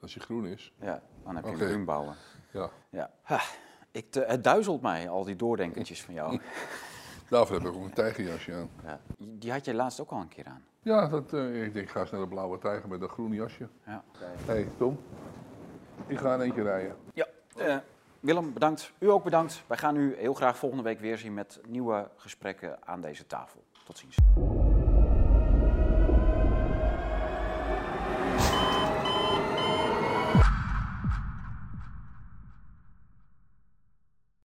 [0.01, 0.73] als hij groen is.
[0.79, 2.15] Ja, dan heb je een Grunbauer.
[2.51, 2.69] Ja.
[2.89, 3.11] Ja.
[3.21, 3.39] Ha,
[3.91, 6.39] ik, te- het duizelt mij, al die doordenkertjes van jou.
[7.29, 8.69] Daarvoor heb ik ook een tijgerjasje aan.
[8.83, 8.99] Ja.
[9.17, 10.63] Die had je laatst ook al een keer aan.
[10.81, 13.33] Ja, dat, eh, ik denk, ik ga eens naar de blauwe tijger met een groen
[13.33, 13.67] jasje.
[13.85, 14.03] Ja.
[14.17, 14.99] Hé, hey, Tom.
[16.07, 16.95] Ik ga in eentje rijden.
[17.13, 17.27] Ja,
[17.57, 17.77] eh,
[18.19, 18.91] Willem, bedankt.
[18.99, 19.63] U ook bedankt.
[19.67, 23.63] Wij gaan u heel graag volgende week weer zien met nieuwe gesprekken aan deze tafel.
[23.83, 24.15] Tot ziens.